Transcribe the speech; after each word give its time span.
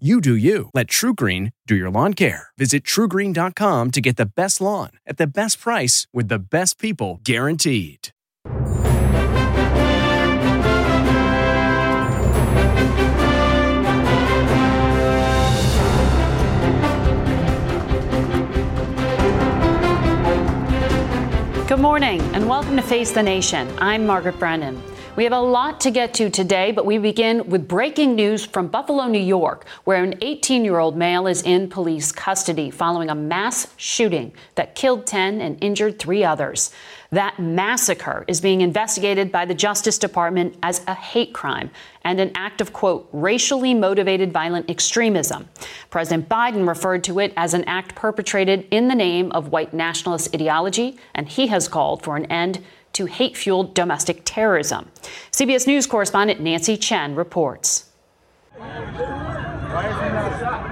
You 0.00 0.20
do 0.20 0.34
you. 0.34 0.70
Let 0.74 0.88
TruGreen 0.88 1.52
do 1.68 1.76
your 1.76 1.88
lawn 1.88 2.14
care. 2.14 2.48
Visit 2.58 2.82
trugreen.com 2.82 3.92
to 3.92 4.00
get 4.00 4.16
the 4.16 4.26
best 4.26 4.60
lawn 4.60 4.90
at 5.06 5.18
the 5.18 5.26
best 5.28 5.60
price 5.60 6.08
with 6.12 6.26
the 6.26 6.40
best 6.40 6.80
people 6.80 7.20
guaranteed. 7.22 8.08
Good 21.68 21.78
morning 21.78 22.20
and 22.34 22.48
welcome 22.48 22.74
to 22.74 22.82
Face 22.82 23.12
the 23.12 23.22
Nation. 23.22 23.72
I'm 23.78 24.04
Margaret 24.04 24.40
Brennan. 24.40 24.82
We 25.16 25.22
have 25.22 25.32
a 25.32 25.40
lot 25.40 25.80
to 25.82 25.92
get 25.92 26.12
to 26.14 26.28
today, 26.28 26.72
but 26.72 26.84
we 26.84 26.98
begin 26.98 27.48
with 27.48 27.68
breaking 27.68 28.16
news 28.16 28.44
from 28.44 28.66
Buffalo, 28.66 29.06
New 29.06 29.20
York, 29.20 29.64
where 29.84 30.02
an 30.02 30.16
18 30.20 30.64
year 30.64 30.80
old 30.80 30.96
male 30.96 31.28
is 31.28 31.40
in 31.42 31.68
police 31.68 32.10
custody 32.10 32.68
following 32.68 33.08
a 33.08 33.14
mass 33.14 33.68
shooting 33.76 34.32
that 34.56 34.74
killed 34.74 35.06
10 35.06 35.40
and 35.40 35.62
injured 35.62 36.00
three 36.00 36.24
others. 36.24 36.72
That 37.12 37.38
massacre 37.38 38.24
is 38.26 38.40
being 38.40 38.60
investigated 38.60 39.30
by 39.30 39.44
the 39.44 39.54
Justice 39.54 39.98
Department 39.98 40.56
as 40.64 40.82
a 40.88 40.94
hate 40.94 41.32
crime 41.32 41.70
and 42.02 42.18
an 42.18 42.32
act 42.34 42.60
of, 42.60 42.72
quote, 42.72 43.08
racially 43.12 43.72
motivated 43.72 44.32
violent 44.32 44.68
extremism. 44.68 45.48
President 45.90 46.28
Biden 46.28 46.66
referred 46.66 47.04
to 47.04 47.20
it 47.20 47.32
as 47.36 47.54
an 47.54 47.62
act 47.66 47.94
perpetrated 47.94 48.66
in 48.72 48.88
the 48.88 48.96
name 48.96 49.30
of 49.30 49.52
white 49.52 49.72
nationalist 49.72 50.34
ideology, 50.34 50.98
and 51.14 51.28
he 51.28 51.46
has 51.46 51.68
called 51.68 52.02
for 52.02 52.16
an 52.16 52.24
end 52.26 52.64
to 52.94 53.06
hate 53.06 53.36
fueled 53.36 53.74
domestic 53.74 54.22
terrorism. 54.24 54.90
CBS 55.30 55.66
News 55.66 55.86
correspondent 55.86 56.40
Nancy 56.40 56.76
Chen 56.76 57.14
reports. 57.14 57.90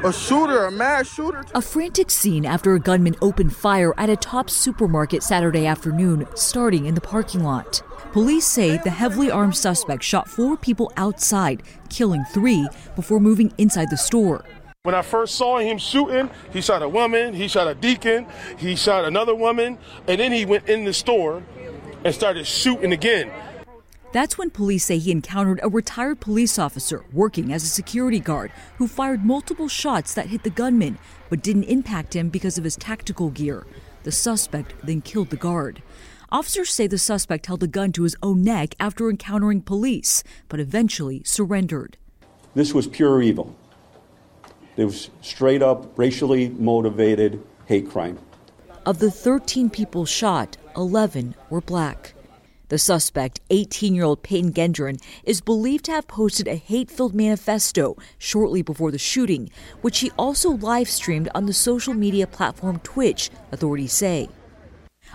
A 0.04 0.12
shooter, 0.12 0.66
a 0.66 0.70
mass 0.72 1.12
shooter. 1.12 1.44
A 1.54 1.62
frantic 1.62 2.10
scene 2.10 2.44
after 2.44 2.74
a 2.74 2.80
gunman 2.80 3.16
opened 3.22 3.54
fire 3.54 3.94
at 3.96 4.10
a 4.10 4.16
top 4.16 4.50
supermarket 4.50 5.22
Saturday 5.22 5.66
afternoon, 5.66 6.26
starting 6.34 6.86
in 6.86 6.94
the 6.94 7.00
parking 7.00 7.44
lot. 7.44 7.82
Police 8.12 8.46
say 8.46 8.78
the 8.78 8.90
heavily 8.90 9.30
armed 9.30 9.56
suspect 9.56 10.02
shot 10.02 10.28
four 10.28 10.56
people 10.56 10.92
outside, 10.96 11.62
killing 11.88 12.24
three 12.32 12.68
before 12.94 13.20
moving 13.20 13.52
inside 13.58 13.90
the 13.90 13.96
store. 13.96 14.44
When 14.82 14.94
I 14.96 15.02
first 15.02 15.36
saw 15.36 15.58
him 15.58 15.78
shooting, 15.78 16.28
he 16.52 16.60
shot 16.60 16.82
a 16.82 16.88
woman, 16.88 17.34
he 17.34 17.46
shot 17.46 17.68
a 17.68 17.74
deacon, 17.74 18.26
he 18.58 18.74
shot 18.74 19.04
another 19.04 19.34
woman, 19.34 19.78
and 20.08 20.18
then 20.18 20.32
he 20.32 20.44
went 20.44 20.68
in 20.68 20.84
the 20.84 20.92
store 20.92 21.44
and 22.04 22.14
started 22.14 22.46
shooting 22.46 22.92
again. 22.92 23.30
That's 24.12 24.36
when 24.36 24.50
police 24.50 24.84
say 24.84 24.98
he 24.98 25.10
encountered 25.10 25.60
a 25.62 25.68
retired 25.68 26.20
police 26.20 26.58
officer 26.58 27.04
working 27.12 27.52
as 27.52 27.64
a 27.64 27.68
security 27.68 28.20
guard 28.20 28.52
who 28.76 28.86
fired 28.86 29.24
multiple 29.24 29.68
shots 29.68 30.12
that 30.14 30.26
hit 30.26 30.42
the 30.42 30.50
gunman 30.50 30.98
but 31.30 31.42
didn't 31.42 31.64
impact 31.64 32.14
him 32.14 32.28
because 32.28 32.58
of 32.58 32.64
his 32.64 32.76
tactical 32.76 33.30
gear. 33.30 33.66
The 34.02 34.12
suspect 34.12 34.74
then 34.84 35.00
killed 35.00 35.30
the 35.30 35.36
guard. 35.36 35.82
Officers 36.30 36.70
say 36.70 36.86
the 36.86 36.98
suspect 36.98 37.46
held 37.46 37.62
a 37.62 37.66
gun 37.66 37.92
to 37.92 38.02
his 38.02 38.16
own 38.22 38.42
neck 38.42 38.74
after 38.80 39.08
encountering 39.08 39.62
police, 39.62 40.22
but 40.48 40.60
eventually 40.60 41.22
surrendered. 41.24 41.96
This 42.54 42.74
was 42.74 42.86
pure 42.86 43.22
evil. 43.22 43.56
It 44.76 44.84
was 44.84 45.10
straight 45.20 45.62
up 45.62 45.96
racially 45.96 46.50
motivated 46.50 47.42
hate 47.66 47.88
crime. 47.88 48.18
Of 48.84 48.98
the 48.98 49.12
13 49.12 49.70
people 49.70 50.04
shot, 50.04 50.56
11 50.76 51.36
were 51.50 51.60
black. 51.60 52.14
The 52.68 52.78
suspect, 52.78 53.38
18 53.50 53.94
year 53.94 54.02
old 54.02 54.24
Peyton 54.24 54.52
Gendron, 54.52 55.00
is 55.22 55.40
believed 55.40 55.84
to 55.84 55.92
have 55.92 56.08
posted 56.08 56.48
a 56.48 56.56
hate 56.56 56.90
filled 56.90 57.14
manifesto 57.14 57.96
shortly 58.18 58.60
before 58.60 58.90
the 58.90 58.98
shooting, 58.98 59.50
which 59.82 60.00
he 60.00 60.10
also 60.18 60.50
live 60.50 60.88
streamed 60.88 61.28
on 61.32 61.46
the 61.46 61.52
social 61.52 61.94
media 61.94 62.26
platform 62.26 62.80
Twitch, 62.80 63.30
authorities 63.52 63.92
say. 63.92 64.28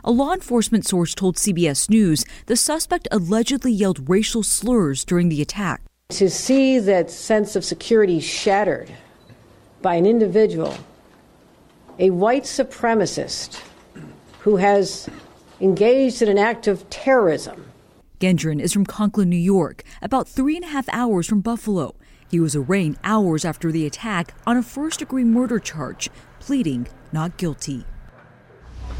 A 0.01 0.11
law 0.11 0.31
enforcement 0.31 0.87
source 0.87 1.13
told 1.13 1.35
CBS 1.35 1.89
News 1.89 2.23
the 2.45 2.55
suspect 2.55 3.09
allegedly 3.11 3.73
yelled 3.73 4.07
racial 4.07 4.43
slurs 4.43 5.03
during 5.03 5.27
the 5.27 5.41
attack. 5.41 5.81
To 6.11 6.29
see 6.29 6.79
that 6.79 7.11
sense 7.11 7.57
of 7.57 7.65
security 7.65 8.21
shattered 8.21 8.89
by 9.81 9.95
an 9.95 10.05
individual, 10.05 10.73
a 11.99 12.11
white 12.11 12.43
supremacist 12.43 13.63
who 14.39 14.57
has 14.57 15.09
engaged 15.59 16.21
in 16.21 16.29
an 16.29 16.37
act 16.37 16.67
of 16.67 16.87
terrorism. 16.89 17.65
Gendron 18.19 18.59
is 18.59 18.73
from 18.73 18.85
Conklin, 18.85 19.29
New 19.29 19.35
York, 19.35 19.83
about 20.01 20.27
three 20.27 20.55
and 20.55 20.65
a 20.65 20.69
half 20.69 20.87
hours 20.89 21.27
from 21.27 21.41
Buffalo. 21.41 21.95
He 22.29 22.39
was 22.39 22.55
arraigned 22.55 22.97
hours 23.03 23.45
after 23.45 23.71
the 23.71 23.85
attack 23.85 24.33
on 24.45 24.57
a 24.57 24.63
first 24.63 24.99
degree 24.99 25.23
murder 25.23 25.59
charge, 25.59 26.09
pleading 26.39 26.87
not 27.11 27.37
guilty. 27.37 27.85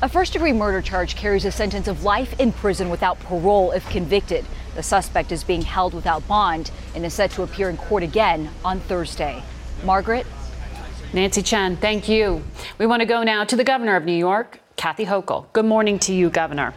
A 0.02 0.10
first 0.10 0.34
degree 0.34 0.54
murder 0.54 0.82
charge 0.82 1.16
carries 1.16 1.46
a 1.46 1.52
sentence 1.52 1.88
of 1.88 2.04
life 2.04 2.40
in 2.40 2.52
prison 2.52 2.90
without 2.90 3.20
parole 3.20 3.72
if 3.72 3.88
convicted. 3.90 4.46
The 4.76 4.84
suspect 4.84 5.32
is 5.32 5.44
being 5.44 5.64
held 5.64 5.94
without 5.94 6.28
bond 6.28 6.72
and 6.96 7.06
is 7.06 7.14
set 7.14 7.32
to 7.32 7.44
appear 7.44 7.70
in 7.70 7.78
court 7.78 8.04
again 8.04 8.50
on 8.64 8.80
Thursday. 8.82 9.42
Margaret? 9.84 10.26
Nancy 11.14 11.42
Chen, 11.42 11.78
thank 11.78 12.10
you. 12.10 12.44
We 12.78 12.86
want 12.86 13.00
to 13.00 13.06
go 13.06 13.24
now 13.24 13.46
to 13.46 13.56
the 13.56 13.64
governor 13.64 13.96
of 13.96 14.04
New 14.04 14.12
York, 14.12 14.60
Kathy 14.76 15.06
Hochul. 15.06 15.46
Good 15.54 15.66
morning 15.66 16.00
to 16.00 16.14
you, 16.14 16.30
Governor. 16.30 16.74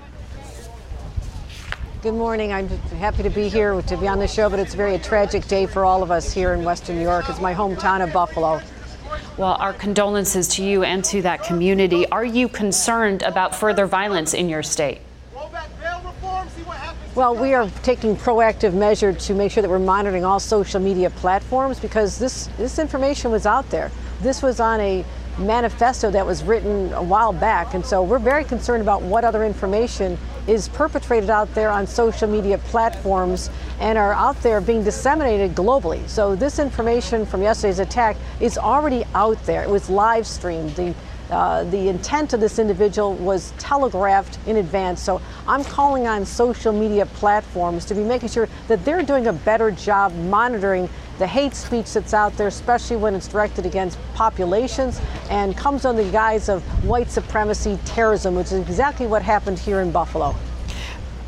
Good 2.00 2.14
morning. 2.14 2.52
I'm 2.52 2.68
happy 2.68 3.24
to 3.24 3.30
be 3.30 3.48
here 3.48 3.82
to 3.82 3.96
be 3.96 4.06
on 4.06 4.20
the 4.20 4.28
show, 4.28 4.48
but 4.48 4.60
it's 4.60 4.72
a 4.72 4.76
very 4.76 4.98
tragic 4.98 5.46
day 5.48 5.66
for 5.66 5.84
all 5.84 6.02
of 6.02 6.12
us 6.12 6.32
here 6.32 6.54
in 6.54 6.64
Western 6.64 6.96
New 6.96 7.02
York. 7.02 7.28
It's 7.28 7.40
my 7.40 7.52
hometown 7.52 8.02
of 8.02 8.12
Buffalo. 8.12 8.60
Well, 9.36 9.56
our 9.58 9.72
condolences 9.72 10.46
to 10.48 10.64
you 10.64 10.84
and 10.84 11.04
to 11.06 11.22
that 11.22 11.42
community. 11.42 12.06
Are 12.10 12.24
you 12.24 12.48
concerned 12.48 13.22
about 13.22 13.54
further 13.54 13.84
violence 13.86 14.32
in 14.32 14.48
your 14.48 14.62
state? 14.62 15.00
Well, 17.16 17.34
we 17.34 17.52
are 17.52 17.68
taking 17.82 18.14
proactive 18.16 18.74
measures 18.74 19.26
to 19.26 19.34
make 19.34 19.50
sure 19.50 19.60
that 19.60 19.68
we're 19.68 19.80
monitoring 19.80 20.24
all 20.24 20.38
social 20.38 20.80
media 20.80 21.10
platforms 21.10 21.80
because 21.80 22.18
this, 22.18 22.46
this 22.56 22.78
information 22.78 23.32
was 23.32 23.44
out 23.44 23.68
there. 23.70 23.90
This 24.20 24.42
was 24.42 24.60
on 24.60 24.80
a 24.80 25.04
manifesto 25.38 26.10
that 26.10 26.26
was 26.26 26.42
written 26.42 26.92
a 26.92 27.02
while 27.02 27.32
back. 27.32 27.74
And 27.74 27.84
so 27.84 28.02
we're 28.02 28.18
very 28.18 28.44
concerned 28.44 28.82
about 28.82 29.02
what 29.02 29.24
other 29.24 29.44
information 29.44 30.18
is 30.46 30.68
perpetrated 30.68 31.30
out 31.30 31.52
there 31.54 31.70
on 31.70 31.86
social 31.86 32.28
media 32.28 32.58
platforms 32.58 33.50
and 33.78 33.96
are 33.96 34.12
out 34.12 34.40
there 34.42 34.60
being 34.60 34.84
disseminated 34.84 35.54
globally. 35.54 36.06
So 36.08 36.34
this 36.34 36.58
information 36.58 37.24
from 37.24 37.42
yesterday's 37.42 37.78
attack 37.78 38.16
is 38.40 38.58
already 38.58 39.04
out 39.14 39.42
there. 39.44 39.62
It 39.62 39.70
was 39.70 39.88
live 39.88 40.26
streamed. 40.26 40.70
The 40.76 40.94
uh, 41.30 41.62
the 41.64 41.88
intent 41.88 42.32
of 42.32 42.40
this 42.40 42.58
individual 42.58 43.14
was 43.14 43.52
telegraphed 43.56 44.36
in 44.48 44.56
advance. 44.56 45.00
So 45.00 45.22
I'm 45.46 45.62
calling 45.62 46.08
on 46.08 46.26
social 46.26 46.72
media 46.72 47.06
platforms 47.06 47.84
to 47.84 47.94
be 47.94 48.02
making 48.02 48.30
sure 48.30 48.48
that 48.66 48.84
they're 48.84 49.04
doing 49.04 49.28
a 49.28 49.32
better 49.32 49.70
job 49.70 50.12
monitoring 50.12 50.88
the 51.20 51.26
hate 51.26 51.54
speech 51.54 51.92
that's 51.92 52.14
out 52.14 52.34
there, 52.38 52.48
especially 52.48 52.96
when 52.96 53.14
it's 53.14 53.28
directed 53.28 53.66
against 53.66 53.98
populations 54.14 54.98
and 55.28 55.54
comes 55.54 55.84
under 55.84 56.02
the 56.02 56.10
guise 56.10 56.48
of 56.48 56.62
white 56.82 57.10
supremacy 57.10 57.78
terrorism, 57.84 58.34
which 58.34 58.46
is 58.46 58.54
exactly 58.54 59.06
what 59.06 59.20
happened 59.20 59.58
here 59.58 59.82
in 59.82 59.92
Buffalo. 59.92 60.34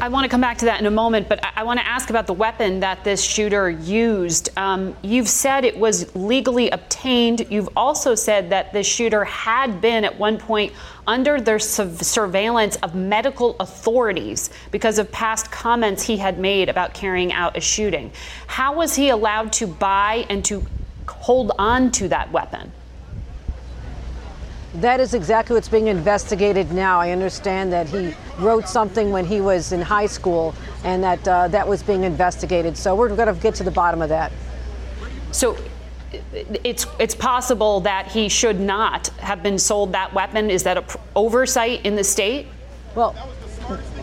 I 0.03 0.09
want 0.09 0.25
to 0.25 0.29
come 0.29 0.41
back 0.41 0.59
to 0.59 0.65
that 0.65 0.81
in 0.81 0.87
a 0.87 0.91
moment, 0.91 1.29
but 1.29 1.39
I, 1.57 1.63
want 1.63 1.79
to 1.79 1.87
ask 1.87 2.11
about 2.11 2.27
the 2.27 2.33
weapon 2.33 2.81
that 2.81 3.05
this 3.05 3.23
shooter 3.23 3.71
used. 3.71 4.51
Um, 4.59 4.97
you've 5.01 5.29
said 5.29 5.65
it 5.65 5.77
was 5.77 6.13
legally 6.17 6.71
obtained. 6.71 7.47
You've 7.49 7.69
also 7.77 8.17
said 8.17 8.51
that 8.51 8.73
the 8.73 8.83
shooter 8.83 9.25
had 9.25 9.81
been 9.81 10.05
at 10.05 10.19
one 10.19 10.39
point 10.39 10.73
under 11.07 11.41
the 11.41 11.57
surveillance 11.61 12.75
of 12.83 12.97
medical 12.97 13.55
authorities 13.61 14.51
because 14.73 14.99
of 14.99 15.13
past 15.13 15.53
comments 15.53 16.03
he 16.03 16.17
had 16.17 16.37
made 16.37 16.69
about 16.69 16.95
carrying 16.95 17.33
out 17.33 17.57
a 17.57 17.61
shooting. 17.61 18.11
How 18.49 18.75
was 18.75 18.97
he 18.97 19.11
allowed 19.11 19.53
to 19.53 19.69
buy 19.69 20.27
and 20.29 20.45
to 20.47 20.67
hold 21.07 21.53
on 21.61 21.93
to 21.93 22.09
that 22.09 22.33
weapon? 22.33 22.73
That 24.75 25.01
is 25.01 25.13
exactly 25.13 25.55
what's 25.55 25.69
being 25.69 25.89
investigated 25.89 26.73
now. 26.73 26.99
I 26.99 27.11
understand 27.11 27.73
that 27.73 27.89
he 27.89 28.15
wrote 28.39 28.69
something 28.69 29.11
when 29.11 29.27
he 29.27 29.41
was 29.41 29.73
in 29.73 29.83
high 29.83 30.07
school 30.07 30.55
and 30.83 31.05
that 31.05 31.29
uh, 31.29 31.49
that 31.49 31.69
was 31.69 31.83
being 31.83 32.05
investigated. 32.05 32.77
So 32.77 32.95
we're 32.95 33.15
going 33.15 33.35
to 33.35 33.41
get 33.41 33.55
to 33.57 33.65
the 33.65 33.71
bottom 33.71 34.01
of 34.01 34.09
that. 34.09 34.33
So 35.31 35.59
it's 36.33 36.87
it's 36.99 37.15
possible 37.15 37.81
that 37.81 38.07
he 38.07 38.29
should 38.29 38.61
not 38.61 39.09
have 39.19 39.43
been 39.43 39.59
sold 39.59 39.93
that 39.93 40.15
weapon. 40.15 40.51
Is 40.51 40.63
that 40.63 40.79
an 40.79 40.85
oversight 41.15 41.85
in 41.85 41.95
the 41.95 42.05
state? 42.05 42.47
Well, 42.95 43.15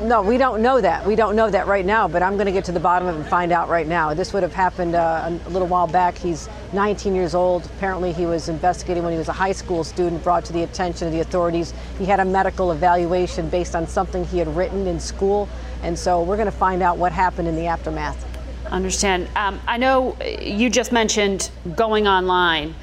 no, 0.01 0.21
we 0.21 0.37
don't 0.37 0.61
know 0.61 0.79
that. 0.81 1.05
We 1.05 1.15
don't 1.15 1.35
know 1.35 1.49
that 1.49 1.67
right 1.67 1.85
now, 1.85 2.07
but 2.07 2.23
I'm 2.23 2.35
going 2.35 2.45
to 2.45 2.51
get 2.51 2.65
to 2.65 2.71
the 2.71 2.79
bottom 2.79 3.07
of 3.07 3.15
it 3.15 3.19
and 3.19 3.27
find 3.27 3.51
out 3.51 3.69
right 3.69 3.87
now. 3.87 4.13
This 4.13 4.33
would 4.33 4.43
have 4.43 4.53
happened 4.53 4.95
uh, 4.95 5.29
a 5.45 5.49
little 5.49 5.67
while 5.67 5.87
back. 5.87 6.17
He's 6.17 6.49
19 6.73 7.15
years 7.15 7.35
old. 7.35 7.65
Apparently, 7.65 8.13
he 8.13 8.25
was 8.25 8.49
investigated 8.49 9.03
when 9.03 9.11
he 9.11 9.17
was 9.17 9.27
a 9.27 9.33
high 9.33 9.51
school 9.51 9.83
student, 9.83 10.23
brought 10.23 10.45
to 10.45 10.53
the 10.53 10.63
attention 10.63 11.07
of 11.07 11.13
the 11.13 11.19
authorities. 11.19 11.73
He 11.97 12.05
had 12.05 12.19
a 12.19 12.25
medical 12.25 12.71
evaluation 12.71 13.49
based 13.49 13.75
on 13.75 13.87
something 13.87 14.25
he 14.25 14.37
had 14.39 14.47
written 14.55 14.87
in 14.87 14.99
school, 14.99 15.49
and 15.83 15.97
so 15.97 16.21
we're 16.23 16.37
going 16.37 16.45
to 16.45 16.51
find 16.51 16.81
out 16.81 16.97
what 16.97 17.11
happened 17.11 17.47
in 17.47 17.55
the 17.55 17.67
aftermath. 17.67 18.25
Understand. 18.67 19.27
Um, 19.35 19.59
I 19.67 19.77
know 19.77 20.15
you 20.41 20.69
just 20.69 20.91
mentioned 20.91 21.49
going 21.75 22.07
online 22.07 22.75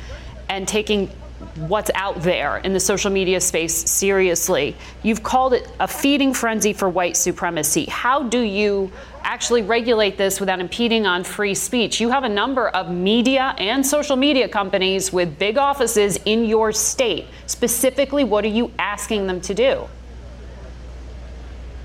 and 0.49 0.67
taking 0.67 1.11
what's 1.57 1.91
out 1.95 2.23
there 2.23 2.59
in 2.59 2.73
the 2.73 2.81
social 2.81 3.11
media 3.11 3.41
space 3.41 3.75
seriously. 3.91 4.77
You've 5.03 5.23
called 5.23 5.53
it 5.55 5.69
a 5.81 5.89
feeding 5.89 6.33
frenzy 6.33 6.73
for 6.73 6.89
white 6.89 7.17
supremacy. 7.17 7.85
How 7.87 8.23
do 8.23 8.41
you 8.41 8.91
actually 9.23 9.63
regulate 9.63 10.17
this 10.17 10.41
without 10.41 10.61
impeding 10.61 11.07
on 11.07 11.25
free 11.25 11.55
speech? 11.55 12.01
You 12.01 12.11
have 12.11 12.25
a 12.25 12.29
number 12.29 12.69
of 12.69 12.91
media 12.91 13.55
and 13.59 13.85
social 13.85 14.17
media 14.17 14.49
companies 14.49 15.13
with 15.13 15.39
big 15.39 15.59
offices 15.59 16.19
in 16.25 16.45
your 16.45 16.73
state. 16.73 17.27
Specifically, 17.47 18.25
what 18.25 18.45
are 18.45 18.49
you 18.49 18.71
asking 18.79 19.27
them 19.27 19.41
to 19.43 19.55
do? 19.55 19.89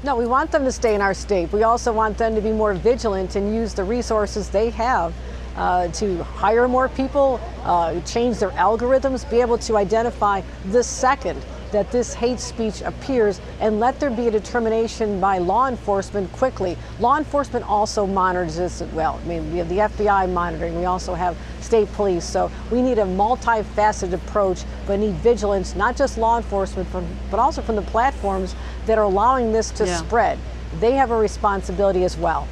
No, 0.04 0.16
we 0.16 0.26
want 0.26 0.52
them 0.52 0.64
to 0.64 0.72
stay 0.72 0.96
in 0.96 1.02
our 1.02 1.14
state. 1.14 1.52
We 1.52 1.64
also 1.64 1.94
want 1.94 2.18
them 2.18 2.36
to 2.36 2.42
be 2.42 2.52
more 2.52 2.74
vigilant 2.74 3.36
and 3.36 3.54
use 3.54 3.74
the 3.74 3.84
resources 3.84 4.50
they 4.50 4.70
have 4.72 5.14
uh, 5.56 5.88
to 5.90 6.24
hire 6.24 6.68
more 6.68 6.90
people, 6.90 7.40
uh, 7.64 8.00
change 8.02 8.40
their 8.40 8.52
algorithms, 8.52 9.30
be 9.30 9.42
able 9.42 9.58
to 9.58 9.78
identify 9.78 10.42
the 10.72 10.84
second 10.84 11.42
that 11.72 11.92
this 11.92 12.14
hate 12.14 12.40
speech 12.40 12.82
appears 12.82 13.40
and 13.60 13.80
let 13.80 14.00
there 14.00 14.10
be 14.10 14.28
a 14.28 14.32
determination 14.32 15.20
by 15.20 15.38
law 15.38 15.68
enforcement 15.68 16.32
quickly. 16.34 16.78
Law 17.00 17.18
enforcement 17.18 17.68
also 17.68 18.06
monitors 18.06 18.58
this 18.58 18.82
as 18.82 18.92
well. 18.92 19.20
I 19.24 19.28
mean, 19.28 19.52
we 19.52 19.58
have 19.60 19.70
the 19.70 19.78
FBI 19.78 20.32
monitoring, 20.32 20.78
we 20.78 20.86
also 20.86 21.14
have 21.14 21.38
state 21.62 21.92
police. 21.94 22.26
So 22.26 22.52
we 22.72 22.82
need 22.82 23.00
a 23.00 23.06
multifaceted 23.06 24.14
approach, 24.14 24.64
but 24.86 25.00
need 25.00 25.16
vigilance, 25.16 25.76
not 25.76 25.96
just 25.96 26.18
law 26.18 26.38
enforcement, 26.38 26.88
but 27.30 27.40
also 27.40 27.62
from 27.62 27.76
the 27.76 27.82
platforms 27.84 28.56
that 28.86 28.98
are 28.98 29.06
allowing 29.06 29.52
this 29.52 29.72
to 29.72 29.86
yeah. 29.86 29.98
spread. 29.98 30.38
They 30.80 30.94
have 30.94 31.12
a 31.12 31.18
responsibility 31.18 32.04
as 32.04 32.18
well. 32.18 32.48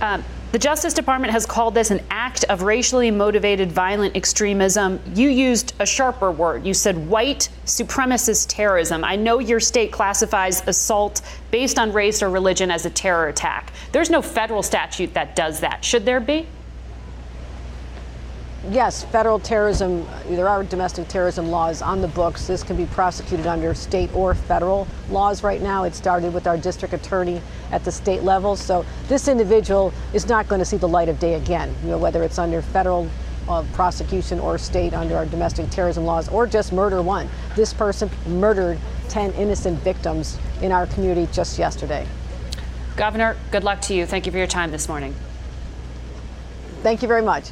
Um, 0.00 0.24
the 0.52 0.58
Justice 0.58 0.92
Department 0.92 1.32
has 1.32 1.46
called 1.46 1.74
this 1.74 1.90
an 1.90 2.02
act 2.10 2.44
of 2.44 2.60
racially 2.60 3.10
motivated 3.10 3.72
violent 3.72 4.14
extremism. 4.14 5.00
You 5.14 5.30
used 5.30 5.72
a 5.78 5.86
sharper 5.86 6.30
word. 6.30 6.66
You 6.66 6.74
said 6.74 7.08
white 7.08 7.48
supremacist 7.64 8.48
terrorism. 8.50 9.02
I 9.02 9.16
know 9.16 9.38
your 9.38 9.60
state 9.60 9.92
classifies 9.92 10.62
assault 10.68 11.22
based 11.50 11.78
on 11.78 11.90
race 11.90 12.22
or 12.22 12.28
religion 12.28 12.70
as 12.70 12.84
a 12.84 12.90
terror 12.90 13.28
attack. 13.28 13.72
There's 13.92 14.10
no 14.10 14.20
federal 14.20 14.62
statute 14.62 15.14
that 15.14 15.34
does 15.34 15.60
that. 15.60 15.82
Should 15.82 16.04
there 16.04 16.20
be? 16.20 16.46
Yes, 18.70 19.04
federal 19.04 19.38
terrorism, 19.38 20.06
there 20.28 20.48
are 20.48 20.62
domestic 20.62 21.08
terrorism 21.08 21.50
laws 21.50 21.82
on 21.82 22.00
the 22.00 22.08
books. 22.08 22.46
This 22.46 22.62
can 22.62 22.76
be 22.76 22.86
prosecuted 22.86 23.46
under 23.46 23.74
state 23.74 24.14
or 24.14 24.34
federal 24.34 24.86
laws 25.10 25.42
right 25.42 25.60
now. 25.60 25.84
It 25.84 25.94
started 25.94 26.32
with 26.32 26.46
our 26.46 26.56
district 26.56 26.94
attorney 26.94 27.40
at 27.70 27.84
the 27.84 27.92
state 27.92 28.22
level. 28.22 28.56
So 28.56 28.84
this 29.08 29.28
individual 29.28 29.92
is 30.12 30.28
not 30.28 30.48
going 30.48 30.60
to 30.60 30.64
see 30.64 30.76
the 30.76 30.88
light 30.88 31.08
of 31.08 31.18
day 31.18 31.34
again, 31.34 31.74
you 31.82 31.90
know, 31.90 31.98
whether 31.98 32.22
it's 32.22 32.38
under 32.38 32.62
federal 32.62 33.08
uh, 33.48 33.64
prosecution 33.72 34.38
or 34.38 34.58
state 34.58 34.94
under 34.94 35.16
our 35.16 35.26
domestic 35.26 35.68
terrorism 35.70 36.04
laws 36.04 36.28
or 36.28 36.46
just 36.46 36.72
murder 36.72 37.02
one. 37.02 37.28
This 37.56 37.72
person 37.72 38.10
murdered 38.26 38.78
10 39.08 39.32
innocent 39.32 39.80
victims 39.80 40.38
in 40.60 40.70
our 40.70 40.86
community 40.86 41.28
just 41.32 41.58
yesterday. 41.58 42.06
Governor, 42.96 43.36
good 43.50 43.64
luck 43.64 43.80
to 43.82 43.94
you. 43.94 44.06
Thank 44.06 44.26
you 44.26 44.32
for 44.32 44.38
your 44.38 44.46
time 44.46 44.70
this 44.70 44.88
morning. 44.88 45.14
Thank 46.82 47.02
you 47.02 47.08
very 47.08 47.22
much. 47.22 47.50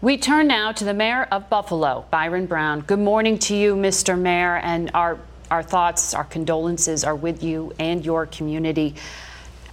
We 0.00 0.16
turn 0.16 0.46
now 0.46 0.70
to 0.70 0.84
the 0.84 0.94
mayor 0.94 1.26
of 1.32 1.50
Buffalo, 1.50 2.04
Byron 2.12 2.46
Brown. 2.46 2.82
Good 2.82 3.00
morning 3.00 3.36
to 3.40 3.56
you, 3.56 3.74
Mr. 3.74 4.16
Mayor, 4.16 4.58
and 4.58 4.92
our, 4.94 5.18
our 5.50 5.64
thoughts, 5.64 6.14
our 6.14 6.22
condolences 6.22 7.02
are 7.02 7.16
with 7.16 7.42
you 7.42 7.72
and 7.80 8.04
your 8.04 8.24
community. 8.26 8.94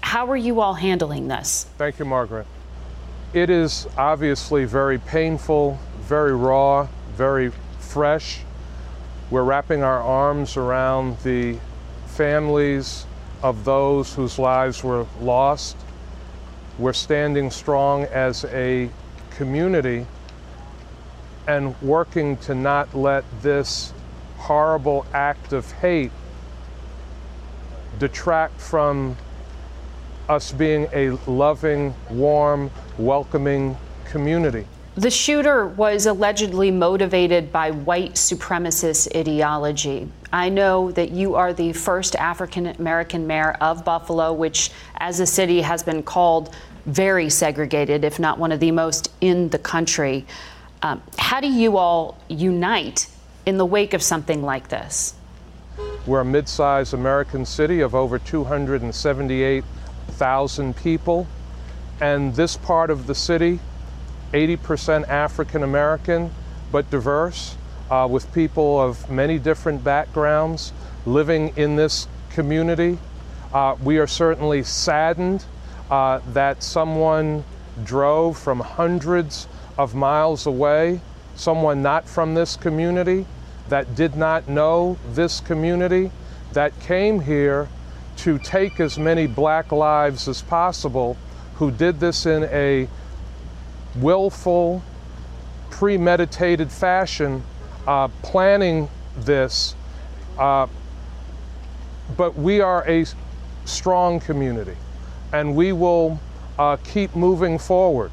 How 0.01 0.25
are 0.31 0.35
you 0.35 0.61
all 0.61 0.73
handling 0.73 1.27
this? 1.27 1.67
Thank 1.77 1.99
you, 1.99 2.05
Margaret. 2.05 2.47
It 3.33 3.51
is 3.51 3.85
obviously 3.99 4.65
very 4.65 4.97
painful, 4.97 5.77
very 5.99 6.35
raw, 6.35 6.87
very 7.13 7.51
fresh. 7.77 8.39
We're 9.29 9.43
wrapping 9.43 9.83
our 9.83 10.01
arms 10.01 10.57
around 10.57 11.19
the 11.19 11.59
families 12.07 13.05
of 13.43 13.63
those 13.63 14.15
whose 14.15 14.39
lives 14.39 14.83
were 14.83 15.05
lost. 15.21 15.77
We're 16.79 16.93
standing 16.93 17.51
strong 17.51 18.05
as 18.05 18.43
a 18.45 18.89
community 19.29 20.07
and 21.47 21.79
working 21.81 22.37
to 22.37 22.55
not 22.55 22.95
let 22.95 23.23
this 23.41 23.93
horrible 24.37 25.05
act 25.13 25.53
of 25.53 25.71
hate 25.73 26.11
detract 27.99 28.59
from 28.59 29.15
us 30.27 30.51
being 30.51 30.87
a 30.93 31.11
loving, 31.29 31.93
warm, 32.09 32.71
welcoming 32.97 33.77
community. 34.05 34.65
The 34.95 35.11
shooter 35.11 35.67
was 35.67 36.05
allegedly 36.05 36.71
motivated 36.71 37.51
by 37.51 37.71
white 37.71 38.13
supremacist 38.13 39.13
ideology. 39.15 40.07
I 40.31 40.47
know 40.49 40.91
that 40.91 41.11
you 41.11 41.35
are 41.35 41.53
the 41.53 41.73
first 41.73 42.15
African 42.15 42.67
American 42.67 43.27
mayor 43.27 43.57
of 43.59 43.83
Buffalo, 43.83 44.31
which, 44.31 44.71
as 44.97 45.19
a 45.19 45.25
city, 45.25 45.61
has 45.61 45.83
been 45.83 46.01
called 46.01 46.55
very 46.85 47.29
segregated, 47.29 48.05
if 48.05 48.19
not 48.19 48.39
one 48.39 48.53
of 48.53 48.59
the 48.59 48.71
most 48.71 49.11
in 49.19 49.49
the 49.49 49.59
country. 49.59 50.25
Um, 50.85 51.01
how 51.17 51.41
do 51.41 51.47
you 51.47 51.77
all 51.77 52.15
unite 52.29 53.09
in 53.47 53.57
the 53.57 53.65
wake 53.65 53.95
of 53.95 54.03
something 54.03 54.43
like 54.43 54.67
this? 54.67 55.15
We're 56.05 56.19
a 56.19 56.25
mid 56.25 56.47
sized 56.47 56.93
American 56.93 57.43
city 57.43 57.81
of 57.81 57.95
over 57.95 58.19
278,000 58.19 60.75
people. 60.75 61.25
And 61.99 62.35
this 62.35 62.55
part 62.57 62.91
of 62.91 63.07
the 63.07 63.15
city, 63.15 63.59
80% 64.31 65.07
African 65.07 65.63
American, 65.63 66.29
but 66.71 66.87
diverse, 66.91 67.57
uh, 67.89 68.07
with 68.07 68.31
people 68.31 68.79
of 68.79 69.09
many 69.09 69.39
different 69.39 69.83
backgrounds 69.83 70.71
living 71.07 71.51
in 71.55 71.75
this 71.75 72.07
community. 72.29 72.99
Uh, 73.51 73.75
we 73.83 73.97
are 73.97 74.05
certainly 74.05 74.61
saddened 74.61 75.45
uh, 75.89 76.19
that 76.33 76.61
someone 76.61 77.43
drove 77.83 78.37
from 78.37 78.59
hundreds 78.59 79.47
of 79.77 79.95
miles 79.95 80.45
away, 80.45 81.01
someone 81.35 81.81
not 81.81 82.07
from 82.07 82.33
this 82.33 82.55
community, 82.55 83.25
that 83.69 83.95
did 83.95 84.15
not 84.15 84.47
know 84.47 84.97
this 85.13 85.39
community, 85.39 86.11
that 86.53 86.79
came 86.79 87.19
here 87.19 87.67
to 88.17 88.37
take 88.39 88.79
as 88.79 88.97
many 88.97 89.27
black 89.27 89.71
lives 89.71 90.27
as 90.27 90.41
possible, 90.41 91.17
who 91.55 91.71
did 91.71 91.99
this 91.99 92.25
in 92.25 92.43
a 92.45 92.87
willful, 93.97 94.81
premeditated 95.69 96.71
fashion, 96.71 97.43
uh, 97.87 98.07
planning 98.21 98.87
this. 99.17 99.75
Uh, 100.37 100.67
but 102.15 102.35
we 102.35 102.61
are 102.61 102.87
a 102.87 103.05
strong 103.65 104.19
community, 104.19 104.77
and 105.33 105.55
we 105.55 105.71
will 105.71 106.19
uh, 106.57 106.77
keep 106.77 107.15
moving 107.15 107.57
forward. 107.57 108.11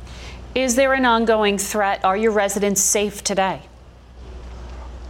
Is 0.54 0.74
there 0.76 0.92
an 0.92 1.06
ongoing 1.06 1.56
threat? 1.56 2.04
Are 2.04 2.16
your 2.16 2.32
residents 2.32 2.82
safe 2.82 3.24
today? 3.24 3.62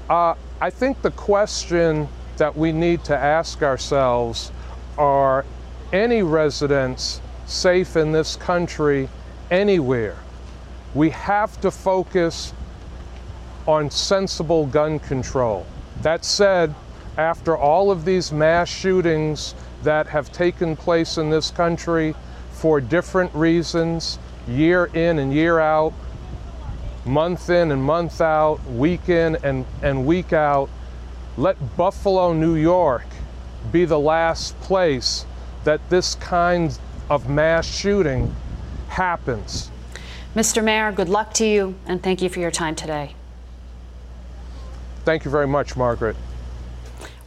Uh, 0.09 0.35
I 0.61 0.71
think 0.71 1.03
the 1.03 1.11
question 1.11 2.07
that 2.37 2.57
we 2.57 2.71
need 2.71 3.03
to 3.05 3.17
ask 3.17 3.61
ourselves 3.61 4.53
are 4.97 5.45
any 5.93 6.23
residents 6.23 7.21
safe 7.47 7.97
in 7.97 8.13
this 8.13 8.37
country 8.37 9.09
anywhere? 9.51 10.17
We 10.95 11.11
have 11.11 11.61
to 11.63 11.73
focus 11.73 12.53
on 13.67 13.91
sensible 13.91 14.67
gun 14.67 15.01
control. 15.01 15.67
That 16.03 16.25
said, 16.25 16.73
after 17.19 17.57
all 17.57 17.91
of 17.91 18.05
these 18.05 18.31
mass 18.31 18.69
shootings 18.69 19.57
that 19.83 20.07
have 20.07 20.31
taken 20.31 20.77
place 20.77 21.19
in 21.19 21.31
this 21.31 21.51
country 21.51 22.15
for 22.53 22.81
different 22.81 23.35
reasons, 23.35 24.21
year 24.49 24.87
in 24.95 25.19
and 25.19 25.33
year 25.33 25.59
out, 25.59 25.93
month 27.05 27.51
in 27.51 27.73
and 27.73 27.83
month 27.83 28.21
out, 28.21 28.65
week 28.67 29.09
in 29.09 29.37
and, 29.43 29.65
and 29.83 30.07
week 30.07 30.33
out. 30.33 30.69
Let 31.37 31.77
Buffalo, 31.77 32.33
New 32.33 32.57
York 32.57 33.07
be 33.71 33.85
the 33.85 33.99
last 33.99 34.59
place 34.61 35.25
that 35.65 35.81
this 35.89 36.15
kind 36.17 36.77
of 37.09 37.29
mass 37.29 37.67
shooting 37.67 38.35
happens. 38.89 39.71
Mr. 40.35 40.63
Mayor, 40.63 40.93
good 40.93 41.09
luck 41.09 41.33
to 41.35 41.47
you, 41.47 41.75
and 41.87 42.03
thank 42.03 42.23
you 42.23 42.29
for 42.29 42.41
your 42.41 42.51
time 42.51 42.75
today. 42.75 43.15
Thank 45.05 45.25
you 45.25 45.31
very 45.31 45.47
much, 45.47 45.77
Margaret. 45.77 46.17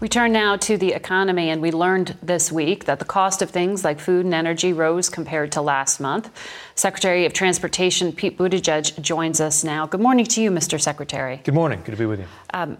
We 0.01 0.09
turn 0.09 0.33
now 0.33 0.57
to 0.57 0.77
the 0.77 0.91
economy, 0.91 1.49
and 1.49 1.61
we 1.61 1.71
learned 1.71 2.17
this 2.21 2.51
week 2.51 2.83
that 2.83 2.99
the 2.99 3.05
cost 3.05 3.41
of 3.41 3.49
things 3.49 3.85
like 3.85 3.99
food 3.99 4.25
and 4.25 4.33
energy 4.33 4.73
rose 4.73 5.07
compared 5.07 5.53
to 5.53 5.61
last 5.61 6.01
month. 6.01 6.29
Secretary 6.75 7.25
of 7.25 7.31
Transportation 7.31 8.11
Pete 8.11 8.37
Buttigieg 8.37 8.99
joins 9.01 9.39
us 9.39 9.63
now. 9.63 9.85
Good 9.85 10.01
morning 10.01 10.25
to 10.25 10.41
you, 10.41 10.51
Mr. 10.51 10.81
Secretary. 10.81 11.39
Good 11.45 11.53
morning. 11.53 11.81
Good 11.85 11.91
to 11.91 11.97
be 11.97 12.05
with 12.05 12.19
you. 12.19 12.25
Um, 12.53 12.77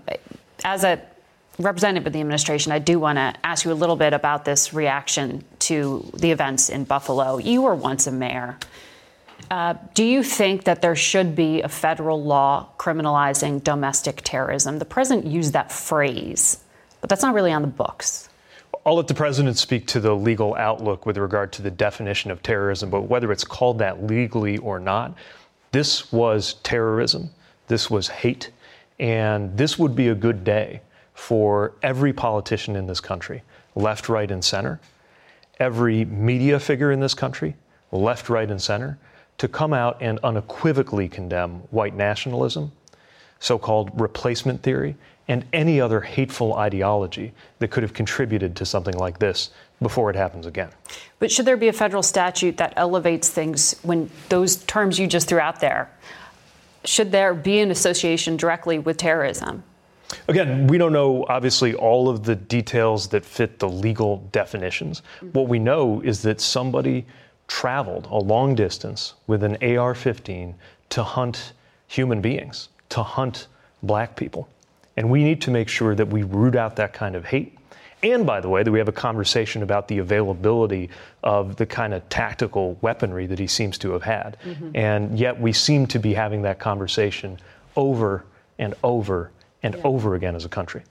as 0.66 0.84
a 0.84 1.02
representative 1.58 2.06
of 2.06 2.12
the 2.12 2.20
administration, 2.20 2.74
I 2.74 2.80
do 2.80 3.00
want 3.00 3.18
to 3.18 3.34
ask 3.46 3.64
you 3.64 3.72
a 3.72 3.74
little 3.74 3.96
bit 3.96 4.12
about 4.12 4.44
this 4.44 4.74
reaction 4.74 5.46
to 5.60 6.12
the 6.16 6.32
events 6.32 6.68
in 6.68 6.84
Buffalo. 6.84 7.38
You 7.38 7.62
were 7.62 7.76
once 7.76 8.08
a 8.08 8.12
mayor. 8.12 8.58
Uh, 9.50 9.76
do 9.94 10.04
you 10.04 10.22
think 10.22 10.66
that 10.66 10.82
there 10.82 10.96
should 10.96 11.34
be 11.34 11.62
a 11.62 11.70
federal 11.70 12.22
law 12.22 12.68
criminalizing 12.78 13.64
domestic 13.64 14.22
terrorism? 14.24 14.80
The 14.80 14.86
president 14.86 15.28
used 15.28 15.54
that 15.54 15.72
phrase, 15.72 16.58
but 17.06 17.10
that's 17.10 17.22
not 17.22 17.36
really 17.36 17.52
on 17.52 17.62
the 17.62 17.68
books. 17.68 18.30
I'll 18.84 18.96
let 18.96 19.06
the 19.06 19.14
president 19.14 19.60
speak 19.60 19.86
to 19.90 20.00
the 20.00 20.16
legal 20.16 20.56
outlook 20.56 21.06
with 21.06 21.18
regard 21.18 21.54
to 21.54 21.62
the 21.62 21.70
definition 21.70 22.32
of 22.32 22.42
terrorism, 22.42 22.90
but 22.90 23.04
whether 23.04 23.32
it's 23.32 23.44
called 23.44 23.78
that 23.78 24.06
legally 24.08 24.58
or 24.58 24.80
not, 24.80 25.16
this 25.72 26.12
was 26.12 26.56
terrorism, 26.64 27.30
this 27.68 27.92
was 27.92 28.08
hate, 28.08 28.50
and 28.98 29.56
this 29.56 29.78
would 29.78 29.96
be 29.96 30.08
a 30.08 30.16
good 30.16 30.44
day 30.44 30.82
for 31.14 31.74
every 31.84 32.12
politician 32.12 32.76
in 32.76 32.88
this 32.88 33.02
country, 33.02 33.44
left, 33.76 34.10
right, 34.10 34.32
and 34.32 34.44
center, 34.44 34.80
every 35.60 36.06
media 36.06 36.60
figure 36.60 36.92
in 36.92 37.00
this 37.00 37.14
country, 37.14 37.56
left, 37.92 38.30
right, 38.30 38.50
and 38.50 38.60
center, 38.60 38.98
to 39.38 39.48
come 39.48 39.74
out 39.74 40.02
and 40.02 40.18
unequivocally 40.24 41.08
condemn 41.08 41.58
white 41.70 41.94
nationalism, 41.94 42.72
so 43.40 43.60
called 43.60 43.92
replacement 43.94 44.64
theory, 44.64 44.96
and 45.28 45.46
any 45.54 45.82
other 45.82 46.02
hateful 46.02 46.54
ideology 46.56 47.34
that 47.60 47.70
could 47.70 47.84
have 47.84 47.94
contributed 47.94 48.56
to 48.56 48.66
something 48.66 48.96
like 48.96 49.20
this 49.20 49.50
before 49.82 50.10
it 50.10 50.16
happens 50.16 50.46
again. 50.46 50.70
But 51.20 51.32
should 51.32 51.46
there 51.46 51.58
be 51.58 51.68
a 51.68 51.74
federal 51.74 52.04
statute 52.04 52.58
that 52.58 52.74
elevates 52.76 53.30
things 53.30 53.76
when 53.82 54.10
those 54.30 54.58
terms 54.58 55.00
you 55.00 55.08
just 55.08 55.28
threw 55.28 55.40
out 55.40 55.60
there? 55.60 55.90
Should 56.84 57.12
there 57.12 57.34
be 57.34 57.60
an 57.60 57.72
association 57.72 58.38
directly 58.38 58.78
with 58.80 58.98
terrorism? 58.98 59.64
Again, 60.28 60.68
we 60.68 60.78
don't 60.78 60.94
know, 60.94 61.26
obviously, 61.28 61.74
all 61.74 62.08
of 62.08 62.24
the 62.24 62.36
details 62.36 63.08
that 63.08 63.26
fit 63.26 63.58
the 63.58 63.68
legal 63.68 64.18
definitions. 64.32 65.02
Mm-hmm. 65.02 65.30
What 65.30 65.48
we 65.48 65.58
know 65.58 66.02
is 66.02 66.22
that 66.22 66.40
somebody 66.40 67.06
traveled 67.48 68.08
a 68.12 68.18
long 68.18 68.56
distance 68.56 69.16
with 69.28 69.44
an 69.44 69.58
AR 69.78 69.96
15 69.96 70.56
to 70.90 71.04
hunt 71.04 71.54
human 71.88 72.22
beings, 72.22 72.70
to 72.90 73.02
hunt 73.04 73.48
black 73.84 74.16
people. 74.16 74.48
And 74.98 75.10
we 75.10 75.24
need 75.24 75.42
to 75.42 75.52
make 75.52 75.68
sure 75.68 75.96
that 75.96 76.08
we 76.08 76.24
root 76.24 76.56
out 76.56 76.76
that 76.78 76.94
kind 76.94 77.16
of 77.16 77.26
hate. 77.26 77.58
And 78.04 78.26
by 78.26 78.40
the 78.40 78.50
way, 78.50 78.62
that 78.62 78.72
we 78.72 78.80
have 78.80 78.88
a 78.88 78.94
conversation 78.94 79.64
about 79.64 79.88
the 79.88 79.98
availability 79.98 80.90
of 81.24 81.56
the 81.56 81.66
kind 81.66 81.94
of 81.94 82.08
tactical 82.10 82.78
weaponry 82.82 83.26
that 83.26 83.40
he 83.40 83.48
seems 83.48 83.78
to 83.80 83.92
have 83.92 84.04
had. 84.04 84.38
Mm-hmm. 84.44 84.72
And 84.76 85.18
yet 85.18 85.40
we 85.40 85.54
seem 85.54 85.88
to 85.88 86.00
be 86.00 86.14
having 86.14 86.44
that 86.44 86.60
conversation 86.60 87.40
over 87.76 88.26
and 88.60 88.74
over 88.84 89.32
and 89.64 89.76
yeah. 89.76 89.82
over 89.84 90.16
again 90.16 90.36
as 90.36 90.46
a 90.46 90.50
country. 90.50 90.84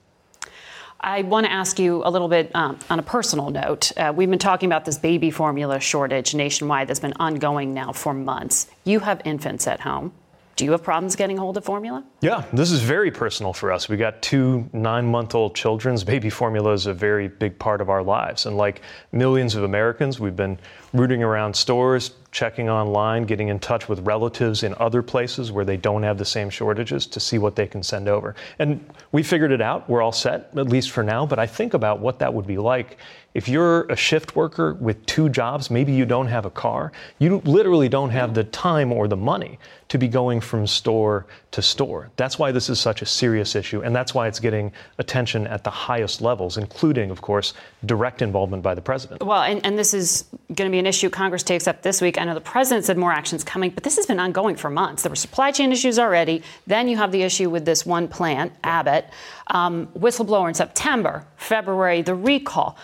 I 0.99 1.21
want 1.21 1.45
to 1.45 1.51
ask 1.51 1.77
you 1.77 2.01
a 2.03 2.09
little 2.09 2.27
bit 2.27 2.53
um, 2.55 2.79
on 2.89 2.99
a 2.99 3.03
personal 3.03 3.49
note. 3.49 3.91
Uh, 3.95 4.11
we've 4.15 4.29
been 4.29 4.39
talking 4.39 4.67
about 4.67 4.85
this 4.85 4.97
baby 4.97 5.29
formula 5.29 5.79
shortage 5.79 6.33
nationwide 6.33 6.87
that's 6.87 6.99
been 6.99 7.13
ongoing 7.19 7.73
now 7.73 7.91
for 7.91 8.13
months. 8.13 8.67
You 8.85 8.99
have 9.01 9.21
infants 9.23 9.67
at 9.67 9.81
home. 9.81 10.13
Do 10.55 10.63
you 10.63 10.71
have 10.71 10.83
problems 10.83 11.17
getting 11.17 11.35
hold 11.35 11.57
of 11.57 11.65
formula? 11.65 12.05
Yeah, 12.21 12.45
this 12.53 12.71
is 12.71 12.79
very 12.79 13.11
personal 13.11 13.51
for 13.51 13.73
us. 13.73 13.89
We 13.89 13.97
got 13.97 14.21
two 14.21 14.69
nine 14.71 15.05
month 15.05 15.35
old 15.35 15.53
children's. 15.53 16.05
Baby 16.05 16.29
formula 16.29 16.71
is 16.71 16.85
a 16.85 16.93
very 16.93 17.27
big 17.27 17.59
part 17.59 17.81
of 17.81 17.89
our 17.89 18.01
lives. 18.01 18.45
And 18.45 18.55
like 18.55 18.81
millions 19.11 19.55
of 19.55 19.63
Americans, 19.63 20.17
we've 20.17 20.35
been 20.35 20.57
rooting 20.93 21.21
around 21.21 21.53
stores, 21.53 22.11
checking 22.31 22.69
online, 22.69 23.23
getting 23.23 23.49
in 23.49 23.59
touch 23.59 23.89
with 23.89 23.99
relatives 24.07 24.63
in 24.63 24.73
other 24.79 25.01
places 25.01 25.51
where 25.51 25.65
they 25.65 25.75
don't 25.75 26.03
have 26.03 26.17
the 26.17 26.25
same 26.25 26.49
shortages 26.49 27.05
to 27.07 27.19
see 27.19 27.37
what 27.37 27.57
they 27.57 27.67
can 27.67 27.83
send 27.83 28.07
over. 28.07 28.33
And 28.57 28.85
we 29.11 29.23
figured 29.23 29.51
it 29.51 29.61
out. 29.61 29.89
We're 29.89 30.01
all 30.01 30.13
set, 30.13 30.51
at 30.55 30.69
least 30.69 30.91
for 30.91 31.03
now. 31.03 31.25
But 31.25 31.37
I 31.37 31.47
think 31.47 31.73
about 31.73 31.99
what 31.99 32.19
that 32.19 32.33
would 32.33 32.47
be 32.47 32.57
like 32.57 32.97
if 33.35 33.49
you're 33.49 33.83
a 33.91 33.97
shift 33.97 34.35
worker 34.37 34.75
with 34.75 35.05
two 35.05 35.27
jobs, 35.27 35.69
maybe 35.69 35.91
you 35.91 36.05
don't 36.05 36.27
have 36.27 36.45
a 36.45 36.49
car, 36.49 36.93
you 37.19 37.41
literally 37.43 37.89
don't 37.89 38.11
have 38.11 38.33
the 38.33 38.45
time 38.45 38.93
or 38.93 39.09
the 39.09 39.17
money 39.17 39.59
to 39.89 39.97
be 39.97 40.07
going 40.07 40.39
from 40.39 40.65
store 40.65 41.25
to 41.51 41.61
store. 41.61 42.09
That's 42.15 42.39
why 42.39 42.53
this 42.53 42.69
is 42.69 42.79
such 42.79 43.01
a 43.01 43.05
serious 43.05 43.53
issue, 43.53 43.81
and 43.81 43.93
that's 43.93 44.13
why 44.13 44.27
it's 44.27 44.39
getting 44.39 44.71
attention 44.99 45.47
at 45.47 45.65
the 45.65 45.69
highest 45.69 46.21
levels, 46.21 46.57
including, 46.57 47.11
of 47.11 47.21
course, 47.21 47.53
direct 47.85 48.21
involvement 48.21 48.63
by 48.63 48.73
the 48.73 48.81
president. 48.81 49.21
Well, 49.21 49.43
and, 49.43 49.63
and 49.65 49.77
this 49.77 49.93
is 49.93 50.23
going 50.53 50.69
to 50.69 50.71
be 50.71 50.79
an 50.79 50.87
issue 50.87 51.09
Congress 51.09 51.43
takes 51.43 51.67
up 51.67 51.81
this 51.81 52.01
week. 52.01 52.17
I 52.17 52.23
know 52.23 52.33
the 52.33 52.41
president 52.41 52.85
said 52.85 52.97
more 52.97 53.11
actions 53.11 53.43
coming, 53.43 53.69
but 53.71 53.83
this 53.83 53.97
has 53.97 54.05
been 54.05 54.19
ongoing 54.19 54.55
for 54.55 54.69
months. 54.69 55.03
There 55.03 55.09
were 55.09 55.15
supply 55.15 55.51
chain 55.51 55.73
issues 55.73 55.99
already. 55.99 56.41
Then 56.67 56.87
you 56.87 56.95
have 56.95 57.11
the 57.11 57.21
issue 57.21 57.49
with 57.49 57.65
this 57.65 57.85
one 57.85 58.07
plant, 58.07 58.53
Abbott, 58.63 59.09
um, 59.47 59.87
whistleblower 59.87 60.47
in 60.47 60.53
September, 60.53 61.25
February, 61.35 62.01
the 62.01 62.15
recall. 62.15 62.77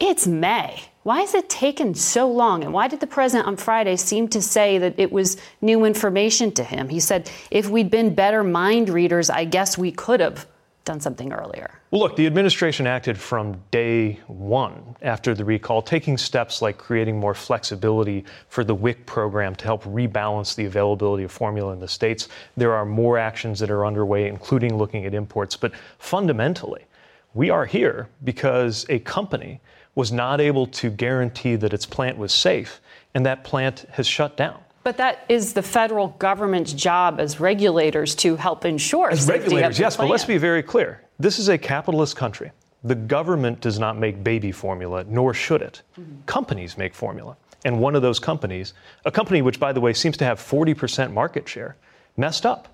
It's 0.00 0.26
May. 0.26 0.82
Why 1.02 1.20
has 1.20 1.34
it 1.34 1.48
taken 1.48 1.94
so 1.94 2.30
long? 2.30 2.64
And 2.64 2.72
why 2.72 2.88
did 2.88 3.00
the 3.00 3.06
president 3.06 3.46
on 3.46 3.56
Friday 3.56 3.96
seem 3.96 4.28
to 4.28 4.40
say 4.40 4.78
that 4.78 4.98
it 4.98 5.12
was 5.12 5.36
new 5.60 5.84
information 5.84 6.50
to 6.52 6.64
him? 6.64 6.88
He 6.88 6.98
said, 6.98 7.30
if 7.50 7.68
we'd 7.68 7.90
been 7.90 8.14
better 8.14 8.42
mind 8.42 8.88
readers, 8.88 9.30
I 9.30 9.44
guess 9.44 9.76
we 9.76 9.92
could 9.92 10.20
have 10.20 10.46
done 10.84 11.00
something 11.00 11.32
earlier. 11.32 11.70
Well, 11.90 12.00
look, 12.02 12.16
the 12.16 12.26
administration 12.26 12.86
acted 12.86 13.18
from 13.18 13.62
day 13.70 14.20
one 14.26 14.96
after 15.02 15.34
the 15.34 15.44
recall, 15.44 15.80
taking 15.80 16.18
steps 16.18 16.60
like 16.60 16.76
creating 16.76 17.18
more 17.18 17.34
flexibility 17.34 18.24
for 18.48 18.64
the 18.64 18.74
WIC 18.74 19.06
program 19.06 19.54
to 19.56 19.64
help 19.64 19.84
rebalance 19.84 20.54
the 20.54 20.64
availability 20.64 21.24
of 21.24 21.32
formula 21.32 21.72
in 21.72 21.80
the 21.80 21.88
states. 21.88 22.28
There 22.56 22.74
are 22.74 22.84
more 22.84 23.16
actions 23.16 23.60
that 23.60 23.70
are 23.70 23.86
underway, 23.86 24.28
including 24.28 24.76
looking 24.76 25.06
at 25.06 25.14
imports. 25.14 25.56
But 25.56 25.72
fundamentally, 25.98 26.84
we 27.32 27.50
are 27.50 27.64
here 27.64 28.08
because 28.22 28.84
a 28.88 28.98
company 29.00 29.60
was 29.94 30.12
not 30.12 30.40
able 30.40 30.66
to 30.66 30.90
guarantee 30.90 31.56
that 31.56 31.72
its 31.72 31.86
plant 31.86 32.18
was 32.18 32.32
safe, 32.32 32.80
and 33.14 33.24
that 33.26 33.44
plant 33.44 33.86
has 33.92 34.06
shut 34.06 34.36
down. 34.36 34.60
But 34.82 34.98
that 34.98 35.24
is 35.28 35.54
the 35.54 35.62
federal 35.62 36.08
government's 36.08 36.72
job 36.72 37.18
as 37.18 37.40
regulators 37.40 38.14
to 38.16 38.36
help 38.36 38.64
ensure 38.64 39.10
as 39.10 39.26
regulators. 39.26 39.78
yes, 39.78 39.96
but 39.96 40.08
let's 40.08 40.26
be 40.26 40.36
very 40.36 40.62
clear. 40.62 41.00
This 41.18 41.38
is 41.38 41.48
a 41.48 41.56
capitalist 41.56 42.16
country. 42.16 42.50
The 42.82 42.94
government 42.94 43.60
does 43.60 43.78
not 43.78 43.96
make 43.96 44.22
baby 44.22 44.52
formula, 44.52 45.04
nor 45.08 45.32
should 45.32 45.62
it. 45.62 45.80
Mm-hmm. 45.98 46.24
Companies 46.26 46.76
make 46.76 46.94
formula. 46.94 47.36
And 47.64 47.80
one 47.80 47.96
of 47.96 48.02
those 48.02 48.18
companies, 48.18 48.74
a 49.06 49.10
company 49.10 49.40
which, 49.40 49.58
by 49.58 49.72
the 49.72 49.80
way, 49.80 49.94
seems 49.94 50.18
to 50.18 50.24
have 50.26 50.38
40% 50.38 51.12
market 51.12 51.48
share, 51.48 51.76
messed 52.18 52.44
up 52.44 52.68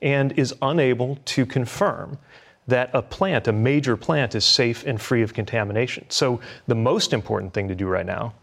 and 0.00 0.32
is 0.38 0.54
unable 0.62 1.16
to 1.26 1.44
confirm 1.44 2.16
that 2.66 2.90
a 2.94 3.02
plant, 3.02 3.48
a 3.48 3.52
major 3.52 3.96
plant, 3.96 4.34
is 4.34 4.44
safe 4.44 4.84
and 4.86 5.00
free 5.00 5.22
of 5.22 5.34
contamination. 5.34 6.06
So 6.08 6.40
the 6.66 6.74
most 6.74 7.12
important 7.12 7.52
thing 7.52 7.68
to 7.68 7.74
do 7.74 7.86
right 7.86 8.06
now, 8.06 8.34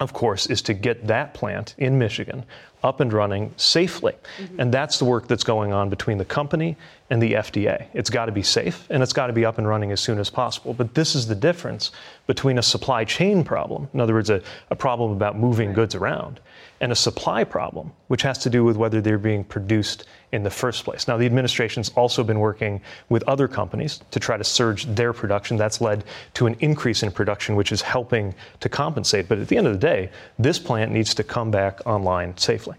of 0.00 0.12
course, 0.12 0.46
is 0.46 0.62
to 0.62 0.74
get 0.74 1.06
that 1.06 1.34
plant 1.34 1.74
in 1.78 1.98
Michigan 1.98 2.44
up 2.82 3.00
and 3.00 3.12
running 3.12 3.52
safely. 3.56 4.14
Mm-hmm. 4.38 4.60
And 4.60 4.74
that's 4.74 4.98
the 4.98 5.04
work 5.04 5.28
that's 5.28 5.44
going 5.44 5.72
on 5.72 5.88
between 5.88 6.18
the 6.18 6.24
company 6.24 6.76
and 7.10 7.22
the 7.22 7.34
FDA. 7.34 7.86
It's 7.92 8.10
got 8.10 8.26
to 8.26 8.32
be 8.32 8.42
safe 8.42 8.86
and 8.90 9.02
it's 9.02 9.12
got 9.12 9.28
to 9.28 9.32
be 9.32 9.44
up 9.44 9.58
and 9.58 9.68
running 9.68 9.92
as 9.92 10.00
soon 10.00 10.18
as 10.18 10.30
possible. 10.30 10.74
But 10.74 10.94
this 10.94 11.14
is 11.14 11.26
the 11.26 11.34
difference 11.34 11.92
between 12.26 12.58
a 12.58 12.62
supply 12.62 13.04
chain 13.04 13.44
problem, 13.44 13.88
in 13.94 14.00
other 14.00 14.14
words, 14.14 14.30
a, 14.30 14.42
a 14.70 14.76
problem 14.76 15.12
about 15.12 15.38
moving 15.38 15.68
right. 15.68 15.76
goods 15.76 15.94
around, 15.94 16.40
and 16.82 16.90
a 16.90 16.96
supply 16.96 17.44
problem, 17.44 17.92
which 18.08 18.22
has 18.22 18.36
to 18.38 18.50
do 18.50 18.64
with 18.64 18.76
whether 18.76 19.00
they're 19.00 19.16
being 19.16 19.44
produced 19.44 20.04
in 20.32 20.42
the 20.42 20.50
first 20.50 20.84
place. 20.84 21.06
Now, 21.06 21.16
the 21.16 21.24
administration's 21.24 21.90
also 21.90 22.24
been 22.24 22.40
working 22.40 22.80
with 23.08 23.22
other 23.28 23.46
companies 23.46 24.00
to 24.10 24.18
try 24.18 24.36
to 24.36 24.42
surge 24.42 24.86
their 24.86 25.12
production. 25.12 25.56
That's 25.56 25.80
led 25.80 26.02
to 26.34 26.46
an 26.46 26.56
increase 26.58 27.04
in 27.04 27.12
production, 27.12 27.54
which 27.54 27.70
is 27.70 27.82
helping 27.82 28.34
to 28.58 28.68
compensate. 28.68 29.28
But 29.28 29.38
at 29.38 29.46
the 29.46 29.56
end 29.56 29.68
of 29.68 29.74
the 29.74 29.78
day, 29.78 30.10
this 30.40 30.58
plant 30.58 30.90
needs 30.90 31.14
to 31.14 31.22
come 31.22 31.52
back 31.52 31.86
online 31.86 32.36
safely. 32.36 32.76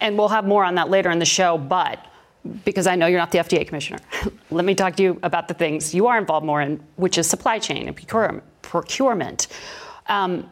And 0.00 0.16
we'll 0.16 0.28
have 0.28 0.46
more 0.46 0.64
on 0.64 0.74
that 0.76 0.88
later 0.88 1.10
in 1.10 1.18
the 1.18 1.26
show, 1.26 1.58
but 1.58 2.06
because 2.64 2.86
I 2.86 2.96
know 2.96 3.08
you're 3.08 3.18
not 3.18 3.30
the 3.30 3.38
FDA 3.38 3.66
commissioner, 3.66 3.98
let 4.50 4.64
me 4.64 4.74
talk 4.74 4.96
to 4.96 5.02
you 5.02 5.20
about 5.22 5.48
the 5.48 5.54
things 5.54 5.94
you 5.94 6.06
are 6.06 6.16
involved 6.16 6.46
more 6.46 6.62
in, 6.62 6.82
which 6.94 7.18
is 7.18 7.28
supply 7.28 7.58
chain 7.58 7.88
and 7.88 8.42
procurement. 8.62 9.48
Um, 10.08 10.48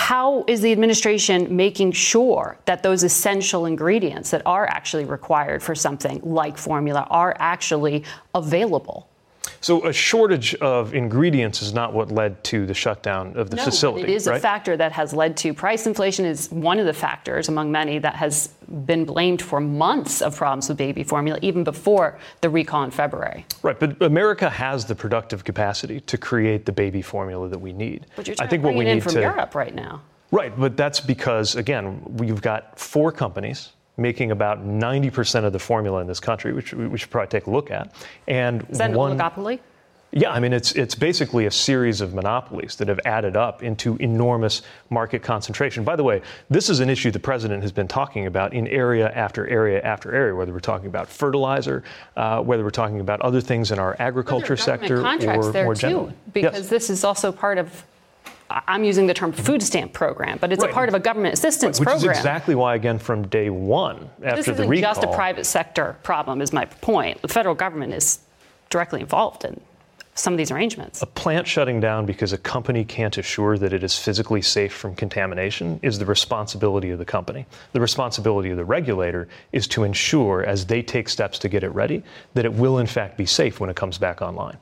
how 0.00 0.44
is 0.48 0.62
the 0.62 0.72
administration 0.72 1.54
making 1.54 1.92
sure 1.92 2.56
that 2.64 2.82
those 2.82 3.02
essential 3.02 3.66
ingredients 3.66 4.30
that 4.30 4.40
are 4.46 4.66
actually 4.66 5.04
required 5.04 5.62
for 5.62 5.74
something 5.74 6.22
like 6.24 6.56
formula 6.56 7.06
are 7.10 7.36
actually 7.38 8.02
available? 8.34 9.09
So 9.60 9.86
a 9.86 9.92
shortage 9.92 10.54
of 10.56 10.94
ingredients 10.94 11.60
is 11.62 11.74
not 11.74 11.92
what 11.92 12.10
led 12.10 12.42
to 12.44 12.66
the 12.66 12.74
shutdown 12.74 13.36
of 13.36 13.50
the 13.50 13.56
no, 13.56 13.64
facility. 13.64 14.04
It 14.04 14.10
is 14.10 14.26
right? 14.26 14.38
a 14.38 14.40
factor 14.40 14.76
that 14.76 14.92
has 14.92 15.12
led 15.12 15.36
to 15.38 15.52
price 15.52 15.86
inflation 15.86 16.24
is 16.24 16.50
one 16.50 16.78
of 16.78 16.86
the 16.86 16.92
factors 16.92 17.48
among 17.48 17.70
many 17.70 17.98
that 17.98 18.14
has 18.16 18.48
been 18.86 19.04
blamed 19.04 19.42
for 19.42 19.60
months 19.60 20.22
of 20.22 20.36
problems 20.36 20.68
with 20.68 20.78
baby 20.78 21.02
formula 21.02 21.38
even 21.42 21.64
before 21.64 22.18
the 22.40 22.48
recall 22.48 22.84
in 22.84 22.90
February. 22.90 23.44
Right, 23.62 23.78
but 23.78 24.00
America 24.02 24.48
has 24.48 24.84
the 24.84 24.94
productive 24.94 25.44
capacity 25.44 26.00
to 26.00 26.16
create 26.16 26.64
the 26.64 26.72
baby 26.72 27.02
formula 27.02 27.48
that 27.48 27.58
we 27.58 27.72
need. 27.72 28.06
But 28.16 28.26
you're 28.26 28.36
trying 28.36 28.46
I 28.46 28.50
think 28.50 28.62
to 28.62 28.68
bring 28.68 28.76
what 28.76 28.80
we 28.80 28.86
it 28.86 28.92
in 28.92 28.96
need 28.96 29.04
from 29.04 29.14
to, 29.14 29.20
Europe 29.20 29.54
right 29.54 29.74
now. 29.74 30.02
Right, 30.30 30.58
but 30.58 30.76
that's 30.76 31.00
because 31.00 31.56
again, 31.56 32.02
we've 32.16 32.40
got 32.40 32.78
four 32.78 33.12
companies 33.12 33.72
making 34.00 34.30
about 34.30 34.66
90% 34.66 35.44
of 35.44 35.52
the 35.52 35.58
formula 35.58 36.00
in 36.00 36.06
this 36.06 36.20
country, 36.20 36.52
which 36.52 36.72
we 36.72 36.98
should 36.98 37.10
probably 37.10 37.28
take 37.28 37.46
a 37.46 37.50
look 37.50 37.70
at. 37.70 37.92
And 38.26 38.66
Is 38.70 38.78
that 38.78 38.92
one, 38.92 39.12
an 39.12 39.18
oligopoly? 39.18 39.60
Yeah, 40.12 40.32
I 40.32 40.40
mean 40.40 40.52
it's 40.52 40.72
it's 40.72 40.96
basically 40.96 41.46
a 41.46 41.52
series 41.52 42.00
of 42.00 42.14
monopolies 42.14 42.74
that 42.76 42.88
have 42.88 42.98
added 43.04 43.36
up 43.36 43.62
into 43.62 43.96
enormous 43.98 44.62
market 44.88 45.22
concentration. 45.22 45.84
By 45.84 45.94
the 45.94 46.02
way, 46.02 46.22
this 46.48 46.68
is 46.68 46.80
an 46.80 46.90
issue 46.90 47.12
the 47.12 47.20
president 47.20 47.62
has 47.62 47.70
been 47.70 47.86
talking 47.86 48.26
about 48.26 48.52
in 48.52 48.66
area 48.66 49.08
after 49.14 49.46
area 49.46 49.80
after 49.82 50.12
area. 50.12 50.34
Whether 50.34 50.52
we're 50.52 50.58
talking 50.58 50.88
about 50.88 51.06
fertilizer, 51.08 51.84
uh, 52.16 52.40
whether 52.42 52.64
we're 52.64 52.70
talking 52.70 52.98
about 52.98 53.20
other 53.20 53.40
things 53.40 53.70
in 53.70 53.78
our 53.78 53.94
agriculture 54.00 54.56
sector, 54.56 54.98
or 54.98 55.52
more 55.52 55.74
too, 55.76 55.80
generally. 55.80 56.12
because 56.32 56.54
Yes. 56.54 56.68
this 56.68 56.90
is 56.90 57.04
also 57.04 57.30
part 57.30 57.58
of. 57.58 57.84
I'm 58.66 58.82
using 58.84 59.06
the 59.06 59.14
term 59.14 59.32
food 59.32 59.62
stamp 59.62 59.92
program, 59.92 60.38
but 60.40 60.52
it's 60.52 60.62
Right. 60.62 60.70
a 60.70 60.74
part 60.74 60.88
of 60.88 60.94
a 60.94 60.98
government 61.00 61.34
assistance 61.34 61.78
Which 61.78 61.88
program. 61.88 62.10
is 62.12 62.18
exactly 62.18 62.54
why, 62.54 62.74
again, 62.74 62.98
from 62.98 63.26
day 63.28 63.48
one 63.50 64.10
after 64.24 64.36
this 64.36 64.46
the 64.46 64.52
isn't 64.52 64.68
recall, 64.68 64.94
just 64.94 65.04
a 65.04 65.08
private 65.08 65.44
sector 65.46 65.96
problem, 66.02 66.42
is 66.42 66.52
my 66.52 66.64
point. 66.64 67.22
The 67.22 67.28
federal 67.28 67.54
government 67.54 67.94
is 67.94 68.18
directly 68.68 69.00
involved 69.00 69.44
in 69.44 69.60
some 70.14 70.34
of 70.34 70.38
these 70.38 70.50
arrangements. 70.50 71.00
A 71.00 71.06
plant 71.06 71.46
shutting 71.46 71.80
down 71.80 72.04
because 72.04 72.32
a 72.32 72.38
company 72.38 72.84
can't 72.84 73.16
assure 73.16 73.56
that 73.56 73.72
it 73.72 73.82
is 73.84 73.96
physically 73.96 74.42
safe 74.42 74.72
from 74.74 74.94
contamination 74.94 75.78
is 75.82 75.98
the 75.98 76.04
responsibility 76.04 76.90
of 76.90 76.98
the 76.98 77.04
company. 77.04 77.46
The 77.72 77.80
responsibility 77.80 78.50
of 78.50 78.56
the 78.56 78.64
regulator 78.64 79.28
is 79.52 79.66
to 79.68 79.84
ensure, 79.84 80.44
as 80.44 80.66
they 80.66 80.82
take 80.82 81.08
steps 81.08 81.38
to 81.38 81.48
get 81.48 81.62
it 81.62 81.70
ready, 81.70 82.02
that 82.34 82.44
it 82.44 82.52
will 82.52 82.78
in 82.78 82.86
fact 82.86 83.16
be 83.16 83.24
safe 83.26 83.60
when 83.60 83.70
it 83.70 83.76
comes 83.76 83.96
back 83.96 84.20
online. 84.20 84.56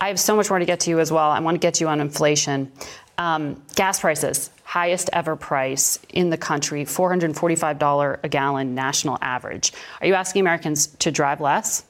I 0.00 0.08
have 0.08 0.18
so 0.18 0.34
much 0.34 0.48
more 0.48 0.58
to 0.58 0.64
get 0.64 0.80
to 0.80 0.90
you 0.90 0.98
as 0.98 1.12
well. 1.12 1.30
I 1.30 1.38
want 1.40 1.56
to 1.56 1.58
get 1.58 1.74
to 1.74 1.84
you 1.84 1.88
on 1.88 2.00
inflation. 2.00 2.72
Um, 3.18 3.60
gas 3.74 4.00
prices, 4.00 4.50
highest 4.62 5.10
ever 5.12 5.34
price 5.34 5.98
in 6.10 6.30
the 6.30 6.36
country, 6.36 6.84
$445 6.84 8.18
a 8.22 8.28
gallon 8.28 8.74
national 8.74 9.18
average. 9.20 9.72
Are 10.00 10.06
you 10.06 10.14
asking 10.14 10.40
Americans 10.40 10.86
to 10.98 11.10
drive 11.10 11.40
less? 11.40 11.84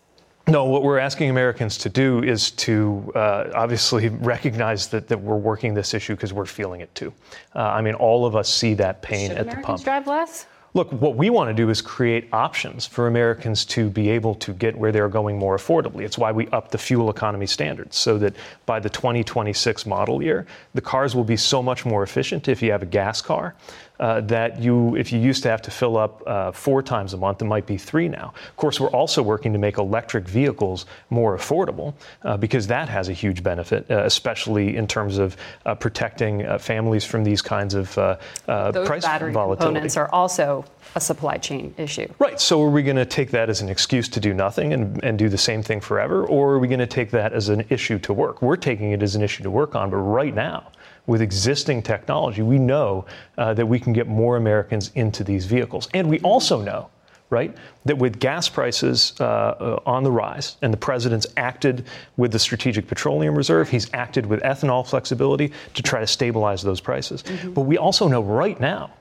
No, 0.47 0.64
what 0.64 0.82
we're 0.82 0.99
asking 0.99 1.28
Americans 1.28 1.76
to 1.78 1.90
do 1.90 2.23
is 2.23 2.52
to 2.52 3.12
uh, 3.14 3.50
obviously 3.54 4.08
recognize 4.08 4.87
that, 4.88 5.06
that 5.08 5.20
we're 5.20 5.37
working 5.37 5.75
this 5.75 5.92
issue 5.92 6.14
because 6.14 6.32
we're 6.32 6.47
feeling 6.47 6.80
it 6.80 6.94
too. 6.94 7.12
Uh, 7.54 7.58
I 7.58 7.82
mean, 7.82 7.94
all 7.94 8.25
of 8.25 8.35
us 8.35 8.49
see 8.49 8.73
that 8.75 9.02
pain 9.02 9.28
Should 9.28 9.37
at 9.37 9.42
Americans 9.42 9.62
the 9.62 9.66
pump. 9.66 9.85
drive 9.85 10.06
less? 10.06 10.47
Look, 10.75 10.92
what 10.92 11.16
we 11.16 11.30
want 11.30 11.48
to 11.48 11.54
do 11.54 11.70
is 11.70 11.80
create 11.80 12.28
options 12.32 12.87
for 12.87 13.06
Americans 13.06 13.64
to 13.66 13.88
be 13.88 14.10
able 14.10 14.34
to 14.37 14.52
get 14.52 14.76
where 14.76 14.92
they're 14.92 15.08
going 15.08 15.38
more 15.38 15.56
affordably. 15.56 16.02
It's 16.02 16.18
why 16.18 16.30
we 16.30 16.46
up 16.48 16.70
the 16.70 16.78
fuel 16.78 17.08
economy 17.08 17.46
standards 17.46 17.96
so 17.96 18.18
that 18.18 18.37
by 18.66 18.78
the 18.78 18.90
2026 18.90 19.87
model 19.87 20.22
year, 20.22 20.46
the 20.75 20.82
cars 20.82 21.14
will 21.14 21.25
be 21.25 21.38
so 21.38 21.62
much 21.62 21.87
more 21.87 22.02
efficient 22.02 22.48
if 22.48 22.60
you 22.62 22.70
have 22.70 22.82
a 22.82 22.87
gas 22.87 23.22
car. 23.22 23.54
Uh, 24.00 24.20
that 24.20 24.60
you, 24.60 24.94
if 24.94 25.12
you 25.12 25.18
used 25.18 25.42
to 25.42 25.48
have 25.48 25.60
to 25.60 25.72
fill 25.72 25.96
up 25.96 26.22
uh, 26.26 26.52
four 26.52 26.82
times 26.84 27.14
a 27.14 27.16
month, 27.16 27.42
it 27.42 27.46
might 27.46 27.66
be 27.66 27.76
three 27.76 28.08
now. 28.08 28.32
Of 28.48 28.56
course, 28.56 28.78
we're 28.78 28.90
also 28.90 29.22
working 29.22 29.52
to 29.52 29.58
make 29.58 29.76
electric 29.76 30.28
vehicles 30.28 30.86
more 31.10 31.36
affordable 31.36 31.94
uh, 32.22 32.36
because 32.36 32.68
that 32.68 32.88
has 32.88 33.08
a 33.08 33.12
huge 33.12 33.42
benefit, 33.42 33.90
uh, 33.90 34.04
especially 34.04 34.76
in 34.76 34.86
terms 34.86 35.18
of 35.18 35.36
uh, 35.66 35.74
protecting 35.74 36.46
uh, 36.46 36.58
families 36.58 37.04
from 37.04 37.24
these 37.24 37.42
kinds 37.42 37.74
of 37.74 37.98
uh, 37.98 38.16
uh, 38.46 38.70
Those 38.70 38.86
price 38.86 39.02
battery 39.02 39.32
volatility. 39.32 39.66
components 39.66 39.96
are 39.96 40.08
also 40.12 40.64
a 40.94 41.00
supply 41.00 41.37
chain 41.37 41.74
issue. 41.76 42.06
Right. 42.20 42.40
So 42.40 42.62
are 42.62 42.70
we 42.70 42.84
going 42.84 42.96
to 42.96 43.04
take 43.04 43.32
that 43.32 43.50
as 43.50 43.62
an 43.62 43.68
excuse 43.68 44.08
to 44.11 44.20
do 44.20 44.32
nothing 44.32 44.72
and, 44.74 45.02
and 45.02 45.18
do 45.18 45.28
the 45.28 45.38
same 45.38 45.62
thing 45.62 45.80
forever? 45.80 46.24
Or 46.24 46.52
are 46.52 46.58
we 46.61 46.68
going 46.68 46.78
to 46.78 46.87
take 46.87 47.11
that 47.11 47.32
as 47.32 47.48
an 47.48 47.64
issue 47.68 47.98
to 48.00 48.12
work? 48.12 48.42
We're 48.42 48.56
taking 48.56 48.92
it 48.92 49.02
as 49.02 49.16
an 49.16 49.22
issue 49.22 49.42
to 49.42 49.50
work 49.50 49.74
on, 49.74 49.90
but 49.90 49.96
right 49.96 50.34
now, 50.34 50.70
with 51.09 51.23
existing 51.23 51.83
technology, 51.83 52.42
we 52.42 52.59
know 52.59 53.05
uh, 53.38 53.55
that 53.55 53.66
we 53.66 53.81
can 53.81 53.92
get 53.92 54.07
more 54.07 54.37
Americans 54.37 54.92
into 54.94 55.25
these 55.25 55.47
vehicles. 55.47 55.88
And 55.94 56.09
we 56.09 56.21
also 56.21 56.61
know, 56.62 56.90
right, 57.31 57.57
that 57.87 57.97
with 57.97 58.21
gas 58.21 58.49
prices 58.49 59.14
uh, 59.18 59.25
uh, 59.25 59.81
on 59.87 60.05
the 60.05 60.12
rise, 60.12 60.59
and 60.62 60.73
the 60.73 60.77
president's 60.77 61.27
acted 61.37 61.87
with 62.18 62.31
the 62.31 62.38
Strategic 62.38 62.87
Petroleum 62.87 63.35
Reserve, 63.35 63.68
he's 63.68 63.92
acted 63.94 64.27
with 64.27 64.40
ethanol 64.42 64.87
flexibility 64.87 65.51
to 65.75 65.83
try 65.83 65.99
to 65.99 66.07
stabilize 66.07 66.62
those 66.62 66.81
prices. 66.81 67.25
But 67.55 67.62
we 67.62 67.79
also 67.79 68.07
know 68.07 68.23
right 68.23 68.61
now 68.61 68.92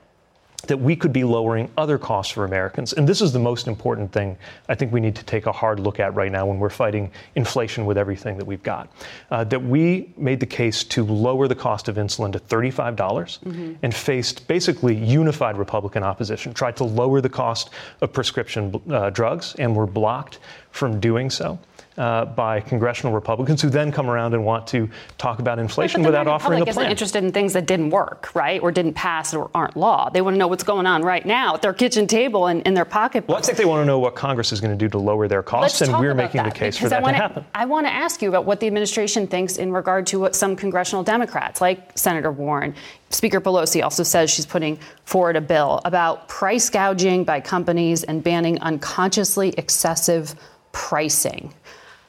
that 0.66 0.76
we 0.76 0.96
could 0.96 1.12
be 1.12 1.24
lowering 1.24 1.70
other 1.78 1.98
costs 1.98 2.32
for 2.32 2.44
Americans. 2.44 2.92
And 2.92 3.08
this 3.08 3.22
is 3.22 3.32
the 3.32 3.38
most 3.38 3.68
important 3.68 4.12
thing 4.12 4.36
I 4.68 4.74
think 4.74 4.92
we 4.92 5.00
need 5.00 5.14
to 5.16 5.24
take 5.24 5.46
a 5.46 5.52
hard 5.52 5.78
look 5.78 6.00
at 6.00 6.14
right 6.14 6.32
now 6.32 6.46
when 6.46 6.58
we're 6.58 6.68
fighting 6.68 7.10
inflation 7.36 7.86
with 7.86 7.96
everything 7.96 8.36
that 8.38 8.44
we've 8.44 8.62
got. 8.62 8.92
Uh, 9.30 9.44
that 9.44 9.62
we 9.62 10.12
made 10.16 10.40
the 10.40 10.46
case 10.46 10.82
to 10.84 11.04
lower 11.04 11.46
the 11.46 11.54
cost 11.54 11.88
of 11.88 11.96
insulin 11.96 12.32
to 12.32 12.40
$35 12.40 13.76
and 13.82 13.94
faced 13.94 14.48
basically 14.48 14.96
unified 14.96 15.56
Republican 15.56 16.02
opposition, 16.02 16.52
tried 16.52 16.76
to 16.76 16.84
lower 16.84 17.20
the 17.20 17.28
cost 17.28 17.70
of 18.00 18.12
prescription 18.12 18.80
uh, 18.90 19.10
drugs, 19.10 19.54
and 19.58 19.74
were 19.74 19.86
blocked 19.86 20.38
from 20.70 20.98
doing 20.98 21.30
so. 21.30 21.58
Uh, 21.98 22.24
by 22.24 22.60
congressional 22.60 23.12
Republicans 23.12 23.60
who 23.60 23.68
then 23.68 23.90
come 23.90 24.08
around 24.08 24.32
and 24.32 24.44
want 24.44 24.68
to 24.68 24.88
talk 25.16 25.40
about 25.40 25.58
inflation 25.58 26.00
the 26.00 26.06
without 26.06 26.28
offering 26.28 26.60
a 26.60 26.64
plan. 26.64 26.68
isn't 26.68 26.90
interested 26.92 27.24
in 27.24 27.32
things 27.32 27.54
that 27.54 27.66
didn't 27.66 27.90
work, 27.90 28.32
right, 28.36 28.62
or 28.62 28.70
didn't 28.70 28.94
pass 28.94 29.34
or 29.34 29.50
aren't 29.52 29.76
law. 29.76 30.08
They 30.08 30.20
want 30.20 30.34
to 30.34 30.38
know 30.38 30.46
what's 30.46 30.62
going 30.62 30.86
on 30.86 31.02
right 31.02 31.26
now 31.26 31.54
at 31.54 31.62
their 31.62 31.74
kitchen 31.74 32.06
table 32.06 32.46
and 32.46 32.64
in 32.64 32.74
their 32.74 32.84
pocketbook. 32.84 33.30
Well, 33.30 33.38
I 33.38 33.40
think 33.40 33.58
they 33.58 33.64
want 33.64 33.82
to 33.82 33.84
know 33.84 33.98
what 33.98 34.14
Congress 34.14 34.52
is 34.52 34.60
going 34.60 34.70
to 34.70 34.76
do 34.78 34.88
to 34.90 34.98
lower 34.98 35.26
their 35.26 35.42
costs, 35.42 35.80
Let's 35.80 35.90
and 35.90 35.98
we're 35.98 36.14
making 36.14 36.44
the 36.44 36.52
case 36.52 36.78
for 36.78 36.88
that 36.88 37.00
I 37.00 37.02
wanna, 37.02 37.16
to 37.16 37.20
happen. 37.20 37.44
I 37.52 37.64
want 37.64 37.88
to 37.88 37.92
ask 37.92 38.22
you 38.22 38.28
about 38.28 38.44
what 38.44 38.60
the 38.60 38.68
administration 38.68 39.26
thinks 39.26 39.56
in 39.56 39.72
regard 39.72 40.06
to 40.06 40.20
what 40.20 40.36
some 40.36 40.54
congressional 40.54 41.02
Democrats, 41.02 41.60
like 41.60 41.98
Senator 41.98 42.30
Warren, 42.30 42.76
Speaker 43.10 43.40
Pelosi 43.40 43.82
also 43.82 44.04
says 44.04 44.30
she's 44.30 44.46
putting 44.46 44.78
forward 45.04 45.34
a 45.34 45.40
bill 45.40 45.80
about 45.84 46.28
price 46.28 46.70
gouging 46.70 47.24
by 47.24 47.40
companies 47.40 48.04
and 48.04 48.22
banning 48.22 48.60
unconsciously 48.60 49.52
excessive 49.58 50.36
pricing. 50.70 51.52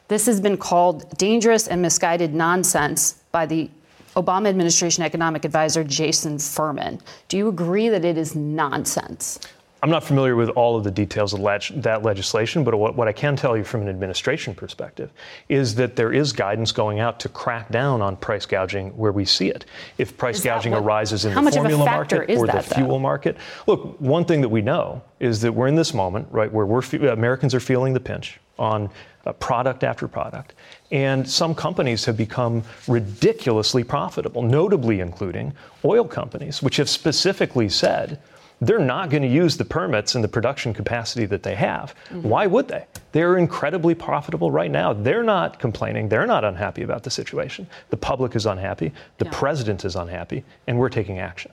This 0.09 0.25
has 0.25 0.41
been 0.41 0.57
called 0.57 1.17
dangerous 1.19 1.67
and 1.67 1.83
misguided 1.83 2.33
nonsense 2.33 3.21
by 3.31 3.45
the 3.45 3.69
Obama 4.15 4.49
administration 4.49 5.03
economic 5.03 5.45
advisor 5.45 5.83
Jason 5.83 6.39
Furman. 6.39 6.99
Do 7.27 7.37
you 7.37 7.47
agree 7.47 7.89
that 7.89 8.03
it 8.03 8.17
is 8.17 8.35
nonsense? 8.35 9.39
I'm 9.83 9.91
not 9.91 10.03
familiar 10.03 10.35
with 10.35 10.49
all 10.49 10.75
of 10.75 10.83
the 10.83 10.89
details 10.89 11.33
of 11.33 11.41
that 11.83 12.01
legislation, 12.01 12.63
but 12.63 12.75
what, 12.75 13.07
I 13.07 13.11
can 13.13 13.35
tell 13.35 13.55
you 13.55 13.63
from 13.63 13.81
an 13.83 13.87
administration 13.87 14.55
perspective 14.55 15.11
is 15.47 15.75
that 15.75 15.95
there 15.95 16.11
is 16.11 16.33
guidance 16.33 16.71
going 16.71 16.99
out 16.99 17.19
to 17.21 17.29
crack 17.29 17.69
down 17.69 18.01
on 18.01 18.17
price 18.17 18.47
gouging 18.47 18.89
where 18.97 19.11
we 19.11 19.25
see 19.25 19.49
it. 19.49 19.65
If 19.99 20.17
price 20.17 20.43
gouging 20.43 20.71
what- 20.71 20.81
arises 20.83 21.23
in 21.23 21.35
the 21.35 21.41
much 21.41 21.55
of 21.55 21.65
a 21.65 21.69
formula 21.69 21.85
market 21.85 22.31
or 22.31 22.47
the 22.47 22.53
that, 22.53 22.65
though? 22.65 22.75
fuel 22.77 22.97
market, 22.99 23.37
look, 23.67 24.01
one 24.01 24.25
thing 24.25 24.41
that 24.41 24.49
we 24.49 24.63
know 24.63 25.03
is 25.19 25.39
that 25.41 25.53
we're 25.53 25.67
in 25.67 25.75
this 25.75 25.93
moment, 25.93 26.27
right, 26.31 26.51
where 26.51 26.65
we're 26.65 26.81
fe- 26.81 27.07
Americans 27.07 27.53
are 27.53 27.59
feeling 27.59 27.93
the 27.93 27.99
pinch 27.99 28.39
on 28.59 28.89
uh, 29.25 29.33
product 29.33 29.83
after 29.83 30.07
product. 30.07 30.53
And 30.91 31.27
some 31.27 31.55
companies 31.55 32.05
have 32.05 32.17
become 32.17 32.63
ridiculously 32.87 33.83
profitable, 33.83 34.41
notably 34.41 34.99
including 34.99 35.53
oil 35.83 36.05
companies, 36.05 36.61
which 36.61 36.77
have 36.77 36.89
specifically 36.89 37.69
said 37.69 38.19
they're 38.61 38.79
not 38.79 39.09
going 39.09 39.23
to 39.23 39.29
use 39.29 39.55
the 39.55 39.63
permits 39.65 40.15
and 40.15 40.23
the 40.23 40.27
production 40.27 40.73
capacity 40.73 41.25
that 41.27 41.43
they 41.43 41.55
have. 41.55 41.95
Why 42.11 42.45
would 42.45 42.67
they? 42.67 42.85
They're 43.13 43.37
incredibly 43.37 43.95
profitable 43.95 44.51
right 44.51 44.69
now. 44.69 44.91
They're 44.91 45.23
not 45.23 45.59
complaining. 45.59 46.09
They're 46.09 46.27
not 46.27 46.43
unhappy 46.43 46.83
about 46.83 47.03
the 47.03 47.09
situation. 47.09 47.67
The 47.89 47.97
public 47.97 48.35
is 48.35 48.45
unhappy. 48.45 48.91
The 49.17 49.25
president 49.25 49.85
is 49.85 49.95
unhappy. 49.95 50.43
And 50.67 50.77
we're 50.77 50.89
taking 50.89 51.19
action. 51.19 51.51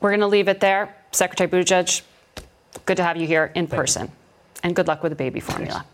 We're 0.00 0.10
going 0.10 0.20
to 0.20 0.28
leave 0.28 0.48
it 0.48 0.60
there. 0.60 0.94
Secretary 1.10 1.48
Buttigieg, 1.48 2.02
good 2.86 2.96
to 2.96 3.02
have 3.02 3.16
you 3.16 3.26
here 3.26 3.50
in 3.54 3.66
person. 3.66 4.12
And 4.62 4.76
good 4.76 4.86
luck 4.86 5.02
with 5.02 5.10
the 5.10 5.16
baby 5.16 5.40
formula. 5.40 5.80
Face 5.80 5.93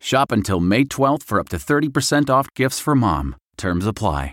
Shop 0.00 0.32
until 0.32 0.60
May 0.60 0.84
12th 0.84 1.22
for 1.22 1.38
up 1.38 1.48
to 1.50 1.56
30% 1.56 2.30
off 2.30 2.48
gifts 2.56 2.80
for 2.80 2.94
mom. 2.94 3.36
Terms 3.56 3.86
apply. 3.86 4.32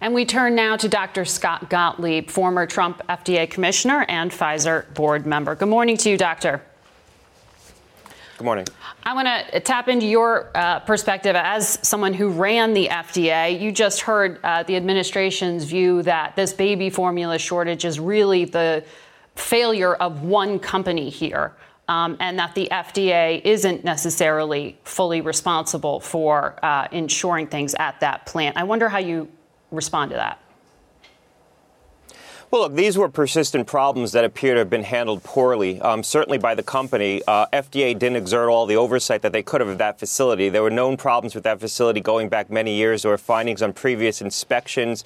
And 0.00 0.14
we 0.14 0.24
turn 0.24 0.54
now 0.54 0.76
to 0.76 0.88
Dr. 0.88 1.24
Scott 1.24 1.68
Gottlieb, 1.68 2.30
former 2.30 2.66
Trump 2.66 3.02
FDA 3.08 3.50
commissioner 3.50 4.06
and 4.08 4.30
Pfizer 4.30 4.92
board 4.94 5.26
member. 5.26 5.56
Good 5.56 5.68
morning 5.68 5.96
to 5.96 6.10
you, 6.10 6.16
doctor. 6.16 6.62
Good 8.36 8.44
morning. 8.44 8.66
I 9.02 9.14
want 9.14 9.26
to 9.26 9.58
tap 9.58 9.88
into 9.88 10.06
your 10.06 10.52
uh, 10.54 10.78
perspective 10.80 11.34
as 11.34 11.80
someone 11.82 12.14
who 12.14 12.28
ran 12.28 12.74
the 12.74 12.86
FDA. 12.86 13.60
You 13.60 13.72
just 13.72 14.02
heard 14.02 14.38
uh, 14.44 14.62
the 14.62 14.76
administration's 14.76 15.64
view 15.64 16.02
that 16.02 16.36
this 16.36 16.52
baby 16.52 16.90
formula 16.90 17.36
shortage 17.36 17.84
is 17.84 17.98
really 17.98 18.44
the 18.44 18.84
failure 19.34 19.94
of 19.96 20.22
one 20.22 20.60
company 20.60 21.10
here. 21.10 21.54
Um, 21.88 22.18
and 22.20 22.38
that 22.38 22.54
the 22.54 22.68
FDA 22.70 23.40
isn't 23.42 23.82
necessarily 23.82 24.78
fully 24.84 25.22
responsible 25.22 26.00
for 26.00 26.62
uh, 26.62 26.86
ensuring 26.92 27.46
things 27.46 27.74
at 27.78 27.98
that 28.00 28.26
plant. 28.26 28.58
I 28.58 28.64
wonder 28.64 28.90
how 28.90 28.98
you 28.98 29.26
respond 29.70 30.10
to 30.10 30.16
that. 30.16 30.40
Well, 32.50 32.62
look, 32.62 32.74
these 32.74 32.96
were 32.96 33.10
persistent 33.10 33.66
problems 33.66 34.12
that 34.12 34.24
appear 34.24 34.54
to 34.54 34.60
have 34.60 34.70
been 34.70 34.84
handled 34.84 35.22
poorly, 35.22 35.82
um, 35.82 36.02
certainly 36.02 36.38
by 36.38 36.54
the 36.54 36.62
company. 36.62 37.20
Uh, 37.28 37.44
FDA 37.52 37.92
didn't 37.92 38.16
exert 38.16 38.48
all 38.48 38.64
the 38.64 38.76
oversight 38.76 39.20
that 39.20 39.32
they 39.32 39.42
could 39.42 39.60
have 39.60 39.68
of 39.68 39.76
that 39.76 39.98
facility. 39.98 40.48
There 40.48 40.62
were 40.62 40.70
known 40.70 40.96
problems 40.96 41.34
with 41.34 41.44
that 41.44 41.60
facility 41.60 42.00
going 42.00 42.30
back 42.30 42.48
many 42.48 42.74
years. 42.74 43.02
There 43.02 43.10
were 43.10 43.18
findings 43.18 43.60
on 43.60 43.74
previous 43.74 44.22
inspections. 44.22 45.04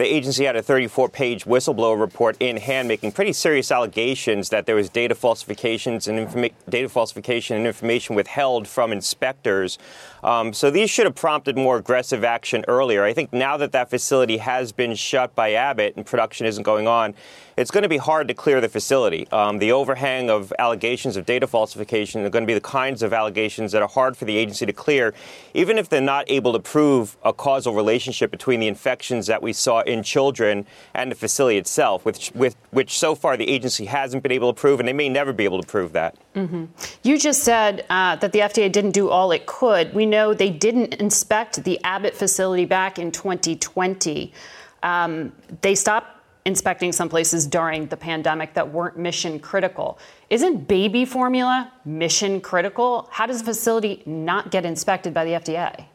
The 0.00 0.06
agency 0.06 0.46
had 0.46 0.56
a 0.56 0.62
34 0.62 1.10
page 1.10 1.44
whistleblower 1.44 2.00
report 2.00 2.34
in 2.40 2.56
hand 2.56 2.88
making 2.88 3.12
pretty 3.12 3.34
serious 3.34 3.70
allegations 3.70 4.48
that 4.48 4.64
there 4.64 4.74
was 4.74 4.88
data 4.88 5.14
falsifications 5.14 6.08
and 6.08 6.18
informa- 6.18 6.54
data 6.70 6.88
falsification 6.88 7.58
and 7.58 7.66
information 7.66 8.16
withheld 8.16 8.66
from 8.66 8.92
inspectors. 8.92 9.78
Um, 10.24 10.54
so 10.54 10.70
these 10.70 10.88
should 10.88 11.04
have 11.04 11.14
prompted 11.14 11.58
more 11.58 11.76
aggressive 11.76 12.24
action 12.24 12.64
earlier. 12.66 13.04
I 13.04 13.12
think 13.12 13.34
now 13.34 13.58
that 13.58 13.72
that 13.72 13.90
facility 13.90 14.38
has 14.38 14.72
been 14.72 14.94
shut 14.94 15.34
by 15.34 15.52
Abbott 15.52 15.96
and 15.96 16.06
production 16.06 16.46
isn't 16.46 16.62
going 16.62 16.88
on, 16.88 17.14
it's 17.60 17.70
going 17.70 17.82
to 17.82 17.88
be 17.88 17.98
hard 17.98 18.26
to 18.28 18.34
clear 18.34 18.60
the 18.60 18.68
facility. 18.68 19.28
Um, 19.30 19.58
the 19.58 19.72
overhang 19.72 20.30
of 20.30 20.52
allegations 20.58 21.16
of 21.16 21.26
data 21.26 21.46
falsification 21.46 22.24
are 22.24 22.30
going 22.30 22.42
to 22.42 22.46
be 22.46 22.54
the 22.54 22.60
kinds 22.60 23.02
of 23.02 23.12
allegations 23.12 23.72
that 23.72 23.82
are 23.82 23.88
hard 23.88 24.16
for 24.16 24.24
the 24.24 24.36
agency 24.36 24.64
to 24.64 24.72
clear, 24.72 25.12
even 25.52 25.76
if 25.76 25.88
they're 25.88 26.00
not 26.00 26.24
able 26.30 26.54
to 26.54 26.58
prove 26.58 27.18
a 27.22 27.32
causal 27.32 27.74
relationship 27.74 28.30
between 28.30 28.60
the 28.60 28.66
infections 28.66 29.26
that 29.26 29.42
we 29.42 29.52
saw 29.52 29.80
in 29.80 30.02
children 30.02 30.64
and 30.94 31.10
the 31.10 31.14
facility 31.14 31.58
itself, 31.58 32.04
which, 32.04 32.32
with, 32.34 32.56
which 32.70 32.98
so 32.98 33.14
far 33.14 33.36
the 33.36 33.48
agency 33.48 33.84
hasn't 33.84 34.22
been 34.22 34.32
able 34.32 34.52
to 34.52 34.58
prove, 34.58 34.80
and 34.80 34.88
they 34.88 34.94
may 34.94 35.10
never 35.10 35.32
be 35.32 35.44
able 35.44 35.60
to 35.60 35.66
prove 35.66 35.92
that. 35.92 36.16
Mm-hmm. 36.34 36.64
You 37.02 37.18
just 37.18 37.44
said 37.44 37.84
uh, 37.90 38.16
that 38.16 38.32
the 38.32 38.38
FDA 38.38 38.72
didn't 38.72 38.92
do 38.92 39.10
all 39.10 39.32
it 39.32 39.44
could. 39.44 39.92
We 39.92 40.06
know 40.06 40.32
they 40.32 40.50
didn't 40.50 40.94
inspect 40.94 41.62
the 41.64 41.78
Abbott 41.84 42.14
facility 42.14 42.64
back 42.64 42.98
in 42.98 43.12
2020. 43.12 44.32
Um, 44.82 45.32
they 45.60 45.74
stopped 45.74 46.19
inspecting 46.50 46.92
some 46.92 47.08
places 47.08 47.46
during 47.46 47.86
the 47.86 47.96
pandemic 47.96 48.52
that 48.54 48.70
weren't 48.70 48.98
mission 48.98 49.38
critical. 49.38 49.98
Isn't 50.28 50.68
baby 50.68 51.04
formula 51.04 51.72
mission 51.84 52.40
critical? 52.40 53.08
How 53.10 53.26
does 53.26 53.40
a 53.40 53.44
facility 53.44 54.02
not 54.04 54.50
get 54.50 54.66
inspected 54.66 55.14
by 55.14 55.24
the 55.24 55.30
FDA? 55.32 55.86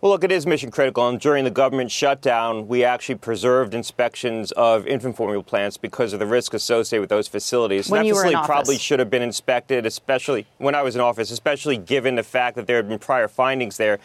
Well, 0.00 0.12
look, 0.12 0.22
it 0.22 0.30
is 0.30 0.46
mission 0.46 0.70
critical. 0.70 1.08
And 1.08 1.18
during 1.18 1.44
the 1.44 1.50
government 1.50 1.90
shutdown, 1.90 2.68
we 2.68 2.84
actually 2.84 3.16
preserved 3.16 3.74
inspections 3.74 4.52
of 4.52 4.86
infant 4.86 5.16
formula 5.16 5.42
plants 5.42 5.76
because 5.76 6.12
of 6.12 6.20
the 6.20 6.26
risk 6.26 6.54
associated 6.54 7.00
with 7.00 7.10
those 7.10 7.26
facilities. 7.26 7.90
When 7.90 8.02
that 8.02 8.06
you 8.06 8.14
facility 8.14 8.36
were 8.36 8.40
in 8.40 8.46
probably 8.46 8.76
office. 8.76 8.82
should 8.82 9.00
have 9.00 9.10
been 9.10 9.22
inspected, 9.22 9.86
especially 9.86 10.46
when 10.58 10.76
I 10.76 10.82
was 10.82 10.94
in 10.94 11.00
office, 11.00 11.32
especially 11.32 11.76
given 11.76 12.14
the 12.14 12.22
fact 12.22 12.54
that 12.56 12.68
there 12.68 12.76
had 12.76 12.88
been 12.88 13.00
prior 13.00 13.26
findings 13.26 13.76
there. 13.76 13.98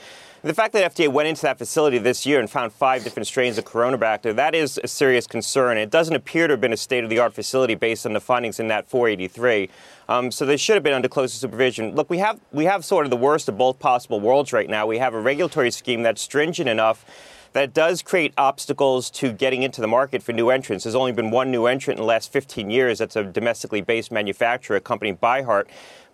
The 0.43 0.53
fact 0.53 0.73
that 0.73 0.93
FDA 0.93 1.07
went 1.07 1.29
into 1.29 1.43
that 1.43 1.57
facility 1.57 1.99
this 1.99 2.25
year 2.25 2.41
and 2.41 2.49
found 2.49 2.73
five 2.73 3.05
different 3.05 3.27
strains 3.27 3.57
of 3.57 3.63
Cronobacter, 3.63 4.35
that 4.35 4.53
is 4.53 4.77
a 4.83 4.89
serious 4.89 5.25
concern. 5.25 5.77
It 5.77 5.89
doesn't 5.89 6.13
appear 6.13 6.47
to 6.47 6.51
have 6.51 6.59
been 6.59 6.73
a 6.73 6.77
state 6.77 7.05
of 7.05 7.09
the 7.09 7.17
art 7.17 7.33
facility 7.33 7.75
based 7.75 8.05
on 8.05 8.11
the 8.11 8.19
findings 8.19 8.59
in 8.59 8.67
that 8.67 8.85
483. 8.89 9.69
Um, 10.09 10.31
so 10.31 10.45
they 10.45 10.57
should 10.57 10.73
have 10.73 10.83
been 10.83 10.91
under 10.91 11.07
closer 11.07 11.37
supervision. 11.37 11.95
Look, 11.95 12.09
we 12.09 12.17
have, 12.17 12.41
we 12.51 12.65
have 12.65 12.83
sort 12.83 13.05
of 13.05 13.09
the 13.09 13.15
worst 13.15 13.47
of 13.47 13.57
both 13.57 13.79
possible 13.79 14.19
worlds 14.19 14.51
right 14.51 14.69
now. 14.69 14.85
We 14.85 14.97
have 14.97 15.13
a 15.13 15.21
regulatory 15.21 15.71
scheme 15.71 16.03
that's 16.03 16.21
stringent 16.21 16.67
enough 16.67 17.05
that 17.53 17.73
does 17.73 18.01
create 18.01 18.33
obstacles 18.37 19.09
to 19.11 19.31
getting 19.31 19.63
into 19.63 19.79
the 19.79 19.87
market 19.87 20.21
for 20.21 20.33
new 20.33 20.49
entrants. 20.49 20.83
There's 20.83 20.95
only 20.95 21.11
been 21.11 21.31
one 21.31 21.51
new 21.51 21.65
entrant 21.65 21.99
in 21.99 22.03
the 22.03 22.07
last 22.07 22.31
15 22.31 22.69
years. 22.69 22.99
That's 22.99 23.15
a 23.15 23.23
domestically 23.23 23.81
based 23.81 24.11
manufacturer, 24.11 24.77
a 24.77 24.81
company 24.81 25.13
ByHeart. 25.13 25.65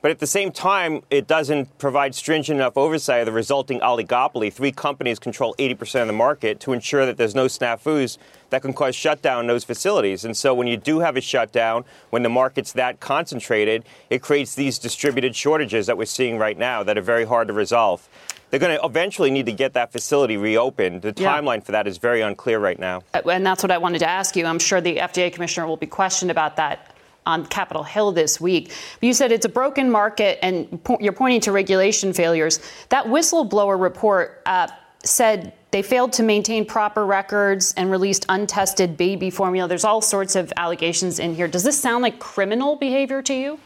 But 0.01 0.11
at 0.11 0.19
the 0.19 0.27
same 0.27 0.51
time, 0.51 1.01
it 1.09 1.27
doesn't 1.27 1.77
provide 1.77 2.15
stringent 2.15 2.57
enough 2.57 2.77
oversight 2.77 3.21
of 3.21 3.25
the 3.25 3.31
resulting 3.33 3.79
oligopoly. 3.81 4.51
Three 4.51 4.71
companies 4.71 5.19
control 5.19 5.55
80% 5.59 6.01
of 6.01 6.07
the 6.07 6.13
market 6.13 6.59
to 6.61 6.71
ensure 6.71 7.05
that 7.05 7.17
there's 7.17 7.35
no 7.35 7.47
snafus 7.47 8.17
that 8.49 8.61
can 8.61 8.73
cause 8.73 8.95
shutdown 8.95 9.41
in 9.41 9.47
those 9.47 9.63
facilities. 9.63 10.25
And 10.25 10.35
so 10.35 10.53
when 10.53 10.67
you 10.67 10.77
do 10.77 10.99
have 10.99 11.17
a 11.17 11.21
shutdown, 11.21 11.85
when 12.09 12.23
the 12.23 12.29
market's 12.29 12.73
that 12.73 12.99
concentrated, 12.99 13.83
it 14.09 14.21
creates 14.21 14.55
these 14.55 14.79
distributed 14.79 15.35
shortages 15.35 15.87
that 15.87 15.97
we're 15.97 16.05
seeing 16.05 16.37
right 16.37 16.57
now 16.57 16.83
that 16.83 16.97
are 16.97 17.01
very 17.01 17.25
hard 17.25 17.47
to 17.47 17.53
resolve. 17.53 18.07
They're 18.49 18.59
going 18.59 18.75
to 18.79 18.83
eventually 18.83 19.29
need 19.29 19.45
to 19.45 19.51
get 19.51 19.73
that 19.73 19.91
facility 19.91 20.35
reopened. 20.35 21.03
The 21.03 21.13
Yeah. 21.15 21.37
timeline 21.39 21.63
for 21.63 21.71
that 21.73 21.85
is 21.87 21.99
very 21.99 22.21
unclear 22.21 22.57
right 22.59 22.79
now. 22.79 23.03
Uh, 23.13 23.21
And 23.29 23.45
that's 23.45 23.61
what 23.63 23.71
I 23.71 23.77
wanted 23.77 23.99
to 23.99 24.09
ask 24.09 24.35
you. 24.35 24.45
I'm 24.45 24.57
sure 24.59 24.81
the 24.81 24.99
FDA 24.99 25.29
commissioner 25.29 25.67
will 25.67 25.77
be 25.77 25.85
questioned 25.85 26.31
about 26.31 26.55
that 26.55 26.87
on 27.27 27.45
Capitol 27.45 27.83
Hill 27.83 28.11
this 28.11 28.41
week. 28.41 28.69
But 28.99 29.05
you 29.05 29.13
said 29.13 29.31
it's 29.31 29.45
a 29.45 29.49
broken 29.49 29.91
market, 29.91 30.39
and 30.41 30.83
po- 30.83 30.97
you're 30.99 31.13
pointing 31.13 31.41
to 31.41 31.51
regulation 31.51 32.11
failures. 32.11 32.59
That 32.89 33.05
whistleblower 33.05 33.79
report 33.79 34.41
uh, 34.47 34.67
said 35.03 35.53
they 35.71 35.81
failed 35.81 36.13
to 36.13 36.23
maintain 36.23 36.65
proper 36.65 37.05
records 37.05 37.73
and 37.77 37.91
released 37.91 38.25
untested 38.29 38.97
baby 38.97 39.29
formula. 39.29 39.67
There's 39.67 39.83
all 39.83 40.01
sorts 40.01 40.35
of 40.35 40.51
allegations 40.57 41.19
in 41.19 41.35
here. 41.35 41.47
Does 41.47 41.63
this 41.63 41.79
sound 41.79 42.01
like 42.01 42.19
criminal 42.19 42.75
behavior 42.75 43.21
to 43.21 43.33
you? 43.33 43.59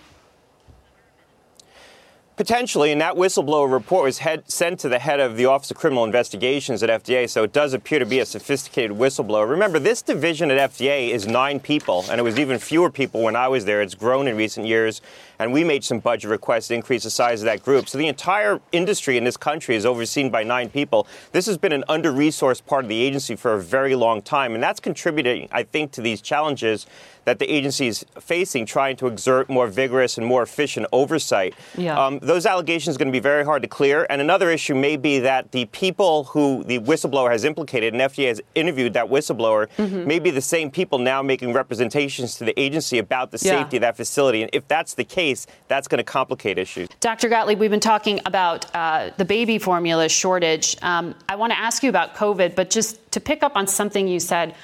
Potentially, 2.36 2.92
and 2.92 3.00
that 3.00 3.14
whistleblower 3.14 3.72
report 3.72 4.06
was 4.06 4.18
head, 4.18 4.50
sent 4.50 4.80
to 4.80 4.90
the 4.90 4.98
head 4.98 5.20
of 5.20 5.38
the 5.38 5.46
Office 5.46 5.70
of 5.70 5.78
Criminal 5.78 6.04
Investigations 6.04 6.82
at 6.82 6.90
FDA, 6.90 7.30
so 7.30 7.44
it 7.44 7.54
does 7.54 7.76
appear 7.76 8.00
to 8.00 8.08
be 8.08 8.20
a 8.20 8.26
sophisticated 8.26 8.98
whistleblower. 8.98 9.48
Remember, 9.48 9.78
this 9.78 10.02
division 10.02 10.50
at 10.50 10.72
FDA 10.72 11.12
is 11.12 11.28
nine 11.28 11.60
people, 11.60 12.04
and 12.10 12.20
it 12.20 12.24
was 12.24 12.40
even 12.40 12.58
fewer 12.58 12.90
people 12.90 13.22
when 13.22 13.36
I 13.36 13.50
was 13.50 13.66
there. 13.66 13.84
It's 13.84 13.94
grown 13.94 14.28
in 14.28 14.36
recent 14.36 14.66
years, 14.66 15.00
and 15.40 15.52
we 15.54 15.64
made 15.64 15.84
some 15.84 16.00
budget 16.00 16.30
requests 16.30 16.68
to 16.70 16.74
increase 16.76 17.04
the 17.04 17.10
size 17.10 17.42
of 17.42 17.46
that 17.46 17.64
group. 17.64 17.88
So 17.90 17.98
the 17.98 18.08
entire 18.08 18.60
industry 18.72 19.18
in 19.18 19.24
this 19.24 19.38
country 19.38 19.76
is 19.76 19.86
overseen 19.86 20.30
by 20.30 20.44
nine 20.44 20.70
people. 20.70 21.08
This 21.32 21.46
has 21.48 21.58
been 21.58 21.72
an 21.72 21.84
under 21.88 22.12
resourced 22.12 22.66
part 22.66 22.86
of 22.86 22.90
the 22.90 23.02
agency 23.02 23.36
for 23.36 23.54
a 23.54 23.60
very 23.62 23.96
long 23.96 24.22
time, 24.22 24.54
and 24.54 24.64
that's 24.64 24.80
contributing, 24.80 25.48
I 25.52 25.64
think, 25.64 25.92
to 25.94 26.02
these 26.02 26.22
challenges 26.22 26.86
that 27.26 27.40
the 27.40 27.50
agency 27.50 27.88
is 27.88 28.06
facing, 28.20 28.66
trying 28.66 28.98
to 28.98 29.08
exert 29.08 29.50
more 29.50 29.68
vigorous 29.68 30.18
and 30.18 30.28
more 30.28 30.44
efficient 30.44 30.86
oversight. 30.92 31.54
Yeah. 31.78 31.98
Um, 31.98 32.20
those 32.20 32.46
allegations 32.46 32.98
are 32.98 33.00
going 33.00 33.08
to 33.08 33.14
be 33.14 33.22
very 33.22 33.46
hard 33.46 33.62
to 33.62 33.68
clear. 33.70 34.06
And 34.10 34.20
another 34.20 34.50
issue 34.50 34.76
may 34.76 34.98
be 34.98 35.20
that 35.20 35.54
the 35.54 35.64
people 35.68 36.26
who 36.26 36.66
the 36.66 36.80
whistleblower 36.80 37.32
has 37.32 37.46
implicated, 37.46 37.94
and 37.94 38.02
FDA 38.02 38.28
has 38.28 38.42
interviewed 38.56 38.92
that 38.94 39.06
whistleblower, 39.06 39.68
Mhm. 39.78 40.06
may 40.06 40.20
be 40.20 40.32
the 40.32 40.42
same 40.42 40.70
people 40.70 41.00
now 41.00 41.22
making 41.22 41.54
representations 41.54 42.36
to 42.40 42.44
the 42.44 42.60
agency 42.60 42.98
about 43.00 43.32
the 43.32 43.40
Yeah. 43.42 43.62
safety 43.62 43.78
of 43.78 43.82
that 43.82 43.96
facility. 43.96 44.42
And 44.42 44.50
if 44.54 44.68
that's 44.68 44.94
the 44.94 45.06
case, 45.24 45.48
that's 45.68 45.88
going 45.88 46.00
to 46.00 46.04
complicate 46.04 46.58
issues. 46.58 46.90
Dr. 47.00 47.30
Gottlieb, 47.30 47.60
we've 47.60 47.72
been 47.72 47.80
talking 47.80 48.20
about 48.26 48.74
uh, 48.76 49.12
the 49.18 49.26
baby 49.26 49.58
formula 49.58 50.10
shortage. 50.10 50.76
Um, 50.82 51.16
I 51.30 51.36
want 51.36 51.52
to 51.54 51.60
ask 51.60 51.84
you 51.84 51.90
about 51.90 52.16
COVID, 52.16 52.56
but 52.56 52.70
just 52.70 53.12
to 53.12 53.20
pick 53.20 53.44
up 53.44 53.56
on 53.56 53.68
something 53.68 54.08
you 54.08 54.20
said, 54.20 54.56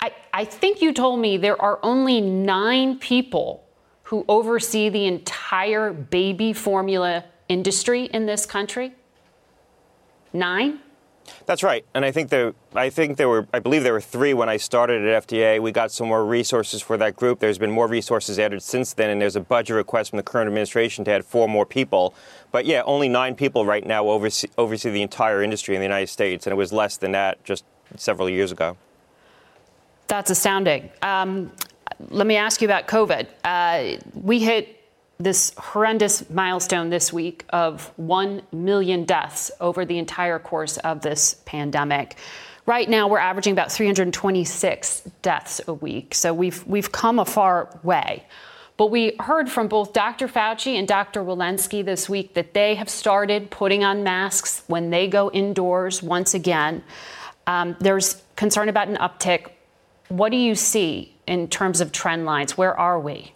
I, 0.00 0.12
I 0.32 0.44
think 0.44 0.82
you 0.82 0.92
told 0.92 1.20
me 1.20 1.36
there 1.36 1.60
are 1.60 1.78
only 1.82 2.20
nine 2.20 2.98
people 2.98 3.64
who 4.04 4.24
oversee 4.28 4.88
the 4.88 5.06
entire 5.06 5.92
baby 5.92 6.52
formula 6.52 7.24
industry 7.48 8.04
in 8.04 8.26
this 8.26 8.44
country? 8.44 8.92
Nine? 10.32 10.80
That's 11.46 11.62
right, 11.62 11.84
and 11.94 12.04
I 12.04 12.12
think 12.12 12.30
there, 12.30 12.54
I 12.74 12.90
think 12.90 13.16
there 13.16 13.28
were, 13.28 13.46
I 13.52 13.58
believe 13.58 13.82
there 13.82 13.92
were 13.92 14.00
three 14.00 14.34
when 14.34 14.48
I 14.48 14.56
started 14.56 15.06
at 15.06 15.26
FDA. 15.26 15.60
We 15.60 15.72
got 15.72 15.90
some 15.90 16.08
more 16.08 16.24
resources 16.24 16.82
for 16.82 16.96
that 16.98 17.16
group. 17.16 17.40
There's 17.40 17.58
been 17.58 17.70
more 17.70 17.86
resources 17.88 18.38
added 18.38 18.62
since 18.62 18.92
then, 18.92 19.10
and 19.10 19.20
there's 19.20 19.36
a 19.36 19.40
budget 19.40 19.76
request 19.76 20.10
from 20.10 20.18
the 20.18 20.22
current 20.22 20.48
administration 20.48 21.04
to 21.06 21.10
add 21.10 21.24
four 21.24 21.48
more 21.48 21.66
people. 21.66 22.14
But 22.50 22.66
yeah, 22.66 22.82
only 22.84 23.08
nine 23.08 23.34
people 23.34 23.66
right 23.66 23.84
now 23.86 24.06
oversee, 24.06 24.48
oversee 24.58 24.90
the 24.90 25.02
entire 25.02 25.42
industry 25.42 25.74
in 25.74 25.80
the 25.80 25.86
United 25.86 26.08
States, 26.08 26.46
and 26.46 26.52
it 26.52 26.56
was 26.56 26.72
less 26.72 26.96
than 26.96 27.12
that 27.12 27.42
just 27.44 27.64
several 27.96 28.28
years 28.28 28.52
ago. 28.52 28.76
That's 30.08 30.30
astounding. 30.30 30.90
Um, 31.02 31.50
let 32.10 32.26
me 32.26 32.36
ask 32.36 32.60
you 32.60 32.68
about 32.68 32.86
COVID. 32.86 33.26
Uh, 33.44 34.00
we 34.14 34.40
hit 34.40 34.81
this 35.18 35.52
horrendous 35.56 36.28
milestone 36.30 36.90
this 36.90 37.12
week 37.12 37.44
of 37.50 37.92
1 37.96 38.42
million 38.52 39.04
deaths 39.04 39.50
over 39.60 39.84
the 39.84 39.98
entire 39.98 40.38
course 40.38 40.78
of 40.78 41.02
this 41.02 41.34
pandemic. 41.44 42.16
Right 42.64 42.88
now, 42.88 43.08
we're 43.08 43.18
averaging 43.18 43.52
about 43.52 43.72
326 43.72 45.02
deaths 45.22 45.60
a 45.66 45.74
week. 45.74 46.14
So 46.14 46.32
we've, 46.32 46.64
we've 46.66 46.92
come 46.92 47.18
a 47.18 47.24
far 47.24 47.68
way. 47.82 48.24
But 48.76 48.90
we 48.90 49.16
heard 49.20 49.50
from 49.50 49.68
both 49.68 49.92
Dr. 49.92 50.28
Fauci 50.28 50.78
and 50.78 50.88
Dr. 50.88 51.22
Walensky 51.22 51.84
this 51.84 52.08
week 52.08 52.34
that 52.34 52.54
they 52.54 52.74
have 52.76 52.88
started 52.88 53.50
putting 53.50 53.84
on 53.84 54.02
masks 54.02 54.62
when 54.66 54.90
they 54.90 55.08
go 55.08 55.30
indoors 55.30 56.02
once 56.02 56.34
again. 56.34 56.82
Um, 57.46 57.76
there's 57.80 58.22
concern 58.36 58.68
about 58.68 58.88
an 58.88 58.96
uptick. 58.96 59.50
What 60.08 60.30
do 60.30 60.36
you 60.36 60.54
see 60.54 61.14
in 61.26 61.48
terms 61.48 61.80
of 61.80 61.92
trend 61.92 62.24
lines? 62.24 62.56
Where 62.56 62.76
are 62.78 62.98
we? 62.98 63.32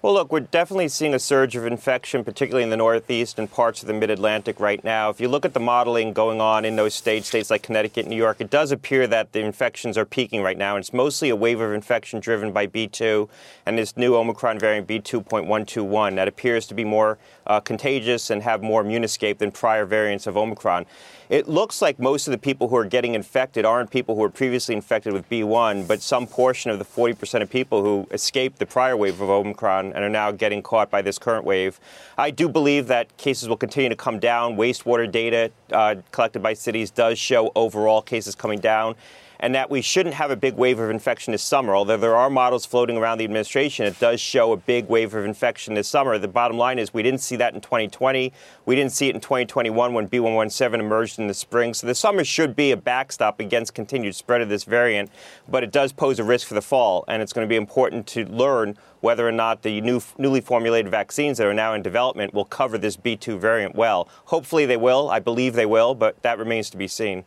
Well, 0.00 0.12
look, 0.12 0.30
we're 0.30 0.38
definitely 0.38 0.86
seeing 0.86 1.12
a 1.12 1.18
surge 1.18 1.56
of 1.56 1.66
infection, 1.66 2.22
particularly 2.22 2.62
in 2.62 2.70
the 2.70 2.76
Northeast 2.76 3.36
and 3.36 3.50
parts 3.50 3.82
of 3.82 3.88
the 3.88 3.92
Mid 3.92 4.10
Atlantic 4.10 4.60
right 4.60 4.82
now. 4.84 5.10
If 5.10 5.20
you 5.20 5.26
look 5.26 5.44
at 5.44 5.54
the 5.54 5.60
modeling 5.60 6.12
going 6.12 6.40
on 6.40 6.64
in 6.64 6.76
those 6.76 6.94
states, 6.94 7.26
states 7.26 7.50
like 7.50 7.64
Connecticut, 7.64 8.06
New 8.06 8.14
York, 8.14 8.36
it 8.40 8.48
does 8.48 8.70
appear 8.70 9.08
that 9.08 9.32
the 9.32 9.40
infections 9.40 9.98
are 9.98 10.04
peaking 10.04 10.40
right 10.40 10.56
now. 10.56 10.76
And 10.76 10.84
it's 10.84 10.92
mostly 10.92 11.30
a 11.30 11.36
wave 11.36 11.58
of 11.58 11.72
infection 11.72 12.20
driven 12.20 12.52
by 12.52 12.68
B2 12.68 13.28
and 13.66 13.76
this 13.76 13.96
new 13.96 14.14
Omicron 14.14 14.60
variant 14.60 14.86
B2.121 14.86 16.14
that 16.14 16.28
appears 16.28 16.68
to 16.68 16.74
be 16.74 16.84
more 16.84 17.18
uh, 17.48 17.58
contagious 17.58 18.30
and 18.30 18.40
have 18.44 18.62
more 18.62 18.82
immune 18.82 19.02
escape 19.02 19.38
than 19.38 19.50
prior 19.50 19.84
variants 19.84 20.28
of 20.28 20.36
Omicron. 20.36 20.86
It 21.28 21.46
looks 21.46 21.82
like 21.82 21.98
most 21.98 22.26
of 22.26 22.30
the 22.30 22.38
people 22.38 22.68
who 22.68 22.76
are 22.76 22.86
getting 22.86 23.14
infected 23.14 23.66
aren't 23.66 23.90
people 23.90 24.14
who 24.14 24.22
were 24.22 24.30
previously 24.30 24.74
infected 24.74 25.12
with 25.12 25.28
B1, 25.28 25.86
but 25.86 26.00
some 26.00 26.26
portion 26.26 26.70
of 26.70 26.78
the 26.78 26.86
40% 26.86 27.42
of 27.42 27.50
people 27.50 27.82
who 27.82 28.08
escaped 28.12 28.58
the 28.58 28.64
prior 28.64 28.96
wave 28.96 29.20
of 29.20 29.28
Omicron 29.28 29.92
and 29.92 30.02
are 30.02 30.08
now 30.08 30.30
getting 30.30 30.62
caught 30.62 30.90
by 30.90 31.02
this 31.02 31.18
current 31.18 31.44
wave. 31.44 31.78
I 32.16 32.30
do 32.30 32.48
believe 32.48 32.86
that 32.86 33.14
cases 33.18 33.46
will 33.46 33.58
continue 33.58 33.90
to 33.90 33.96
come 33.96 34.18
down. 34.18 34.56
Wastewater 34.56 35.10
data 35.10 35.50
uh, 35.70 35.96
collected 36.12 36.42
by 36.42 36.54
cities 36.54 36.90
does 36.90 37.18
show 37.18 37.52
overall 37.54 38.00
cases 38.00 38.34
coming 38.34 38.58
down 38.58 38.96
and 39.40 39.54
that 39.54 39.70
we 39.70 39.80
shouldn't 39.80 40.14
have 40.14 40.30
a 40.30 40.36
big 40.36 40.54
wave 40.54 40.78
of 40.78 40.90
infection 40.90 41.32
this 41.32 41.42
summer. 41.42 41.74
Although 41.74 41.96
there 41.96 42.16
are 42.16 42.30
models 42.30 42.66
floating 42.66 42.96
around 42.96 43.18
the 43.18 43.24
administration, 43.24 43.86
it 43.86 43.98
does 44.00 44.20
show 44.20 44.52
a 44.52 44.56
big 44.56 44.88
wave 44.88 45.14
of 45.14 45.24
infection 45.24 45.74
this 45.74 45.88
summer. 45.88 46.18
The 46.18 46.28
bottom 46.28 46.56
line 46.56 46.78
is 46.78 46.92
we 46.92 47.02
didn't 47.02 47.20
see 47.20 47.36
that 47.36 47.54
in 47.54 47.60
2020. 47.60 48.32
We 48.66 48.74
didn't 48.74 48.92
see 48.92 49.08
it 49.08 49.14
in 49.14 49.20
2021 49.20 49.92
when 49.92 50.08
B117 50.08 50.74
emerged 50.74 51.18
in 51.18 51.26
the 51.26 51.34
spring. 51.34 51.74
So 51.74 51.86
the 51.86 51.94
summer 51.94 52.24
should 52.24 52.56
be 52.56 52.72
a 52.72 52.76
backstop 52.76 53.40
against 53.40 53.74
continued 53.74 54.14
spread 54.14 54.40
of 54.40 54.48
this 54.48 54.64
variant, 54.64 55.10
but 55.48 55.62
it 55.62 55.70
does 55.70 55.92
pose 55.92 56.18
a 56.18 56.24
risk 56.24 56.46
for 56.46 56.54
the 56.54 56.62
fall, 56.62 57.04
and 57.08 57.22
it's 57.22 57.32
going 57.32 57.46
to 57.46 57.48
be 57.48 57.56
important 57.56 58.06
to 58.08 58.24
learn 58.26 58.76
whether 59.00 59.26
or 59.26 59.32
not 59.32 59.62
the 59.62 59.80
new, 59.80 60.00
newly 60.18 60.40
formulated 60.40 60.90
vaccines 60.90 61.38
that 61.38 61.46
are 61.46 61.54
now 61.54 61.74
in 61.74 61.82
development 61.82 62.34
will 62.34 62.44
cover 62.44 62.76
this 62.78 62.96
B2 62.96 63.38
variant 63.38 63.74
well. 63.74 64.08
Hopefully 64.26 64.66
they 64.66 64.76
will. 64.76 65.08
I 65.10 65.20
believe 65.20 65.54
they 65.54 65.66
will, 65.66 65.94
but 65.94 66.20
that 66.22 66.38
remains 66.38 66.68
to 66.70 66.76
be 66.76 66.88
seen. 66.88 67.24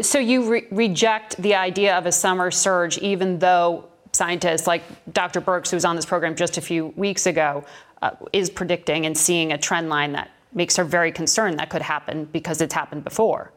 So 0.00 0.18
you 0.18 0.50
re- 0.50 0.66
reject 0.70 1.36
the 1.36 1.54
idea 1.54 1.96
of 1.96 2.06
a 2.06 2.12
summer 2.12 2.50
surge, 2.50 2.98
even 2.98 3.38
though 3.38 3.86
scientists 4.12 4.66
like 4.66 4.82
Dr. 5.12 5.40
Birx, 5.40 5.70
who 5.70 5.76
was 5.76 5.84
on 5.84 5.96
this 5.96 6.06
program 6.06 6.34
just 6.34 6.56
a 6.56 6.60
few 6.60 6.86
weeks 6.96 7.26
ago, 7.26 7.64
uh, 8.02 8.12
is 8.32 8.50
predicting 8.50 9.06
and 9.06 9.16
seeing 9.16 9.52
a 9.52 9.58
trend 9.58 9.88
line 9.88 10.12
that 10.12 10.30
makes 10.52 10.76
her 10.76 10.84
very 10.84 11.12
concerned 11.12 11.58
that 11.58 11.68
could 11.68 11.82
happen 11.82 12.24
because 12.26 12.60
it's 12.60 12.74
happened 12.74 13.04
before. 13.04 13.52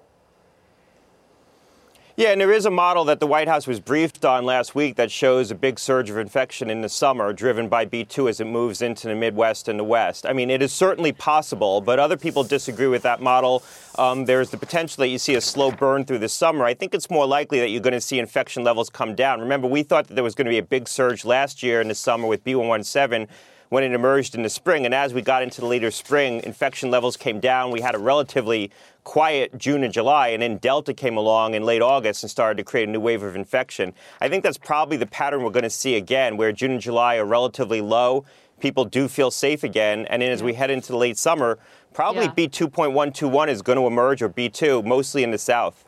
Yeah, 2.19 2.31
and 2.33 2.41
there 2.41 2.51
is 2.51 2.65
a 2.65 2.69
model 2.69 3.05
that 3.05 3.21
the 3.21 3.27
White 3.27 3.47
House 3.47 3.65
was 3.65 3.79
briefed 3.79 4.25
on 4.25 4.43
last 4.43 4.75
week 4.75 4.97
that 4.97 5.09
shows 5.09 5.51
a 5.51 5.55
big 5.55 5.79
surge 5.79 6.09
of 6.09 6.17
infection 6.17 6.69
in 6.69 6.81
the 6.81 6.89
summer 6.89 7.31
driven 7.31 7.69
by 7.69 7.85
B2 7.85 8.29
as 8.29 8.41
it 8.41 8.45
moves 8.45 8.81
into 8.81 9.07
the 9.07 9.15
Midwest 9.15 9.69
and 9.69 9.79
the 9.79 9.85
West. 9.85 10.25
I 10.25 10.33
mean, 10.33 10.49
it 10.49 10.61
is 10.61 10.73
certainly 10.73 11.13
possible, 11.13 11.79
but 11.79 11.97
other 11.97 12.17
people 12.17 12.43
disagree 12.43 12.87
with 12.87 13.03
that 13.03 13.21
model. 13.21 13.63
Um, 13.97 14.25
there's 14.25 14.49
the 14.49 14.57
potential 14.57 14.99
that 15.01 15.07
you 15.07 15.17
see 15.17 15.35
a 15.35 15.39
slow 15.39 15.71
burn 15.71 16.03
through 16.03 16.17
the 16.17 16.27
summer. 16.27 16.65
I 16.65 16.73
think 16.73 16.93
it's 16.93 17.09
more 17.09 17.25
likely 17.25 17.61
that 17.61 17.69
you're 17.69 17.79
going 17.79 17.93
to 17.93 18.01
see 18.01 18.19
infection 18.19 18.65
levels 18.65 18.89
come 18.89 19.15
down. 19.15 19.39
Remember, 19.39 19.69
we 19.69 19.83
thought 19.83 20.07
that 20.07 20.15
there 20.15 20.23
was 20.25 20.35
going 20.35 20.47
to 20.47 20.51
be 20.51 20.57
a 20.57 20.61
big 20.61 20.89
surge 20.89 21.23
last 21.23 21.63
year 21.63 21.79
in 21.79 21.87
the 21.87 21.95
summer 21.95 22.27
with 22.27 22.43
B117 22.43 23.29
when 23.69 23.83
it 23.83 23.93
emerged 23.93 24.35
in 24.35 24.43
the 24.43 24.49
spring. 24.49 24.85
And 24.85 24.93
as 24.93 25.13
we 25.13 25.21
got 25.21 25.41
into 25.41 25.61
the 25.61 25.67
later 25.67 25.91
spring, 25.91 26.41
infection 26.43 26.91
levels 26.91 27.15
came 27.15 27.39
down. 27.39 27.71
We 27.71 27.81
had 27.81 27.95
a 27.95 27.99
relatively 27.99 28.71
quiet 29.03 29.57
June 29.57 29.83
and 29.83 29.93
July, 29.93 30.29
and 30.29 30.41
then 30.41 30.57
Delta 30.57 30.93
came 30.93 31.17
along 31.17 31.53
in 31.53 31.63
late 31.63 31.81
August 31.81 32.23
and 32.23 32.29
started 32.29 32.57
to 32.57 32.63
create 32.63 32.87
a 32.87 32.91
new 32.91 32.99
wave 32.99 33.23
of 33.23 33.35
infection. 33.35 33.93
I 34.21 34.29
think 34.29 34.43
that's 34.43 34.57
probably 34.57 34.97
the 34.97 35.07
pattern 35.07 35.43
we're 35.43 35.51
going 35.51 35.63
to 35.63 35.69
see 35.69 35.95
again, 35.95 36.37
where 36.37 36.51
June 36.51 36.71
and 36.71 36.81
July 36.81 37.15
are 37.15 37.25
relatively 37.25 37.81
low. 37.81 38.25
People 38.59 38.85
do 38.85 39.07
feel 39.07 39.31
safe 39.31 39.63
again. 39.63 40.05
And 40.07 40.21
then 40.21 40.31
as 40.31 40.43
we 40.43 40.53
head 40.53 40.69
into 40.69 40.91
the 40.91 40.97
late 40.97 41.17
summer, 41.17 41.59
probably 41.93 42.25
yeah. 42.25 42.33
B2.121 42.33 43.47
is 43.47 43.61
going 43.61 43.77
to 43.77 43.87
emerge, 43.87 44.21
or 44.21 44.29
B2, 44.29 44.85
mostly 44.85 45.23
in 45.23 45.31
the 45.31 45.37
South. 45.37 45.85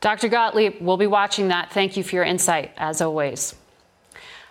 Dr. 0.00 0.28
Gottlieb, 0.28 0.74
we'll 0.80 0.98
be 0.98 1.06
watching 1.06 1.48
that. 1.48 1.72
Thank 1.72 1.96
you 1.96 2.04
for 2.04 2.16
your 2.16 2.24
insight, 2.24 2.72
as 2.76 3.00
always. 3.00 3.54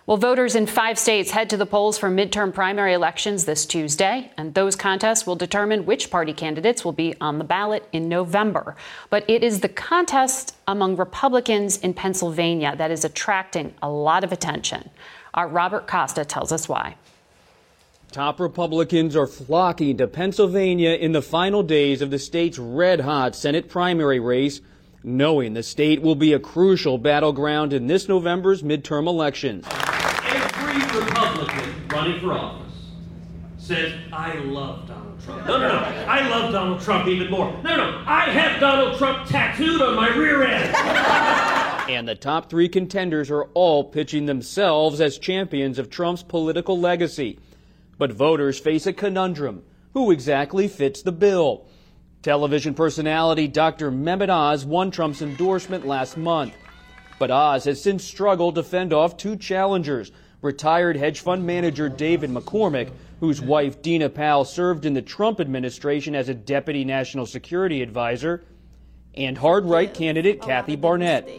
Well, 0.08 0.18
voters 0.18 0.54
in 0.54 0.68
five 0.68 1.00
states 1.00 1.32
head 1.32 1.50
to 1.50 1.58
the 1.58 1.65
polls 1.65 1.98
for 1.98 2.12
midterm 2.12 2.54
primary 2.54 2.94
elections 2.94 3.46
this 3.46 3.65
Tuesday, 3.65 4.32
and 4.38 4.54
those 4.54 4.76
contests 4.76 5.26
will 5.26 5.36
determine 5.36 5.88
which 5.88 6.12
party 6.12 6.32
candidates 6.32 6.86
will 6.86 6.91
be 6.91 7.15
on 7.20 7.39
the 7.39 7.44
ballot 7.44 7.89
in 7.91 8.08
November. 8.08 8.76
But 9.10 9.28
it 9.28 9.44
is 9.44 9.62
the 9.62 9.68
contest 9.68 10.56
among 10.68 10.98
Republicans 10.98 11.78
in 11.78 11.96
Pennsylvania 11.96 12.76
that 12.78 12.91
is 12.91 13.04
attracting 13.04 13.74
a 13.82 13.89
lot 13.89 14.24
of 14.24 14.32
attention. 14.32 14.91
Our 15.34 15.48
Robert 15.48 15.88
Costa 15.88 16.24
tells 16.24 16.52
us 16.52 16.70
why. 16.70 16.98
Top 18.12 18.39
Republicans 18.39 19.15
are 19.15 19.26
flocking 19.26 19.98
to 19.98 20.06
Pennsylvania 20.06 20.91
in 20.91 21.13
the 21.13 21.24
final 21.24 21.63
days 21.63 22.04
of 22.04 22.12
the 22.12 22.20
state's 22.20 22.60
red 22.60 23.00
hot 23.00 23.36
Senate 23.36 23.70
primary 23.70 24.20
race, 24.20 24.62
knowing 25.04 25.56
the 25.56 25.63
state 25.63 26.04
will 26.04 26.13
be 26.13 26.34
a 26.34 26.39
crucial 26.39 27.00
battleground 27.00 27.74
in 27.74 27.88
this 27.88 28.08
November's 28.08 28.62
midterm 28.62 29.08
elections 29.08 29.65
every 30.76 31.00
Republican 31.06 31.88
running 31.88 32.20
for 32.20 32.34
office 32.34 32.66
says, 33.58 33.94
I 34.14 34.36
love 34.36 34.88
Donald 34.88 35.20
Trump. 35.24 35.48
No, 35.48 35.58
no, 35.58 35.68
no. 35.68 36.06
I 36.08 36.28
love 36.28 36.52
Donald 36.52 36.82
Trump 36.82 37.08
even 37.08 37.32
more. 37.32 37.52
No, 37.64 37.76
no, 37.76 37.92
no, 37.92 38.04
I 38.06 38.30
have 38.30 38.60
Donald 38.60 38.98
Trump 38.98 39.28
tattooed 39.28 39.82
on 39.82 39.96
my 39.96 40.10
rear 40.16 40.44
end. 40.44 40.76
and 41.90 42.08
the 42.08 42.16
top 42.16 42.50
three 42.50 42.70
contenders 42.70 43.32
are 43.32 43.46
all 43.56 43.84
pitching 43.84 44.28
themselves 44.28 45.02
as 45.02 45.18
champions 45.18 45.80
of 45.80 45.90
Trump's 45.90 46.22
political 46.22 46.80
legacy. 46.80 47.40
But 47.98 48.12
voters 48.12 48.60
face 48.60 48.86
a 48.86 48.94
conundrum. 48.94 49.64
Who 49.94 50.12
exactly 50.12 50.68
fits 50.68 51.02
the 51.02 51.12
bill? 51.12 51.66
Television 52.22 52.74
personality 52.74 53.48
Dr. 53.48 53.92
Mehmet 53.92 54.30
Oz 54.30 54.66
won 54.66 54.92
Trump's 54.92 55.22
endorsement 55.22 55.88
last 55.88 56.18
month. 56.18 56.54
But 57.18 57.32
Oz 57.32 57.64
has 57.64 57.82
since 57.82 58.04
struggled 58.04 58.56
to 58.56 58.64
fend 58.64 58.94
off 58.94 59.18
two 59.18 59.38
challengers 59.38 60.12
retired 60.46 60.96
hedge 60.96 61.20
fund 61.20 61.46
manager 61.46 61.90
David 61.90 62.30
McCormick, 62.30 62.92
whose 63.20 63.42
wife 63.42 63.82
Dina 63.82 64.10
Powell 64.10 64.46
served 64.46 64.86
in 64.86 64.94
the 64.94 65.02
Trump 65.02 65.42
administration 65.42 66.16
as 66.16 66.30
a 66.30 66.34
deputy 66.34 66.86
national 66.86 67.26
security 67.26 67.82
advisor, 67.82 68.46
and 69.16 69.38
hard 69.38 69.66
right 69.66 69.94
candidate 69.94 70.42
Kathy 70.42 70.76
Barnette, 70.76 71.30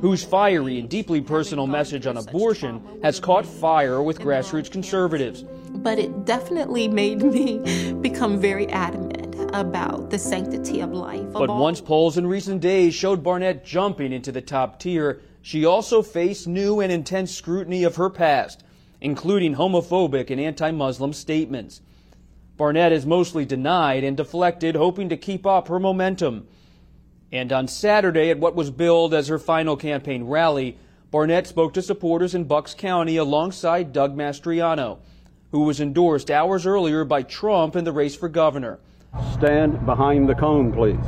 whose 0.00 0.22
fiery 0.22 0.78
and 0.78 0.88
deeply 0.88 1.20
personal 1.20 1.66
message 1.66 2.06
on 2.06 2.16
abortion 2.16 2.82
has 3.02 3.20
caught 3.20 3.46
fire 3.46 4.02
with 4.02 4.18
grassroots 4.18 4.70
conservatives. 4.70 5.44
But 5.70 5.98
it 5.98 6.24
definitely 6.24 6.88
made 6.88 7.22
me 7.22 7.92
become 8.00 8.40
very 8.40 8.66
adamant 8.68 9.36
about 9.54 10.10
the 10.10 10.18
sanctity 10.18 10.80
of 10.80 10.92
life. 10.92 11.32
But 11.32 11.48
once 11.48 11.80
polls 11.80 12.18
in 12.18 12.26
recent 12.26 12.60
days 12.60 12.94
showed 12.94 13.22
Barnette 13.22 13.64
jumping 13.64 14.12
into 14.12 14.32
the 14.32 14.42
top 14.42 14.80
tier, 14.80 15.20
she 15.42 15.64
also 15.64 16.02
faced 16.02 16.46
new 16.46 16.80
and 16.80 16.92
intense 16.92 17.34
scrutiny 17.34 17.84
of 17.84 17.96
her 17.96 18.10
past, 18.10 18.62
including 19.00 19.54
homophobic 19.54 20.30
and 20.30 20.40
anti 20.40 20.70
Muslim 20.70 21.12
statements. 21.12 21.80
Barnette 22.56 22.92
is 22.92 23.06
mostly 23.06 23.46
denied 23.46 24.04
and 24.04 24.16
deflected, 24.16 24.76
hoping 24.76 25.08
to 25.08 25.16
keep 25.16 25.46
up 25.46 25.68
her 25.68 25.80
momentum. 25.80 26.46
And 27.32 27.52
on 27.52 27.68
Saturday, 27.68 28.28
at 28.28 28.38
what 28.38 28.54
was 28.54 28.70
billed 28.70 29.14
as 29.14 29.28
her 29.28 29.38
final 29.38 29.76
campaign 29.76 30.24
rally, 30.24 30.76
Barnette 31.10 31.46
spoke 31.46 31.72
to 31.74 31.82
supporters 31.82 32.34
in 32.34 32.44
Bucks 32.44 32.74
County 32.74 33.16
alongside 33.16 33.92
Doug 33.92 34.16
Mastriano. 34.16 34.98
who 35.52 35.60
was 35.60 35.80
endorsed 35.80 36.30
hours 36.30 36.64
earlier 36.64 37.04
by 37.04 37.22
Trump 37.22 37.74
in 37.74 37.82
the 37.82 37.90
race 37.90 38.14
for 38.14 38.28
governor. 38.28 38.78
Stand 39.32 39.84
behind 39.84 40.28
the 40.28 40.34
cone, 40.34 40.72
please. 40.72 41.00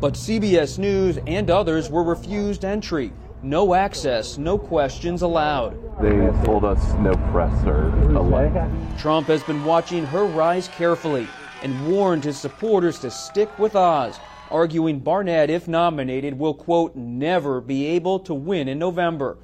But 0.00 0.14
CBS 0.14 0.78
News 0.78 1.18
and 1.28 1.48
others 1.48 1.88
were 1.88 2.02
refused 2.02 2.64
entry. 2.64 3.12
No 3.44 3.74
access, 3.74 4.38
no 4.38 4.56
questions 4.56 5.20
allowed. 5.20 5.76
They 6.00 6.16
told 6.46 6.64
us 6.64 6.94
no 6.94 7.12
press 7.30 7.52
or 7.66 7.90
allowed. 8.16 8.98
Trump 8.98 9.26
has 9.26 9.42
been 9.42 9.66
watching 9.66 10.06
her 10.06 10.24
rise 10.24 10.66
carefully 10.68 11.28
and 11.62 11.86
warned 11.86 12.24
his 12.24 12.38
supporters 12.38 12.98
to 13.00 13.10
stick 13.10 13.58
with 13.58 13.76
Oz, 13.76 14.18
arguing 14.50 14.98
Barnette, 14.98 15.50
if 15.50 15.68
nominated, 15.68 16.38
will, 16.38 16.54
quote, 16.54 16.96
never 16.96 17.60
be 17.60 17.84
able 17.88 18.18
to 18.20 18.32
win 18.32 18.66
in 18.66 18.78
November. 18.78 19.36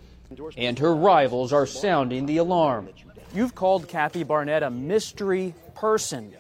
And 0.57 0.79
her 0.79 0.97
rivals 0.97 1.53
are 1.53 1.67
sounding 1.67 2.25
the 2.25 2.39
alarm. 2.39 2.89
You've 3.35 3.55
called 3.55 3.87
Kathy 3.87 4.25
Barnette 4.25 4.63
a 4.63 4.71
mystery 4.71 5.55
person. 5.75 6.33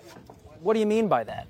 What 0.62 0.72
do 0.72 0.80
you 0.80 0.86
mean 0.86 1.08
by 1.08 1.24
that? 1.24 1.46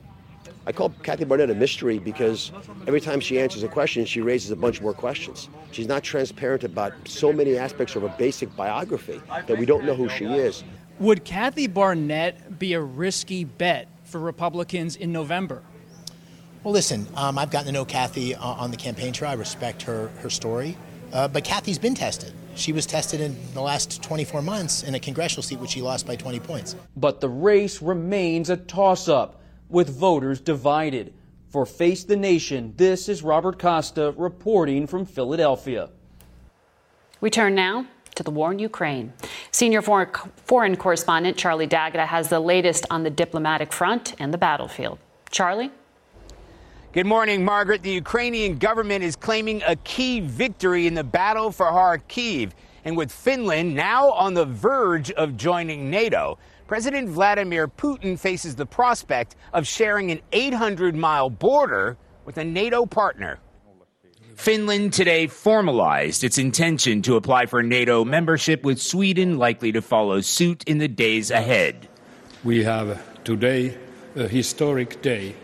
I 0.66 0.73
call 0.73 0.90
Kathy 1.03 1.25
Barnette 1.25 1.51
a 1.51 1.55
mystery 1.55 1.99
because 1.99 2.53
every 2.87 3.01
time 3.01 3.20
she 3.20 3.40
answers 3.40 3.62
a 3.62 3.68
question, 3.68 4.05
she 4.05 4.20
raises 4.20 4.51
a 4.51 4.57
bunch 4.57 4.81
more 4.81 4.92
questions. 4.92 5.49
She's 5.73 5.88
not 5.88 6.03
transparent 6.03 6.64
about 6.64 6.92
so 7.07 7.33
many 7.33 7.57
aspects 7.57 7.96
of 7.96 8.03
her 8.03 8.14
basic 8.18 8.55
biography 8.57 9.20
that 9.46 9.59
we 9.59 9.64
don't 9.64 9.85
know 9.85 9.94
who 9.94 10.09
she 10.09 10.27
is. 10.27 10.62
Would 10.99 11.25
Kathy 11.25 11.66
Barnette 11.66 12.59
be 12.59 12.75
a 12.75 12.81
risky 12.81 13.44
bet 13.44 13.88
for 14.05 14.20
Republicans 14.20 14.96
in 14.96 15.12
November? 15.12 15.62
Well, 16.62 16.75
listen, 16.75 17.07
um, 17.14 17.38
I've 17.38 17.51
gotten 17.51 17.68
to 17.68 17.73
know 17.73 17.87
Kathy 17.87 18.35
uh, 18.35 18.44
on 18.44 18.70
the 18.70 18.77
campaign 18.77 19.14
trail. 19.14 19.31
I 19.31 19.35
respect 19.35 19.81
her, 19.83 20.09
her 20.18 20.29
story. 20.29 20.77
Uh, 21.11 21.27
but 21.27 21.42
Kathy's 21.42 21.79
been 21.79 21.94
tested. 21.94 22.35
She 22.55 22.73
was 22.73 22.85
tested 22.85 23.20
in 23.23 23.37
the 23.55 23.62
last 23.62 24.03
24 24.03 24.42
months 24.42 24.83
in 24.83 24.94
a 24.94 25.01
congressional 25.01 25.42
seat, 25.42 25.59
which 25.59 25.70
she 25.70 25.81
lost 25.81 26.07
by 26.07 26.16
20 26.16 26.38
points. 26.40 26.77
But 26.96 27.20
the 27.20 27.29
race 27.31 27.81
remains 27.81 28.51
a 28.51 28.59
toss 28.59 29.09
up, 29.09 29.39
with 29.71 29.89
voters 29.89 30.41
divided. 30.41 31.15
For 31.49 31.65
Face 31.65 32.05
the 32.05 32.17
Nation, 32.17 32.75
this 32.77 33.09
is 33.09 33.23
Robert 33.23 33.59
Costa 33.59 34.15
reporting 34.17 34.87
from 34.87 35.05
Philadelphia. 35.05 35.91
We 37.21 37.31
turn 37.31 37.55
now 37.55 37.87
to 38.15 38.23
the 38.23 38.31
war 38.31 38.53
in 38.53 38.59
Ukraine. 38.59 39.13
Senior 39.51 39.83
foreign 39.83 40.77
correspondent 40.77 41.37
Charlie 41.37 41.67
D'Agata 41.67 42.07
has 42.07 42.29
the 42.29 42.41
latest 42.41 42.87
on 42.91 43.03
the 43.03 43.11
diplomatic 43.11 43.73
front 43.73 44.15
and 44.19 44.33
the 44.33 44.39
battlefield. 44.39 44.99
Charlie? 45.31 45.71
Good 46.93 47.07
morning, 47.07 47.45
Margaret. 47.45 47.83
The 47.83 47.91
Ukrainian 47.91 48.59
government 48.59 49.05
is 49.05 49.15
claiming 49.15 49.63
a 49.65 49.77
key 49.77 50.21
victory 50.21 50.87
in 50.87 50.95
the 50.95 51.05
battle 51.05 51.53
for 51.53 51.67
Kharkiv. 51.67 52.51
And 52.85 52.97
with 52.97 53.13
Finland 53.13 53.75
now 53.75 54.11
on 54.11 54.35
the 54.35 54.45
verge 54.45 55.11
of 55.13 55.37
joining 55.37 55.91
NATO, 55.91 56.39
President 56.71 57.09
Vladimir 57.09 57.67
Putin 57.67 58.17
faces 58.17 58.55
the 58.55 58.65
prospect 58.65 59.35
of 59.53 59.67
sharing 59.67 60.13
an 60.13 60.21
800 60.31 60.95
mile 60.95 61.29
border 61.29 61.97
with 62.25 62.39
a 62.39 62.45
NATO 62.45 62.87
partner. 62.87 63.41
Finland 64.37 64.93
today 64.93 65.27
formalized 65.27 66.23
its 66.23 66.39
intention 66.39 67.03
to 67.03 67.17
apply 67.17 67.47
for 67.47 67.61
NATO 67.65 68.05
membership, 68.05 68.63
with 68.63 68.81
Sweden 68.81 69.37
likely 69.37 69.73
to 69.73 69.83
follow 69.83 70.21
suit 70.21 70.63
in 70.63 70.79
the 70.79 70.87
days 70.87 71.33
ahead. 71.33 71.89
We 72.45 72.63
have 72.63 73.03
today 73.25 73.77
a 74.15 74.29
historic 74.29 75.03
day 75.03 75.35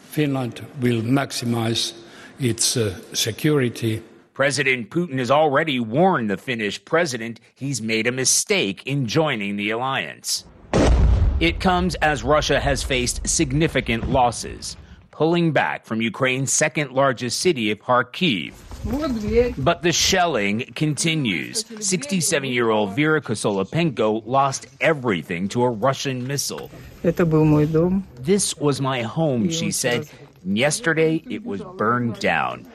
Finland 0.00 0.66
will 0.82 1.00
maximize 1.00 1.94
its 2.38 2.76
uh, 2.76 2.94
security. 3.14 4.02
President 4.34 4.88
Putin 4.88 5.18
has 5.18 5.30
already 5.30 5.78
warned 5.78 6.30
the 6.30 6.38
Finnish 6.38 6.82
president 6.86 7.38
he's 7.54 7.82
made 7.82 8.06
a 8.06 8.12
mistake 8.12 8.82
in 8.86 9.06
joining 9.06 9.56
the 9.56 9.68
alliance. 9.68 10.46
It 11.38 11.60
comes 11.60 11.96
as 11.96 12.24
Russia 12.24 12.58
has 12.58 12.82
faced 12.82 13.28
significant 13.28 14.08
losses, 14.08 14.78
pulling 15.10 15.52
back 15.52 15.84
from 15.84 16.00
Ukraine's 16.00 16.50
second 16.50 16.92
largest 16.92 17.40
city 17.40 17.70
of 17.70 17.80
Kharkiv. 17.80 18.54
But 19.58 19.82
the 19.82 19.92
shelling 19.92 20.60
continues. 20.74 21.66
67 21.86 22.48
year 22.48 22.70
old 22.70 22.96
Vera 22.96 23.20
Kosolapenko 23.20 24.26
lost 24.26 24.66
everything 24.80 25.46
to 25.48 25.62
a 25.62 25.68
Russian 25.68 26.26
missile. 26.26 26.70
This 27.02 28.56
was 28.56 28.80
my 28.80 29.02
home, 29.02 29.50
she 29.50 29.70
said. 29.70 30.08
Yesterday, 30.44 31.22
it 31.28 31.44
was 31.44 31.62
burned 31.76 32.18
down. 32.18 32.66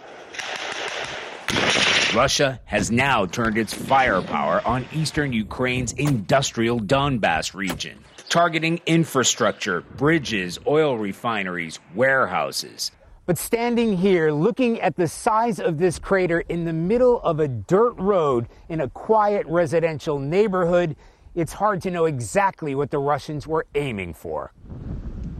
Russia 2.14 2.60
has 2.66 2.90
now 2.90 3.26
turned 3.26 3.58
its 3.58 3.74
firepower 3.74 4.66
on 4.66 4.86
eastern 4.94 5.34
Ukraine's 5.34 5.92
industrial 5.94 6.80
Donbass 6.80 7.54
region, 7.54 8.00
targeting 8.30 8.80
infrastructure, 8.86 9.82
bridges, 9.82 10.58
oil 10.66 10.98
refineries, 10.98 11.80
warehouses. 11.96 12.92
But 13.26 13.38
standing 13.38 13.98
here, 13.98 14.32
looking 14.32 14.80
at 14.80 14.96
the 14.96 15.08
size 15.08 15.60
of 15.60 15.80
this 15.80 16.00
crater 16.00 16.40
in 16.48 16.64
the 16.64 16.72
middle 16.72 17.20
of 17.22 17.42
a 17.42 17.48
dirt 17.50 17.96
road 17.98 18.48
in 18.70 18.80
a 18.82 18.90
quiet 18.90 19.46
residential 19.48 20.18
neighborhood, 20.18 20.96
it's 21.36 21.54
hard 21.54 21.82
to 21.82 21.92
know 21.92 22.06
exactly 22.06 22.74
what 22.74 22.90
the 22.90 23.00
Russians 23.00 23.46
were 23.46 23.66
aiming 23.76 24.14
for. 24.14 24.54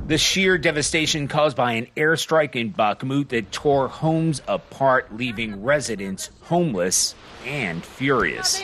The 0.08 0.18
sheer 0.18 0.58
devastation 0.58 1.28
caused 1.28 1.58
by 1.58 1.74
an 1.74 1.88
airstrike 1.98 2.56
in 2.56 2.72
Bakhmut 2.72 3.28
that 3.28 3.52
tore 3.52 3.90
homes 3.90 4.42
apart, 4.48 5.14
leaving 5.14 5.62
residents 5.62 6.30
homeless 6.44 7.14
and 7.46 7.84
furious. 7.84 8.64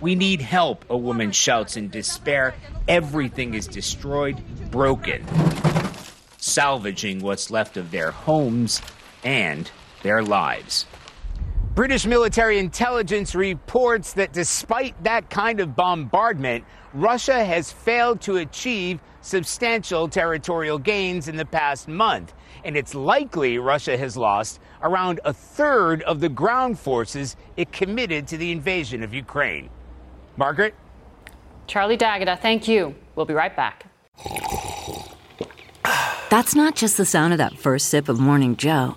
We 0.00 0.14
need 0.14 0.42
help, 0.42 0.84
a 0.88 0.96
woman 0.96 1.32
shouts 1.32 1.76
in 1.76 1.88
despair. 1.88 2.54
Everything 2.86 3.54
is 3.54 3.66
destroyed, 3.66 4.40
broken. 4.70 5.26
Salvaging 6.38 7.18
what's 7.18 7.50
left 7.50 7.76
of 7.76 7.90
their 7.90 8.12
homes 8.12 8.80
and 9.24 9.68
their 10.04 10.22
lives. 10.22 10.86
British 11.74 12.06
military 12.06 12.60
intelligence 12.60 13.34
reports 13.34 14.12
that 14.12 14.32
despite 14.32 15.02
that 15.02 15.30
kind 15.30 15.58
of 15.58 15.74
bombardment, 15.74 16.64
Russia 16.94 17.44
has 17.44 17.72
failed 17.72 18.20
to 18.20 18.36
achieve 18.36 19.00
substantial 19.22 20.08
territorial 20.08 20.78
gains 20.78 21.28
in 21.28 21.36
the 21.36 21.44
past 21.44 21.88
month. 21.88 22.34
And 22.64 22.76
it's 22.76 22.94
likely 22.94 23.58
Russia 23.58 23.96
has 23.96 24.16
lost 24.16 24.60
around 24.82 25.20
a 25.24 25.32
third 25.32 26.02
of 26.02 26.20
the 26.20 26.28
ground 26.28 26.78
forces 26.78 27.36
it 27.56 27.72
committed 27.72 28.26
to 28.28 28.36
the 28.36 28.52
invasion 28.52 29.02
of 29.02 29.14
Ukraine. 29.14 29.70
Margaret? 30.36 30.74
Charlie 31.66 31.96
D'Agata, 31.96 32.38
thank 32.40 32.68
you. 32.68 32.94
We'll 33.14 33.26
be 33.26 33.34
right 33.34 33.54
back. 33.56 33.86
That's 36.30 36.54
not 36.54 36.76
just 36.76 36.96
the 36.96 37.04
sound 37.04 37.32
of 37.32 37.38
that 37.38 37.58
first 37.58 37.88
sip 37.88 38.08
of 38.08 38.18
Morning 38.18 38.56
Joe. 38.56 38.96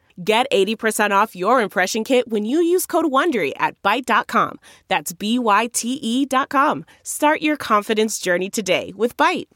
Get 0.23 0.45
80% 0.51 1.11
off 1.11 1.35
your 1.35 1.61
impression 1.61 2.03
kit 2.03 2.27
when 2.27 2.45
you 2.45 2.61
use 2.61 2.85
code 2.85 3.05
WONDERY 3.05 3.53
at 3.57 3.81
Byte.com. 3.81 4.59
That's 4.87 5.13
B-Y-T-E 5.13 6.25
dot 6.25 6.49
com. 6.49 6.85
Start 7.03 7.41
your 7.41 7.57
confidence 7.57 8.19
journey 8.19 8.49
today 8.49 8.93
with 8.95 9.17
Byte. 9.17 9.47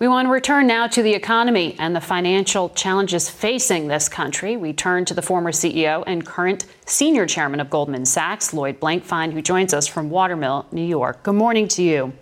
We 0.00 0.08
want 0.08 0.28
to 0.28 0.32
return 0.32 0.66
now 0.66 0.86
to 0.86 1.02
the 1.02 1.12
economy 1.12 1.76
and 1.78 1.94
the 1.94 2.00
financial 2.00 2.70
challenges 2.70 3.28
facing 3.28 3.88
this 3.88 4.08
country. 4.08 4.56
We 4.56 4.72
turn 4.72 5.04
to 5.04 5.12
the 5.12 5.20
former 5.20 5.52
CEO 5.52 6.02
and 6.06 6.24
current 6.24 6.64
senior 6.86 7.26
chairman 7.26 7.60
of 7.60 7.68
Goldman 7.68 8.06
Sachs, 8.06 8.54
Lloyd 8.54 8.80
Blankfein, 8.80 9.32
who 9.32 9.42
joins 9.42 9.74
us 9.74 9.86
from 9.86 10.08
Watermill, 10.08 10.64
New 10.72 10.86
York. 10.86 11.22
Good 11.22 11.34
morning 11.34 11.68
to 11.68 11.82
you. 11.82 12.14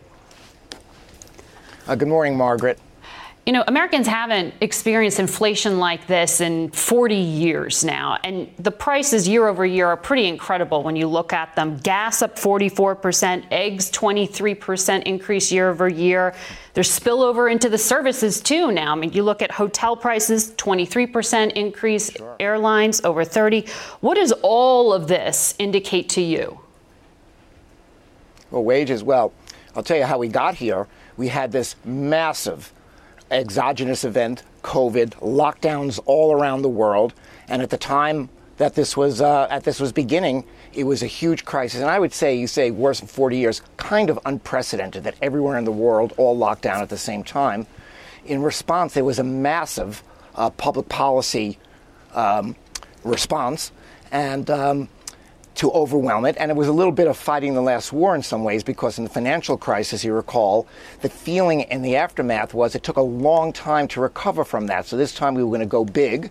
Uh, 1.86 1.95
good 1.95 2.09
morning, 2.09 2.36
Margaret. 2.36 2.80
You 3.49 3.53
know, 3.53 3.64
Americans 3.66 4.07
haven't 4.07 4.53
experienced 4.61 5.18
inflation 5.18 5.78
like 5.78 6.07
this 6.07 6.42
in 6.42 6.70
40 6.70 7.14
years 7.14 7.82
now. 7.82 8.18
And 8.22 8.53
the 8.59 8.70
prices 8.70 9.26
year 9.26 9.49
over 9.49 9.64
year 9.64 9.86
are 9.86 9.96
pretty 9.96 10.26
incredible 10.26 10.82
when 10.82 10.96
you 10.96 11.09
look 11.09 11.32
at 11.32 11.57
them. 11.57 11.78
Gas 11.78 12.20
up 12.20 12.36
44%, 12.36 13.46
eggs 13.51 13.90
23% 13.90 15.03
increase 15.05 15.51
year 15.51 15.70
over 15.70 15.88
year. 15.88 16.34
There's 16.74 16.90
spillover 16.90 17.51
into 17.51 17.70
the 17.70 17.78
services 17.78 18.42
too 18.42 18.70
now. 18.70 18.92
I 18.92 18.96
mean, 18.96 19.14
you 19.14 19.22
look 19.22 19.40
at 19.40 19.51
hotel 19.51 19.96
prices, 19.96 20.51
23% 20.59 21.53
increase, 21.53 22.12
sure. 22.12 22.36
airlines 22.38 23.01
over 23.03 23.24
30. 23.24 23.64
What 24.01 24.16
does 24.16 24.32
all 24.42 24.92
of 24.92 25.09
this 25.09 25.55
indicate 25.59 26.11
to 26.11 26.20
you? 26.20 26.61
Well, 28.51 28.64
wages, 28.64 29.03
well, 29.03 29.32
I'll 29.74 29.82
tell 29.82 29.96
you 29.96 30.05
how 30.05 30.18
we 30.18 30.28
got 30.28 30.57
here. 30.57 30.86
We 31.16 31.28
had 31.28 31.51
this 31.51 31.76
massive 31.86 32.74
exogenous 33.31 34.05
event, 34.05 34.43
COVID, 34.62 35.11
lockdowns 35.20 36.01
all 36.07 36.33
around 36.33 36.62
the 36.62 36.68
world, 36.68 37.14
and 37.49 37.62
at 37.62 37.70
the 37.70 37.79
time 37.79 38.29
that 38.59 38.74
this 38.74 38.97
was 38.97 39.20
uh, 39.20 39.47
at 39.51 39.64
this 39.64 39.81
was 39.81 39.93
beginning, 39.93 40.45
it 40.74 40.85
was 40.85 41.03
a 41.03 41.07
huge 41.07 41.45
crisis. 41.45 41.81
And 41.81 41.91
I 41.91 41.99
would 41.99 42.12
say, 42.12 42.35
you 42.37 42.47
say 42.47 42.70
worse 42.70 43.01
than 43.01 43.09
40 43.09 43.37
years, 43.37 43.62
kind 43.76 44.11
of 44.11 44.18
unprecedented 44.26 45.05
that 45.05 45.14
everywhere 45.22 45.57
in 45.57 45.64
the 45.64 45.72
world 45.72 46.12
all 46.16 46.37
locked 46.37 46.62
down 46.62 46.83
at 46.83 46.89
the 46.89 46.99
same 46.99 47.22
time. 47.22 47.66
In 48.24 48.43
response, 48.43 48.95
there 48.95 49.05
was 49.05 49.18
a 49.18 49.24
massive 49.24 50.03
uh, 50.35 50.51
public 50.51 50.89
policy 50.89 51.59
um, 52.14 52.57
response, 53.05 53.72
and 54.11 54.51
um, 54.51 54.89
to 55.59 55.72
overwhelm 55.72 56.24
it. 56.24 56.36
And 56.38 56.50
it 56.50 56.56
was 56.56 56.68
a 56.68 56.72
little 56.72 56.92
bit 56.92 57.09
of 57.09 57.16
fighting 57.16 57.54
the 57.54 57.61
last 57.61 57.92
war 57.92 58.14
in 58.14 58.22
some 58.22 58.44
ways 58.44 58.62
because 58.62 58.96
in 58.96 59.04
the 59.04 59.11
financial 59.11 59.56
crisis, 59.56 60.04
you 60.04 60.12
recall, 60.12 60.68
the 61.00 61.09
feeling 61.09 61.62
in 61.62 61.82
the 61.82 61.96
aftermath 61.96 62.54
was 62.54 62.76
it 62.76 62.84
took 62.84 62.96
a 62.96 63.02
long 63.02 63.52
time 63.52 63.88
to 63.88 64.00
recover 64.00 64.44
from 64.44 64.68
that. 64.68 64.86
So 64.86 64.96
this 64.96 65.12
time 65.12 65.34
we 65.34 65.42
were 65.42 65.50
going 65.50 65.61
to 65.61 65.66
go 65.66 65.84
big, 65.84 66.30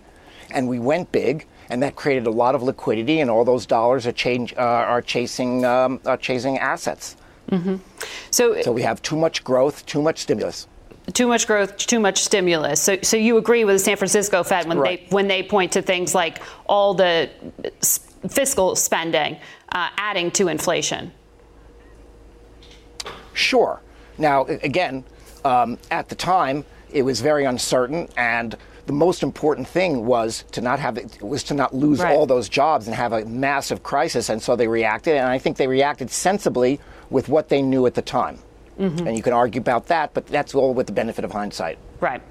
and 0.50 0.66
we 0.66 0.78
went 0.78 1.12
big. 1.12 1.46
And 1.70 1.82
that 1.82 1.96
created 1.96 2.26
a 2.26 2.30
lot 2.30 2.54
of 2.54 2.62
liquidity, 2.62 3.20
and 3.20 3.30
all 3.30 3.44
those 3.44 3.66
dollars 3.66 4.06
are, 4.06 4.12
change, 4.12 4.54
uh, 4.54 4.60
are 4.60 5.02
chasing 5.02 5.66
um, 5.66 6.00
are 6.06 6.16
chasing 6.16 6.56
assets. 6.58 7.14
Mm-hmm. 7.50 7.76
So, 8.30 8.62
so 8.62 8.72
we 8.72 8.80
have 8.80 9.02
too 9.02 9.16
much 9.16 9.44
growth, 9.44 9.84
too 9.84 10.00
much 10.00 10.20
stimulus 10.20 10.66
too 11.14 11.26
much 11.26 11.46
growth, 11.46 11.76
too 11.78 12.00
much 12.00 12.22
stimulus. 12.22 12.82
So, 12.82 12.98
so 13.02 13.16
you 13.16 13.38
agree 13.38 13.64
with 13.64 13.76
the 13.76 13.78
San 13.78 13.96
Francisco 13.96 14.42
Fed 14.42 14.68
when 14.68 14.78
right. 14.78 15.08
they 15.08 15.14
when 15.14 15.26
they 15.26 15.42
point 15.42 15.72
to 15.72 15.80
things 15.80 16.14
like 16.14 16.42
all 16.66 16.92
the 16.92 17.30
fiscal 18.28 18.74
spending 18.76 19.38
uh, 19.72 19.90
adding 19.96 20.30
to 20.32 20.48
inflation? 20.48 21.12
Sure. 23.32 23.80
Now, 24.18 24.44
again, 24.46 25.04
um, 25.44 25.78
at 25.90 26.08
the 26.08 26.14
time, 26.14 26.64
it 26.90 27.02
was 27.02 27.20
very 27.20 27.44
uncertain, 27.44 28.08
and 28.16 28.56
the 28.86 28.92
most 28.92 29.22
important 29.22 29.68
thing 29.68 30.06
was 30.06 30.44
to 30.52 30.60
not 30.60 30.80
have 30.80 30.96
it 30.96 31.22
was 31.22 31.44
to 31.44 31.54
not 31.54 31.74
lose 31.74 32.00
right. 32.00 32.16
all 32.16 32.26
those 32.26 32.48
jobs 32.48 32.86
and 32.86 32.96
have 32.96 33.12
a 33.12 33.24
massive 33.26 33.82
crisis. 33.82 34.30
And 34.30 34.42
so 34.42 34.56
they 34.56 34.66
reacted, 34.66 35.16
and 35.16 35.26
I 35.26 35.38
think 35.38 35.58
they 35.58 35.66
reacted 35.66 36.10
sensibly 36.10 36.80
with 37.10 37.28
what 37.28 37.48
they 37.48 37.62
knew 37.62 37.86
at 37.86 37.94
the 37.94 38.02
time. 38.02 38.38
Mm-hmm. 38.78 39.06
And 39.06 39.16
you 39.16 39.22
can 39.22 39.32
argue 39.32 39.60
about 39.60 39.86
that, 39.88 40.14
but 40.14 40.26
that's 40.26 40.54
all 40.54 40.72
with 40.72 40.86
the 40.86 40.92
benefit 40.92 41.24
of 41.24 41.32
hindsight. 41.32 41.78
Right. 42.00 42.22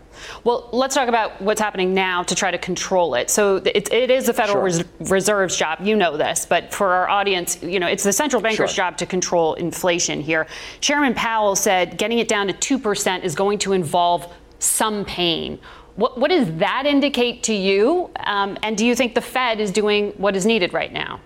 Well, 0.43 0.69
let's 0.71 0.95
talk 0.95 1.09
about 1.09 1.41
what's 1.41 1.59
happening 1.59 1.93
now 1.93 2.23
to 2.23 2.35
try 2.35 2.51
to 2.51 2.57
control 2.57 3.15
it. 3.15 3.29
So 3.29 3.57
it, 3.57 3.91
it 3.91 4.09
is 4.09 4.25
the 4.25 4.33
Federal 4.33 4.55
sure. 4.69 4.83
Res- 4.99 5.11
Reserve's 5.11 5.57
job. 5.57 5.79
You 5.81 5.95
know 5.95 6.17
this, 6.17 6.45
but 6.45 6.73
for 6.73 6.93
our 6.93 7.09
audience, 7.09 7.61
you 7.61 7.79
know, 7.79 7.87
it's 7.87 8.03
the 8.03 8.13
central 8.13 8.41
banker's 8.41 8.71
sure. 8.71 8.85
job 8.85 8.97
to 8.97 9.05
control 9.05 9.55
inflation 9.55 10.21
here. 10.21 10.47
Chairman 10.79 11.13
Powell 11.13 11.55
said 11.55 11.97
getting 11.97 12.19
it 12.19 12.27
down 12.27 12.47
to 12.47 12.53
2% 12.53 13.23
is 13.23 13.35
going 13.35 13.59
to 13.59 13.73
involve 13.73 14.31
some 14.59 15.05
pain. 15.05 15.59
What, 15.95 16.19
what 16.19 16.29
does 16.29 16.51
that 16.57 16.85
indicate 16.85 17.43
to 17.43 17.53
you? 17.53 18.09
Um, 18.21 18.57
and 18.63 18.77
do 18.77 18.85
you 18.85 18.95
think 18.95 19.15
the 19.15 19.21
Fed 19.21 19.59
is 19.59 19.71
doing 19.71 20.11
what 20.17 20.35
is 20.35 20.45
needed 20.45 20.73
right 20.73 20.93
now? 20.93 21.19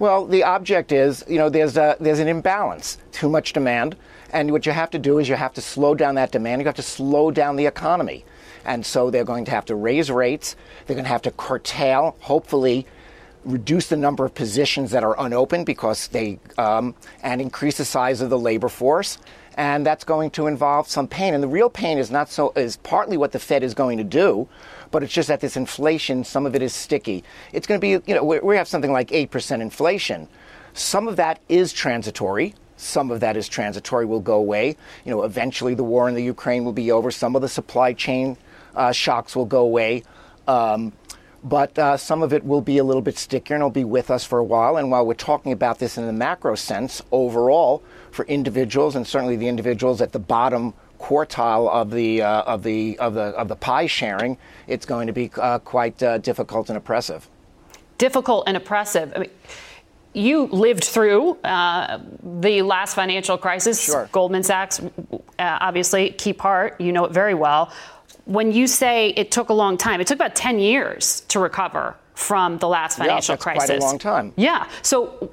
Well, 0.00 0.24
the 0.24 0.44
object 0.44 0.92
is, 0.92 1.22
you 1.28 1.36
know, 1.36 1.50
there's 1.50 1.76
a, 1.76 1.94
there's 2.00 2.20
an 2.20 2.26
imbalance. 2.26 2.96
Too 3.12 3.28
much 3.28 3.52
demand, 3.52 3.96
and 4.32 4.50
what 4.50 4.64
you 4.64 4.72
have 4.72 4.88
to 4.92 4.98
do 4.98 5.18
is 5.18 5.28
you 5.28 5.34
have 5.34 5.52
to 5.52 5.60
slow 5.60 5.94
down 5.94 6.14
that 6.14 6.32
demand. 6.32 6.62
You 6.62 6.66
have 6.66 6.76
to 6.76 6.82
slow 6.82 7.30
down 7.30 7.56
the 7.56 7.66
economy. 7.66 8.24
And 8.64 8.84
so 8.86 9.10
they're 9.10 9.24
going 9.24 9.44
to 9.44 9.50
have 9.50 9.66
to 9.66 9.74
raise 9.74 10.10
rates. 10.10 10.56
They're 10.86 10.94
going 10.94 11.04
to 11.04 11.10
have 11.10 11.20
to 11.22 11.30
curtail, 11.30 12.16
hopefully, 12.20 12.86
reduce 13.44 13.88
the 13.88 13.96
number 13.98 14.24
of 14.24 14.34
positions 14.34 14.90
that 14.92 15.04
are 15.04 15.20
unopened 15.20 15.66
because 15.66 16.08
they, 16.08 16.38
um, 16.56 16.94
and 17.22 17.42
increase 17.42 17.76
the 17.76 17.84
size 17.84 18.22
of 18.22 18.30
the 18.30 18.38
labor 18.38 18.70
force. 18.70 19.18
And 19.54 19.84
that's 19.84 20.04
going 20.04 20.30
to 20.30 20.46
involve 20.46 20.88
some 20.88 21.08
pain. 21.08 21.34
And 21.34 21.42
the 21.42 21.48
real 21.48 21.68
pain 21.68 21.98
is 21.98 22.10
not 22.10 22.30
so, 22.30 22.54
is 22.56 22.76
partly 22.78 23.18
what 23.18 23.32
the 23.32 23.38
Fed 23.38 23.62
is 23.62 23.74
going 23.74 23.98
to 23.98 24.04
do, 24.04 24.48
but 24.90 25.02
it's 25.02 25.12
just 25.12 25.28
that 25.28 25.40
this 25.40 25.56
inflation, 25.56 26.24
some 26.24 26.46
of 26.46 26.54
it 26.54 26.62
is 26.62 26.74
sticky. 26.74 27.24
It's 27.52 27.66
going 27.66 27.80
to 27.80 27.82
be, 27.82 27.90
you 28.10 28.14
know, 28.14 28.24
we 28.24 28.56
have 28.56 28.68
something 28.68 28.92
like 28.92 29.08
8% 29.08 29.60
inflation. 29.60 30.28
Some 30.72 31.08
of 31.08 31.16
that 31.16 31.40
is 31.48 31.72
transitory. 31.72 32.54
Some 32.76 33.10
of 33.10 33.20
that 33.20 33.36
is 33.36 33.48
transitory, 33.48 34.06
will 34.06 34.20
go 34.20 34.36
away. 34.36 34.76
You 35.04 35.10
know, 35.10 35.22
eventually 35.22 35.74
the 35.74 35.84
war 35.84 36.08
in 36.08 36.14
the 36.14 36.22
Ukraine 36.22 36.64
will 36.64 36.72
be 36.72 36.90
over. 36.90 37.10
Some 37.10 37.36
of 37.36 37.42
the 37.42 37.48
supply 37.48 37.92
chain 37.92 38.36
uh, 38.74 38.92
shocks 38.92 39.36
will 39.36 39.44
go 39.44 39.60
away. 39.60 40.02
Um, 40.48 40.92
but 41.42 41.78
uh, 41.78 41.96
some 41.96 42.22
of 42.22 42.32
it 42.32 42.44
will 42.44 42.60
be 42.60 42.78
a 42.78 42.84
little 42.84 43.02
bit 43.02 43.16
stickier 43.16 43.54
and 43.56 43.62
it'll 43.62 43.70
be 43.70 43.84
with 43.84 44.10
us 44.10 44.24
for 44.24 44.38
a 44.38 44.44
while. 44.44 44.76
And 44.76 44.90
while 44.90 45.06
we're 45.06 45.14
talking 45.14 45.52
about 45.52 45.78
this 45.78 45.96
in 45.96 46.06
the 46.06 46.12
macro 46.12 46.54
sense, 46.54 47.02
overall, 47.12 47.82
for 48.10 48.24
individuals 48.26 48.96
and 48.96 49.06
certainly 49.06 49.36
the 49.36 49.48
individuals 49.48 50.02
at 50.02 50.12
the 50.12 50.18
bottom 50.18 50.74
quartile 51.00 51.68
of 51.70 51.90
the 51.90 52.22
uh, 52.22 52.42
of 52.42 52.62
the 52.62 52.98
of 52.98 53.14
the 53.14 53.22
of 53.36 53.48
the 53.48 53.56
pie 53.56 53.86
sharing, 53.86 54.36
it's 54.66 54.86
going 54.86 55.06
to 55.06 55.12
be 55.12 55.30
uh, 55.36 55.58
quite 55.60 56.00
uh, 56.02 56.18
difficult 56.18 56.68
and 56.68 56.76
oppressive. 56.76 57.28
Difficult 57.98 58.44
and 58.46 58.56
oppressive. 58.56 59.12
I 59.16 59.20
mean, 59.20 59.30
you 60.12 60.46
lived 60.46 60.84
through 60.84 61.32
uh, 61.42 61.98
the 62.22 62.62
last 62.62 62.94
financial 62.94 63.38
crisis. 63.38 63.82
Sure. 63.82 64.08
Goldman 64.12 64.42
Sachs, 64.42 64.80
uh, 64.80 65.18
obviously, 65.38 66.10
key 66.10 66.32
part. 66.32 66.80
You 66.80 66.92
know 66.92 67.04
it 67.04 67.12
very 67.12 67.34
well. 67.34 67.72
When 68.26 68.52
you 68.52 68.66
say 68.66 69.10
it 69.10 69.30
took 69.30 69.48
a 69.48 69.54
long 69.54 69.76
time, 69.76 70.00
it 70.00 70.06
took 70.06 70.16
about 70.16 70.36
10 70.36 70.58
years 70.58 71.22
to 71.28 71.40
recover 71.40 71.96
from 72.14 72.58
the 72.58 72.68
last 72.68 72.98
financial 72.98 73.32
yeah, 73.32 73.36
that's 73.36 73.42
crisis. 73.42 73.66
Quite 73.66 73.78
a 73.78 73.84
long 73.84 73.98
time. 73.98 74.32
Yeah. 74.36 74.68
So, 74.82 75.32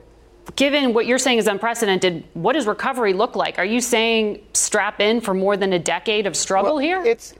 given 0.55 0.93
what 0.93 1.05
you're 1.05 1.17
saying 1.17 1.39
is 1.39 1.47
unprecedented, 1.47 2.23
what 2.33 2.53
does 2.53 2.67
recovery 2.67 3.13
look 3.13 3.35
like? 3.35 3.59
Are 3.59 3.65
you 3.65 3.81
saying 3.81 4.45
strap 4.53 4.99
in 4.99 5.21
for 5.21 5.33
more 5.33 5.57
than 5.57 5.73
a 5.73 5.79
decade 5.79 6.25
of 6.25 6.35
struggle 6.35 6.75
well, 6.75 6.79
here? 6.79 7.03
It's 7.03 7.33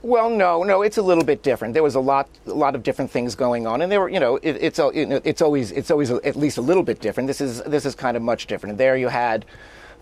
well, 0.00 0.30
no, 0.30 0.62
no, 0.62 0.82
it's 0.82 0.96
a 0.98 1.02
little 1.02 1.24
bit 1.24 1.42
different. 1.42 1.74
There 1.74 1.82
was 1.82 1.96
a 1.96 2.00
lot, 2.00 2.28
a 2.46 2.52
lot 2.52 2.76
of 2.76 2.84
different 2.84 3.10
things 3.10 3.34
going 3.34 3.66
on, 3.66 3.82
and 3.82 3.90
there 3.90 4.00
were, 4.00 4.08
you 4.08 4.20
know, 4.20 4.36
it, 4.36 4.56
it's, 4.60 4.78
you 4.78 5.06
know, 5.06 5.20
it's 5.24 5.42
always, 5.42 5.72
it's 5.72 5.90
always 5.90 6.10
at 6.10 6.36
least 6.36 6.56
a 6.56 6.62
little 6.62 6.84
bit 6.84 7.00
different. 7.00 7.26
This 7.26 7.40
is, 7.40 7.62
this 7.62 7.84
is 7.84 7.96
kind 7.96 8.16
of 8.16 8.22
much 8.22 8.46
different. 8.46 8.72
And 8.72 8.78
there 8.78 8.96
you 8.96 9.08
had 9.08 9.44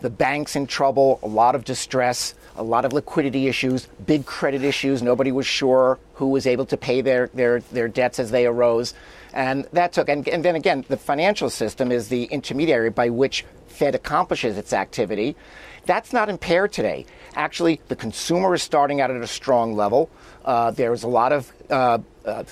the 0.03 0.11
banks 0.11 0.55
in 0.55 0.67
trouble, 0.67 1.19
a 1.23 1.27
lot 1.27 1.55
of 1.55 1.65
distress, 1.65 2.35
a 2.57 2.63
lot 2.63 2.85
of 2.85 2.93
liquidity 2.93 3.49
issues, 3.49 3.87
big 4.07 4.27
credit 4.27 4.63
issues. 4.63 5.03
Nobody 5.03 5.33
was 5.33 5.47
sure 5.47 5.99
who 6.15 6.29
was 6.29 6.47
able 6.47 6.67
to 6.67 6.77
pay 6.77 7.01
their, 7.01 7.29
their, 7.29 7.61
their 7.61 7.89
debts 7.89 8.19
as 8.19 8.31
they 8.31 8.45
arose, 8.45 8.93
and 9.37 9.69
that 9.73 9.93
took. 9.93 10.09
And, 10.09 10.27
and 10.29 10.45
then 10.45 10.57
again, 10.57 10.85
the 10.89 10.97
financial 10.97 11.51
system 11.51 11.93
is 11.93 12.09
the 12.09 12.25
intermediary 12.25 12.91
by 12.91 13.11
which 13.11 13.45
Fed 13.69 13.95
accomplishes 13.95 14.57
its 14.57 14.73
activity. 14.73 15.37
That's 15.85 16.13
not 16.13 16.29
impaired 16.29 16.73
today. 16.73 17.05
Actually, 17.35 17.81
the 17.89 17.97
consumer 17.97 18.55
is 18.55 18.63
starting 18.63 19.01
out 19.01 19.11
at 19.11 19.21
a 19.21 19.27
strong 19.27 19.75
level. 19.75 20.11
Uh, 20.45 20.71
there's 20.71 21.03
a 21.03 21.09
lot 21.09 21.33
of, 21.33 21.53
uh, 21.71 21.99
uh, 22.25 22.45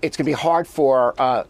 it's 0.00 0.16
going 0.16 0.24
to 0.24 0.24
be 0.24 0.32
hard 0.32 0.68
for 0.68 1.20
uh, 1.20 1.44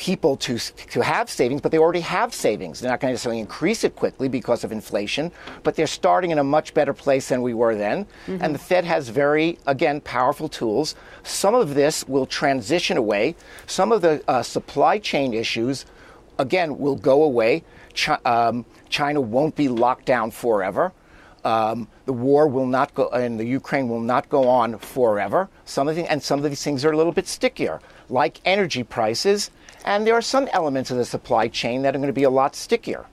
people 0.00 0.34
to, 0.34 0.58
to 0.58 1.02
have 1.02 1.28
savings, 1.28 1.60
but 1.60 1.70
they 1.70 1.76
already 1.76 2.00
have 2.00 2.32
savings. 2.32 2.80
They're 2.80 2.90
not 2.90 3.00
going 3.00 3.10
to 3.10 3.12
necessarily 3.12 3.38
increase 3.38 3.84
it 3.84 3.94
quickly 3.94 4.28
because 4.30 4.64
of 4.64 4.72
inflation, 4.72 5.30
but 5.62 5.76
they're 5.76 5.86
starting 5.86 6.30
in 6.30 6.38
a 6.38 6.44
much 6.44 6.72
better 6.72 6.94
place 6.94 7.28
than 7.28 7.42
we 7.42 7.52
were 7.52 7.74
then. 7.74 8.06
Mm-hmm. 8.26 8.38
And 8.42 8.54
the 8.54 8.58
Fed 8.58 8.86
has 8.86 9.10
very, 9.10 9.58
again, 9.66 10.00
powerful 10.00 10.48
tools. 10.48 10.94
Some 11.22 11.54
of 11.54 11.74
this 11.74 12.08
will 12.08 12.24
transition 12.24 12.96
away. 12.96 13.36
Some 13.66 13.92
of 13.92 14.00
the 14.00 14.24
uh, 14.26 14.42
supply 14.42 14.98
chain 14.98 15.34
issues, 15.34 15.84
again, 16.38 16.78
will 16.78 16.96
go 16.96 17.22
away. 17.22 17.62
Ch- 17.92 18.24
um, 18.24 18.64
China 18.88 19.20
won't 19.20 19.54
be 19.54 19.68
locked 19.68 20.06
down 20.06 20.30
forever. 20.30 20.94
Um, 21.44 21.88
the 22.06 22.14
war 22.14 22.48
will 22.48 22.66
not 22.66 22.94
go, 22.94 23.08
and 23.10 23.38
the 23.38 23.46
Ukraine 23.46 23.88
will 23.90 24.00
not 24.00 24.30
go 24.30 24.48
on 24.48 24.78
forever. 24.78 25.50
Some 25.66 25.88
of 25.88 25.96
the, 25.96 26.10
and 26.10 26.22
some 26.22 26.42
of 26.42 26.50
these 26.50 26.64
things 26.64 26.86
are 26.86 26.92
a 26.92 26.96
little 26.96 27.12
bit 27.12 27.26
stickier, 27.26 27.80
like 28.08 28.40
energy 28.46 28.82
prices. 28.82 29.50
And 29.84 30.06
there 30.06 30.14
are 30.14 30.22
some 30.22 30.48
elements 30.52 30.90
of 30.90 30.96
the 30.96 31.04
supply 31.04 31.48
chain 31.48 31.82
that 31.82 31.94
are 31.94 31.98
going 31.98 32.08
to 32.08 32.12
be 32.12 32.24
a 32.24 32.30
lot 32.30 32.54
stickier. 32.54 33.06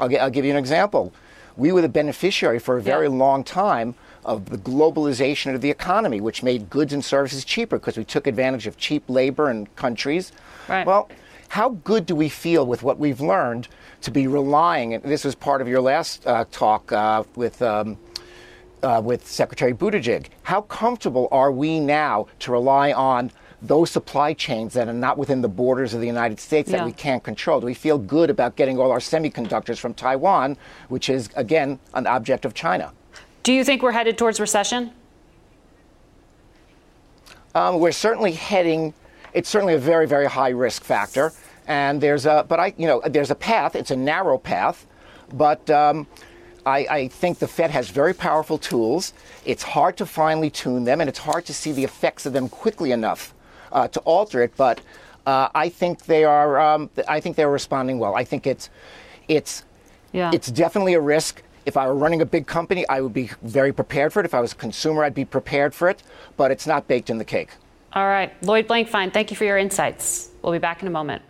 I'll, 0.00 0.16
I'll 0.18 0.30
give 0.30 0.44
you 0.44 0.50
an 0.50 0.56
example. 0.56 1.12
We 1.56 1.70
were 1.72 1.82
the 1.82 1.88
beneficiary 1.88 2.58
for 2.58 2.76
a 2.76 2.82
very 2.82 3.06
yeah. 3.06 3.14
long 3.14 3.44
time 3.44 3.94
of 4.24 4.50
the 4.50 4.58
globalization 4.58 5.54
of 5.54 5.60
the 5.60 5.70
economy, 5.70 6.20
which 6.20 6.42
made 6.42 6.70
goods 6.70 6.92
and 6.92 7.04
services 7.04 7.44
cheaper 7.44 7.78
because 7.78 7.96
we 7.96 8.04
took 8.04 8.26
advantage 8.26 8.66
of 8.66 8.76
cheap 8.76 9.04
labor 9.08 9.50
in 9.50 9.66
countries. 9.76 10.32
Right. 10.68 10.86
Well, 10.86 11.08
how 11.48 11.70
good 11.70 12.06
do 12.06 12.16
we 12.16 12.28
feel 12.28 12.66
with 12.66 12.82
what 12.82 12.98
we've 12.98 13.20
learned 13.20 13.68
to 14.00 14.10
be 14.10 14.26
relying, 14.26 14.94
and 14.94 15.02
this 15.04 15.24
was 15.24 15.34
part 15.34 15.60
of 15.60 15.68
your 15.68 15.80
last 15.80 16.26
uh, 16.26 16.44
talk 16.50 16.90
uh, 16.90 17.22
with 17.36 17.62
um, 17.62 17.96
uh, 18.82 19.00
with 19.02 19.26
Secretary 19.26 19.72
Buttigieg. 19.72 20.26
How 20.42 20.62
comfortable 20.62 21.28
are 21.30 21.50
we 21.50 21.80
now 21.80 22.26
to 22.40 22.52
rely 22.52 22.92
on 22.92 23.30
those 23.66 23.90
supply 23.90 24.34
chains 24.34 24.74
that 24.74 24.88
are 24.88 24.92
not 24.92 25.16
within 25.16 25.40
the 25.40 25.48
borders 25.48 25.94
of 25.94 26.00
the 26.00 26.06
United 26.06 26.38
States 26.38 26.70
that 26.70 26.84
we 26.84 26.92
can't 26.92 27.22
control? 27.22 27.60
Do 27.60 27.66
we 27.66 27.74
feel 27.74 27.98
good 27.98 28.28
about 28.28 28.56
getting 28.56 28.78
all 28.78 28.90
our 28.90 28.98
semiconductors 28.98 29.78
from 29.78 29.94
Taiwan, 29.94 30.56
which 30.88 31.08
is, 31.08 31.30
again, 31.34 31.78
an 31.94 32.06
object 32.06 32.44
of 32.44 32.52
China? 32.52 32.92
Do 33.42 33.52
you 33.52 33.64
think 33.64 33.82
we're 33.82 33.92
headed 33.92 34.18
towards 34.18 34.38
recession? 34.38 34.92
Um, 37.54 37.78
we're 37.78 37.92
certainly 37.92 38.32
heading. 38.32 38.92
It's 39.32 39.48
certainly 39.48 39.74
a 39.74 39.78
very, 39.78 40.06
very 40.06 40.26
high 40.26 40.50
risk 40.50 40.82
factor, 40.82 41.32
and 41.66 42.00
there's 42.00 42.26
a. 42.26 42.44
But 42.46 42.60
I, 42.60 42.74
you 42.76 42.86
know, 42.86 43.00
there's 43.06 43.30
a 43.30 43.34
path. 43.34 43.76
It's 43.76 43.90
a 43.90 43.96
narrow 43.96 44.38
path, 44.38 44.86
but 45.32 45.68
um, 45.70 46.06
I, 46.66 46.78
I 46.90 47.08
think 47.08 47.38
the 47.38 47.46
Fed 47.46 47.70
has 47.70 47.90
very 47.90 48.12
powerful 48.12 48.58
tools. 48.58 49.12
It's 49.44 49.62
hard 49.62 49.96
to 49.98 50.06
finely 50.06 50.50
tune 50.50 50.84
them, 50.84 51.00
and 51.00 51.08
it's 51.08 51.20
hard 51.20 51.46
to 51.46 51.54
see 51.54 51.72
the 51.72 51.84
effects 51.84 52.26
of 52.26 52.32
them 52.32 52.48
quickly 52.48 52.90
enough 52.90 53.34
uh, 53.74 53.88
to 53.88 54.00
alter 54.00 54.42
it. 54.42 54.52
But 54.56 54.80
uh, 55.26 55.48
I 55.54 55.68
think 55.68 56.06
they 56.06 56.24
are. 56.24 56.58
Um, 56.60 56.88
I 57.08 57.20
think 57.20 57.36
they're 57.36 57.50
responding 57.50 57.98
well. 57.98 58.14
I 58.14 58.24
think 58.24 58.46
it's, 58.46 58.70
it's, 59.28 59.64
Yeah. 60.12 60.30
it's 60.32 60.50
definitely 60.50 60.94
a 60.94 61.00
risk. 61.00 61.42
If 61.66 61.76
I 61.76 61.86
were 61.86 61.94
running 61.94 62.20
a 62.20 62.26
big 62.26 62.46
company, 62.46 62.86
I 62.88 63.00
would 63.00 63.14
be 63.14 63.30
very 63.42 63.72
prepared 63.72 64.12
for 64.12 64.20
it. 64.20 64.26
If 64.26 64.34
I 64.34 64.40
was 64.40 64.52
a 64.52 64.56
consumer, 64.56 65.02
I'd 65.02 65.14
be 65.14 65.24
prepared 65.24 65.74
for 65.74 65.88
it. 65.88 66.02
But 66.36 66.50
it's 66.50 66.66
not 66.66 66.86
baked 66.88 67.08
in 67.10 67.18
the 67.18 67.24
cake. 67.24 67.50
All 67.94 68.06
right. 68.06 68.32
Lloyd 68.42 68.66
Blankfein, 68.68 69.12
thank 69.12 69.30
you 69.30 69.36
for 69.36 69.44
your 69.44 69.56
insights. 69.56 70.30
We'll 70.42 70.52
be 70.52 70.58
back 70.58 70.82
in 70.82 70.88
a 70.88 70.90
moment. 70.90 71.22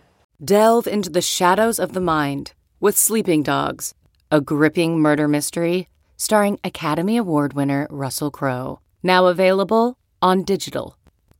Delve 0.43 0.87
into 0.87 1.09
the 1.09 1.21
shadows 1.21 1.79
of 1.79 1.93
the 1.93 2.01
mind 2.01 2.51
with 2.81 2.97
Sleeping 2.97 3.43
Dogs, 3.43 3.93
a 4.29 4.41
gripping 4.41 4.99
murder 4.99 5.27
mystery 5.27 5.87
starring 6.17 6.59
Academy 6.63 7.17
Award 7.17 7.53
winner 7.53 7.87
Russell 7.89 8.31
Crowe. 8.31 8.79
Now 9.03 9.27
available 9.27 9.97
on 10.21 10.43
digital. 10.43 10.97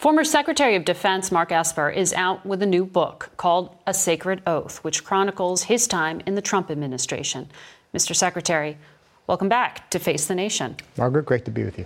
Former 0.00 0.24
Secretary 0.24 0.76
of 0.76 0.86
Defense 0.86 1.30
Mark 1.30 1.52
Esper 1.52 1.90
is 1.90 2.14
out 2.14 2.46
with 2.46 2.62
a 2.62 2.66
new 2.66 2.86
book 2.86 3.32
called 3.36 3.76
A 3.86 3.92
Sacred 3.92 4.40
Oath, 4.46 4.78
which 4.78 5.04
chronicles 5.04 5.64
his 5.64 5.86
time 5.86 6.22
in 6.24 6.34
the 6.36 6.40
Trump 6.40 6.70
administration. 6.70 7.50
Mr. 7.92 8.16
Secretary, 8.16 8.78
welcome 9.26 9.50
back 9.50 9.90
to 9.90 9.98
Face 9.98 10.26
the 10.26 10.34
Nation. 10.34 10.74
Margaret, 10.96 11.26
great 11.26 11.44
to 11.44 11.50
be 11.50 11.64
with 11.64 11.78
you. 11.78 11.84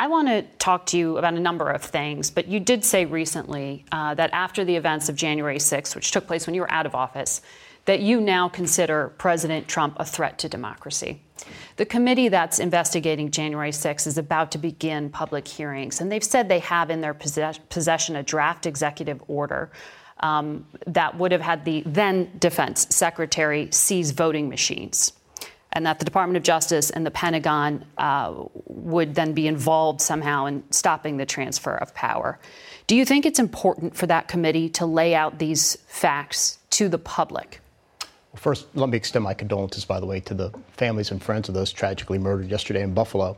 I 0.00 0.08
want 0.08 0.26
to 0.26 0.42
talk 0.58 0.86
to 0.86 0.98
you 0.98 1.18
about 1.18 1.34
a 1.34 1.38
number 1.38 1.70
of 1.70 1.84
things, 1.84 2.32
but 2.32 2.48
you 2.48 2.58
did 2.58 2.84
say 2.84 3.04
recently 3.04 3.84
uh, 3.92 4.12
that 4.14 4.30
after 4.32 4.64
the 4.64 4.74
events 4.74 5.08
of 5.08 5.14
January 5.14 5.58
6th, 5.58 5.94
which 5.94 6.10
took 6.10 6.26
place 6.26 6.48
when 6.48 6.54
you 6.56 6.62
were 6.62 6.72
out 6.72 6.84
of 6.84 6.96
office, 6.96 7.42
that 7.84 8.00
you 8.00 8.20
now 8.20 8.48
consider 8.48 9.12
President 9.18 9.68
Trump 9.68 9.96
a 9.98 10.04
threat 10.04 10.38
to 10.38 10.48
democracy. 10.48 11.22
The 11.76 11.86
committee 11.86 12.28
that's 12.28 12.58
investigating 12.58 13.30
January 13.30 13.70
6th 13.70 14.06
is 14.06 14.18
about 14.18 14.52
to 14.52 14.58
begin 14.58 15.10
public 15.10 15.48
hearings, 15.48 16.00
and 16.00 16.12
they've 16.12 16.22
said 16.22 16.48
they 16.48 16.58
have 16.58 16.90
in 16.90 17.00
their 17.00 17.14
possess- 17.14 17.58
possession 17.70 18.16
a 18.16 18.22
draft 18.22 18.66
executive 18.66 19.22
order 19.28 19.70
um, 20.20 20.66
that 20.86 21.16
would 21.16 21.32
have 21.32 21.40
had 21.40 21.64
the 21.64 21.82
then 21.86 22.30
defense 22.38 22.86
secretary 22.90 23.68
seize 23.72 24.10
voting 24.10 24.48
machines 24.48 25.12
and 25.72 25.86
that 25.86 25.98
the 25.98 26.04
Department 26.04 26.36
of 26.36 26.42
Justice 26.42 26.90
and 26.90 27.06
the 27.06 27.10
Pentagon 27.10 27.84
uh, 27.96 28.34
would 28.66 29.14
then 29.14 29.32
be 29.32 29.46
involved 29.46 30.00
somehow 30.00 30.46
in 30.46 30.64
stopping 30.70 31.16
the 31.16 31.26
transfer 31.26 31.74
of 31.76 31.94
power. 31.94 32.38
Do 32.86 32.96
you 32.96 33.04
think 33.04 33.24
it's 33.24 33.38
important 33.38 33.96
for 33.96 34.06
that 34.06 34.26
committee 34.26 34.68
to 34.70 34.86
lay 34.86 35.14
out 35.14 35.38
these 35.38 35.76
facts 35.86 36.58
to 36.70 36.88
the 36.88 36.98
public? 36.98 37.60
Well, 38.32 38.40
first, 38.40 38.66
let 38.74 38.88
me 38.88 38.96
extend 38.96 39.24
my 39.24 39.34
condolences, 39.34 39.84
by 39.84 39.98
the 39.98 40.06
way, 40.06 40.20
to 40.20 40.34
the 40.34 40.52
families 40.76 41.10
and 41.10 41.22
friends 41.22 41.48
of 41.48 41.54
those 41.54 41.72
tragically 41.72 42.18
murdered 42.18 42.48
yesterday 42.48 42.82
in 42.82 42.94
Buffalo. 42.94 43.36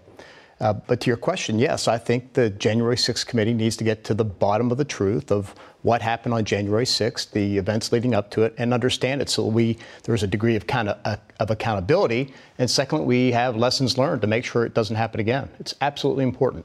Uh, 0.60 0.72
but 0.72 1.00
to 1.00 1.08
your 1.08 1.16
question, 1.16 1.58
yes, 1.58 1.88
I 1.88 1.98
think 1.98 2.34
the 2.34 2.50
January 2.50 2.94
6th 2.94 3.26
committee 3.26 3.54
needs 3.54 3.76
to 3.78 3.84
get 3.84 4.04
to 4.04 4.14
the 4.14 4.24
bottom 4.24 4.70
of 4.70 4.78
the 4.78 4.84
truth 4.84 5.32
of 5.32 5.54
what 5.82 6.00
happened 6.02 6.34
on 6.34 6.44
January 6.44 6.84
6th, 6.84 7.32
the 7.32 7.58
events 7.58 7.90
leading 7.90 8.14
up 8.14 8.30
to 8.30 8.42
it, 8.42 8.54
and 8.58 8.72
understand 8.72 9.20
it 9.20 9.28
so 9.28 9.44
we 9.46 9.76
there's 10.04 10.22
a 10.22 10.26
degree 10.28 10.54
of 10.54 10.66
kind 10.66 10.88
of, 10.88 10.98
uh, 11.04 11.16
of 11.40 11.50
accountability. 11.50 12.32
And 12.58 12.70
secondly, 12.70 13.04
we 13.04 13.32
have 13.32 13.56
lessons 13.56 13.98
learned 13.98 14.20
to 14.20 14.28
make 14.28 14.44
sure 14.44 14.64
it 14.64 14.74
doesn't 14.74 14.94
happen 14.94 15.18
again. 15.18 15.48
It's 15.58 15.74
absolutely 15.80 16.22
important. 16.22 16.64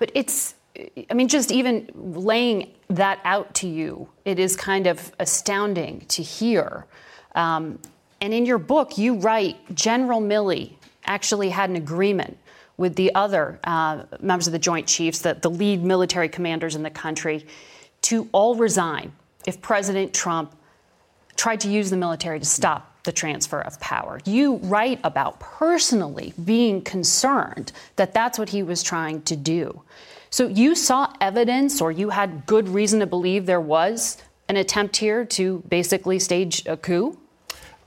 But 0.00 0.10
it's, 0.14 0.54
I 1.08 1.14
mean, 1.14 1.28
just 1.28 1.52
even 1.52 1.88
laying 1.94 2.72
that 2.88 3.20
out 3.24 3.54
to 3.56 3.68
you, 3.68 4.08
it 4.24 4.40
is 4.40 4.56
kind 4.56 4.88
of 4.88 5.12
astounding 5.20 6.06
to 6.08 6.22
hear. 6.22 6.86
Um, 7.34 7.78
and 8.20 8.32
in 8.32 8.46
your 8.46 8.58
book, 8.58 8.98
you 8.98 9.14
write 9.14 9.74
General 9.74 10.20
Milley 10.20 10.74
actually 11.04 11.48
had 11.48 11.70
an 11.70 11.76
agreement 11.76 12.38
with 12.76 12.94
the 12.94 13.14
other 13.14 13.58
uh, 13.64 14.04
members 14.20 14.46
of 14.46 14.52
the 14.52 14.58
Joint 14.58 14.86
Chiefs, 14.86 15.20
the, 15.20 15.34
the 15.34 15.50
lead 15.50 15.82
military 15.82 16.28
commanders 16.28 16.74
in 16.74 16.82
the 16.82 16.90
country, 16.90 17.46
to 18.02 18.28
all 18.32 18.54
resign 18.54 19.12
if 19.46 19.60
President 19.60 20.14
Trump 20.14 20.54
tried 21.36 21.60
to 21.60 21.68
use 21.68 21.90
the 21.90 21.96
military 21.96 22.38
to 22.38 22.44
stop 22.44 22.92
the 23.04 23.12
transfer 23.12 23.60
of 23.60 23.78
power. 23.80 24.20
You 24.24 24.56
write 24.56 25.00
about 25.02 25.40
personally 25.40 26.32
being 26.44 26.82
concerned 26.82 27.72
that 27.96 28.14
that's 28.14 28.38
what 28.38 28.48
he 28.48 28.62
was 28.62 28.82
trying 28.82 29.22
to 29.22 29.36
do. 29.36 29.82
So 30.30 30.46
you 30.46 30.74
saw 30.74 31.12
evidence, 31.20 31.80
or 31.80 31.90
you 31.90 32.10
had 32.10 32.46
good 32.46 32.68
reason 32.68 33.00
to 33.00 33.06
believe 33.06 33.44
there 33.44 33.60
was 33.60 34.18
an 34.48 34.56
attempt 34.56 34.96
here 34.96 35.24
to 35.24 35.62
basically 35.68 36.18
stage 36.18 36.64
a 36.66 36.76
coup? 36.76 37.18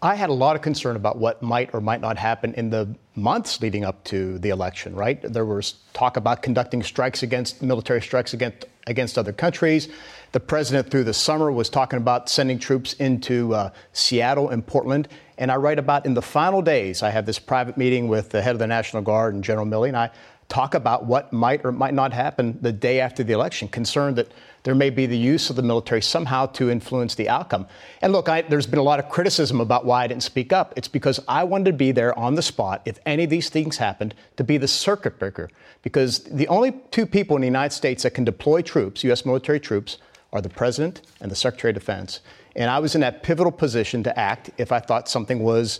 I 0.06 0.14
had 0.14 0.30
a 0.30 0.34
lot 0.34 0.56
of 0.56 0.62
concern 0.62 0.96
about 0.96 1.18
what 1.18 1.42
might 1.42 1.72
or 1.74 1.82
might 1.82 2.00
not 2.00 2.16
happen 2.20 2.54
in 2.54 2.70
the 2.70 2.96
months 3.16 3.60
leading 3.60 3.84
up 3.84 4.04
to 4.04 4.38
the 4.38 4.50
election, 4.50 4.94
right? 4.94 5.20
There 5.20 5.46
was 5.46 5.80
talk 5.94 6.16
about 6.16 6.44
conducting 6.44 6.84
strikes 6.84 7.24
against 7.24 7.64
military 7.64 8.04
strikes 8.04 8.32
against 8.32 8.66
against 8.86 9.18
other 9.18 9.34
countries. 9.34 9.90
The 10.32 10.40
president 10.40 10.92
through 10.92 11.06
the 11.06 11.14
summer 11.14 11.52
was 11.52 11.70
talking 11.70 11.98
about 11.98 12.30
sending 12.30 12.60
troops 12.60 12.94
into 12.94 13.56
uh, 13.56 13.72
Seattle 13.94 14.50
and 14.50 14.64
Portland. 14.64 15.08
And 15.40 15.52
I 15.52 15.56
write 15.56 15.80
about 15.80 16.06
in 16.06 16.14
the 16.14 16.22
final 16.22 16.62
days, 16.62 17.02
I 17.02 17.10
have 17.10 17.26
this 17.26 17.40
private 17.40 17.76
meeting 17.76 18.08
with 18.08 18.30
the 18.30 18.44
head 18.44 18.54
of 18.54 18.60
the 18.60 18.68
National 18.68 19.02
Guard 19.02 19.34
and 19.34 19.44
General 19.44 19.66
Milley, 19.66 19.88
and 19.88 19.98
I 19.98 20.12
talk 20.50 20.76
about 20.76 21.06
what 21.06 21.34
might 21.34 21.66
or 21.66 21.72
might 21.72 21.96
not 21.96 22.14
happen 22.14 22.60
the 22.62 22.72
day 22.72 23.00
after 23.00 23.24
the 23.24 23.34
election, 23.34 23.68
concerned 23.68 24.18
that 24.18 24.32
there 24.66 24.76
may 24.76 24.90
be 24.90 25.06
the 25.06 25.18
use 25.18 25.50
of 25.52 25.56
the 25.56 25.62
military 25.62 26.02
somehow 26.02 26.48
to 26.48 26.72
influence 26.72 27.14
the 27.16 27.30
outcome. 27.30 27.68
And 28.02 28.12
look, 28.12 28.28
I, 28.28 28.42
there's 28.42 28.66
been 28.66 28.80
a 28.80 28.84
lot 28.84 29.00
of 29.00 29.10
criticism 29.10 29.62
about 29.62 29.86
why 29.86 30.04
I 30.04 30.08
didn't 30.08 30.24
speak 30.24 30.52
up. 30.52 30.74
It's 30.76 30.88
because 30.88 31.20
I 31.28 31.44
wanted 31.44 31.66
to 31.66 31.74
be 31.74 31.92
there 31.92 32.18
on 32.18 32.34
the 32.34 32.42
spot 32.42 32.82
if 32.86 33.00
any 33.06 33.26
of 33.26 33.30
these 33.30 33.50
things 33.50 33.78
happened 33.78 34.16
to 34.38 34.44
be 34.44 34.58
the 34.58 34.68
circuit 34.68 35.20
breaker. 35.20 35.50
Because 35.84 36.20
the 36.24 36.48
only 36.48 36.72
two 36.90 37.06
people 37.06 37.36
in 37.36 37.42
the 37.42 37.48
United 37.48 37.76
States 37.76 38.04
that 38.04 38.16
can 38.16 38.24
deploy 38.24 38.64
troops, 38.64 39.04
U.S. 39.04 39.24
military 39.24 39.60
troops, 39.60 40.00
are 40.34 40.42
the 40.42 40.50
president 40.50 41.02
and 41.22 41.32
the 41.32 41.36
secretary 41.36 41.70
of 41.70 41.76
defense. 41.76 42.20
And 42.56 42.70
I 42.70 42.80
was 42.80 42.96
in 42.96 43.02
that 43.02 43.22
pivotal 43.22 43.52
position 43.52 44.02
to 44.04 44.20
act 44.20 44.50
if 44.58 44.72
I 44.72 44.80
thought 44.80 45.08
something 45.08 45.44
was 45.44 45.80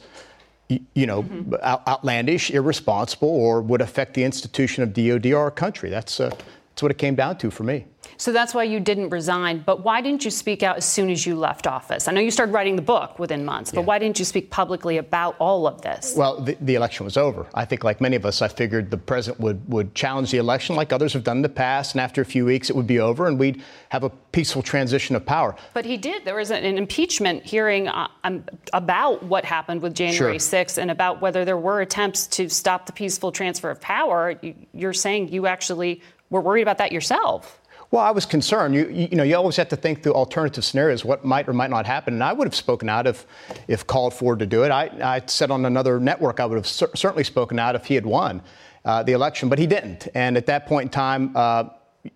you 0.70 1.06
know, 1.06 1.24
mm-hmm. 1.24 1.54
outlandish, 1.64 2.50
irresponsible, 2.50 3.30
or 3.30 3.62
would 3.62 3.82
affect 3.82 4.16
the 4.16 4.24
institution 4.24 4.82
of 4.84 4.94
DOD 4.94 5.28
or 5.28 5.38
our 5.38 5.52
country. 5.52 5.90
That's 5.90 6.20
uh, 6.20 6.36
That's 6.76 6.84
what 6.84 6.92
it 6.92 6.98
came 6.98 7.16
down 7.16 7.38
to 7.38 7.50
for 7.50 7.64
me. 7.64 7.86
So 8.18 8.32
that's 8.32 8.54
why 8.54 8.64
you 8.64 8.80
didn't 8.80 9.10
resign. 9.10 9.64
But 9.66 9.84
why 9.84 10.02
didn't 10.02 10.26
you 10.26 10.32
speak 10.32 10.64
out 10.64 10.78
as 10.78 10.86
soon 10.86 11.10
as 11.10 11.26
you 11.26 11.36
left 11.36 11.68
office? 11.68 12.08
I 12.08 12.12
know 12.12 12.22
you 12.22 12.32
started 12.32 12.52
writing 12.52 12.76
the 12.76 12.82
book 12.82 13.20
within 13.20 13.46
months, 13.46 13.72
but 13.72 13.82
yeah. 13.82 13.88
why 13.88 14.00
didn't 14.00 14.20
you 14.20 14.26
speak 14.26 14.50
publicly 14.50 14.98
about 14.98 15.36
all 15.40 15.68
of 15.68 15.82
this? 15.82 16.14
Well, 16.16 16.42
the, 16.42 16.58
the, 16.62 16.76
election 16.76 17.06
was 17.06 17.18
over. 17.18 17.48
I 17.54 17.66
think, 17.66 17.84
like 17.84 18.02
many 18.02 18.16
of 18.16 18.26
us, 18.26 18.42
I 18.42 18.48
figured 18.48 18.92
the 18.92 18.98
president 18.98 19.42
would, 19.42 19.70
would 19.70 19.96
challenge 19.96 20.32
the 20.32 20.38
election 20.38 20.76
like 20.76 20.92
others 20.92 21.14
have 21.14 21.24
done 21.24 21.38
in 21.38 21.44
the 21.44 21.50
past, 21.50 21.94
and 21.94 22.02
after 22.02 22.22
a 22.22 22.26
few 22.26 22.46
weeks, 22.46 22.70
it 22.70 22.76
would 22.76 22.88
be 22.88 23.00
over, 23.00 23.28
and 23.28 23.40
we'd 23.40 23.64
have 23.90 24.04
a 24.04 24.10
peaceful 24.10 24.62
transition 24.62 25.16
of 25.16 25.26
power. 25.26 25.56
But 25.74 25.86
he 25.86 25.96
did. 25.98 26.26
There 26.26 26.36
was 26.36 26.52
an, 26.52 26.66
impeachment 26.66 27.46
hearing 27.46 27.88
uh, 27.88 28.10
um, 28.26 28.44
about 28.74 29.24
what 29.24 29.46
happened 29.46 29.82
with 29.82 29.94
January 29.94 30.40
sure. 30.40 30.66
6th 30.66 30.78
and 30.78 30.92
about 30.92 31.22
whether 31.22 31.46
there 31.46 31.58
were 31.58 31.82
attempts 31.82 32.28
to 32.28 32.50
stop 32.50 32.86
the 32.86 32.92
peaceful 32.92 33.32
transfer 33.32 33.70
of 33.70 33.80
power. 33.80 34.38
You're 34.74 34.94
saying 34.94 35.30
you 35.30 35.48
actually 35.48 36.02
were 36.30 36.42
worried 36.42 36.62
about 36.62 36.78
that 36.80 36.92
yourself. 36.92 37.62
Well, 37.92 38.04
I 38.04 38.12
was 38.12 38.26
concerned. 38.26 38.76
You, 38.76 38.90
you, 38.90 39.16
know, 39.16 39.24
you 39.24 39.36
always 39.36 39.56
have 39.58 39.70
to 39.70 39.76
think 39.76 40.04
through 40.04 40.14
alternative 40.14 40.66
scenarios, 40.66 41.06
what 41.06 41.24
might 41.24 41.48
or 41.48 41.54
might 41.54 41.70
not 41.70 41.86
happen. 41.86 42.16
And 42.16 42.24
I 42.24 42.34
would 42.34 42.48
have 42.48 42.56
spoken 42.56 42.90
out 42.90 43.08
if, 43.08 43.26
if 43.68 43.86
called 43.86 44.14
for 44.14 44.36
to 44.36 44.46
do 44.46 44.64
it. 44.64 44.70
I, 44.70 44.90
I 45.02 45.22
said 45.28 45.52
on 45.52 45.66
another 45.66 46.00
network 46.00 46.40
I 46.40 46.46
would 46.46 46.58
have 46.58 46.68
cer- 46.68 46.96
certainly 46.96 47.24
spoken 47.24 47.60
out 47.60 47.76
if 47.76 47.86
he 47.86 47.96
had 47.96 48.06
won 48.06 48.42
uh, 48.84 49.04
the 49.04 49.14
election, 49.14 49.50
but 49.50 49.60
he 49.60 49.68
didn't. 49.68 50.08
And 50.16 50.36
at 50.36 50.48
that 50.48 50.66
point 50.66 50.88
in 50.88 50.90
time, 50.90 51.32
uh, 51.36 51.66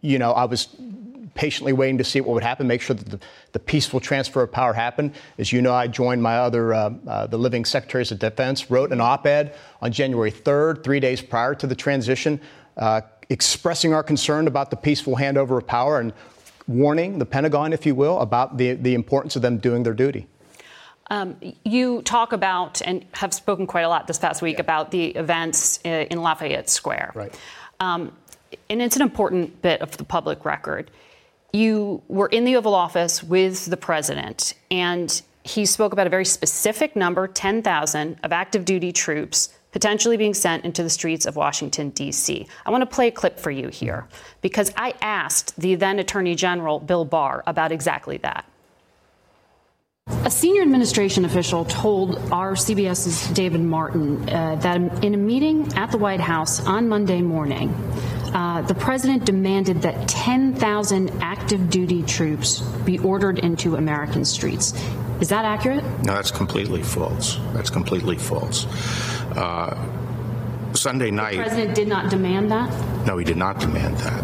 you 0.01 0.19
know, 0.19 0.31
I 0.33 0.45
was 0.45 0.67
patiently 1.35 1.71
waiting 1.71 1.97
to 1.97 2.03
see 2.03 2.19
what 2.19 2.33
would 2.33 2.43
happen, 2.43 2.67
make 2.67 2.81
sure 2.81 2.95
that 2.95 3.09
the, 3.09 3.19
the 3.53 3.59
peaceful 3.59 3.99
transfer 3.99 4.41
of 4.41 4.51
power 4.51 4.73
happened. 4.73 5.13
As 5.37 5.53
you 5.53 5.61
know, 5.61 5.73
I 5.73 5.87
joined 5.87 6.21
my 6.21 6.37
other, 6.39 6.73
uh, 6.73 6.91
uh 7.07 7.27
the 7.27 7.37
living 7.37 7.63
secretaries 7.63 8.11
of 8.11 8.19
defense, 8.19 8.69
wrote 8.69 8.91
an 8.91 8.99
op-ed 8.99 9.55
on 9.81 9.91
January 9.91 10.31
3rd, 10.31 10.83
three 10.83 10.99
days 10.99 11.21
prior 11.21 11.55
to 11.55 11.67
the 11.67 11.75
transition 11.75 12.41
uh, 12.75 13.01
expressing 13.29 13.93
our 13.93 14.03
concern 14.03 14.47
about 14.47 14.69
the 14.69 14.75
peaceful 14.75 15.15
handover 15.15 15.57
of 15.57 15.67
power 15.67 15.99
and 15.99 16.13
warning 16.67 17.19
the 17.19 17.25
Pentagon, 17.25 17.73
if 17.73 17.85
you 17.85 17.95
will, 17.95 18.19
about 18.19 18.57
the, 18.57 18.73
the 18.73 18.93
importance 18.93 19.35
of 19.35 19.41
them 19.41 19.57
doing 19.57 19.83
their 19.83 19.93
duty. 19.93 20.27
Um, 21.11 21.37
you 21.65 22.03
talk 22.03 22.33
about 22.33 22.81
and 22.83 23.03
have 23.13 23.33
spoken 23.33 23.65
quite 23.65 23.81
a 23.81 23.89
lot 23.89 24.05
this 24.05 24.19
past 24.19 24.41
week 24.41 24.57
yeah. 24.57 24.61
about 24.61 24.91
the 24.91 25.07
events 25.07 25.79
in 25.83 26.21
Lafayette 26.21 26.69
Square. 26.69 27.13
Right. 27.15 27.39
Um, 27.79 28.11
and 28.69 28.81
it's 28.81 28.95
an 28.95 29.01
important 29.01 29.61
bit 29.61 29.81
of 29.81 29.97
the 29.97 30.03
public 30.03 30.45
record. 30.45 30.91
You 31.51 32.03
were 32.07 32.27
in 32.27 32.45
the 32.45 32.55
Oval 32.55 32.75
Office 32.75 33.23
with 33.23 33.65
the 33.65 33.77
president, 33.77 34.53
and 34.69 35.21
he 35.43 35.65
spoke 35.65 35.93
about 35.93 36.05
a 36.05 36.11
very 36.11 36.25
specific 36.25 36.95
number 36.95 37.27
10,000 37.27 38.19
of 38.23 38.31
active 38.31 38.65
duty 38.65 38.91
troops 38.91 39.49
potentially 39.71 40.17
being 40.17 40.33
sent 40.33 40.65
into 40.65 40.83
the 40.83 40.89
streets 40.89 41.25
of 41.25 41.35
Washington, 41.35 41.89
D.C. 41.89 42.47
I 42.65 42.71
want 42.71 42.81
to 42.81 42.95
play 42.95 43.07
a 43.07 43.11
clip 43.11 43.39
for 43.39 43.51
you 43.51 43.67
here 43.69 44.07
because 44.41 44.71
I 44.75 44.93
asked 45.01 45.59
the 45.59 45.75
then 45.75 45.99
Attorney 45.99 46.35
General, 46.35 46.79
Bill 46.79 47.05
Barr, 47.05 47.43
about 47.45 47.71
exactly 47.71 48.17
that. 48.17 48.45
A 50.25 50.31
senior 50.31 50.63
administration 50.63 51.23
official 51.23 51.65
told 51.65 52.17
our 52.31 52.53
CBS's 52.53 53.27
David 53.33 53.61
Martin 53.61 54.27
uh, 54.27 54.55
that 54.55 55.03
in 55.03 55.13
a 55.13 55.17
meeting 55.17 55.71
at 55.73 55.91
the 55.91 55.99
White 55.99 56.19
House 56.19 56.65
on 56.65 56.89
Monday 56.89 57.21
morning, 57.21 57.69
uh, 58.33 58.63
the 58.63 58.73
president 58.73 59.25
demanded 59.25 59.83
that 59.83 60.07
10,000 60.07 61.11
active 61.21 61.69
duty 61.69 62.01
troops 62.03 62.61
be 62.85 62.97
ordered 62.99 63.39
into 63.39 63.75
American 63.75 64.25
streets. 64.25 64.73
Is 65.21 65.27
that 65.29 65.43
accurate? 65.43 65.83
No, 66.03 66.13
that's 66.13 66.31
completely 66.31 66.81
false. 66.81 67.37
That's 67.53 67.69
completely 67.69 68.17
false. 68.17 68.65
Uh, 69.35 69.75
Sunday 70.73 71.11
night. 71.11 71.35
The 71.35 71.43
president 71.43 71.75
did 71.75 71.87
not 71.89 72.09
demand 72.09 72.49
that? 72.51 73.05
No, 73.05 73.17
he 73.17 73.25
did 73.25 73.35
not 73.35 73.59
demand 73.59 73.97
that. 73.97 74.23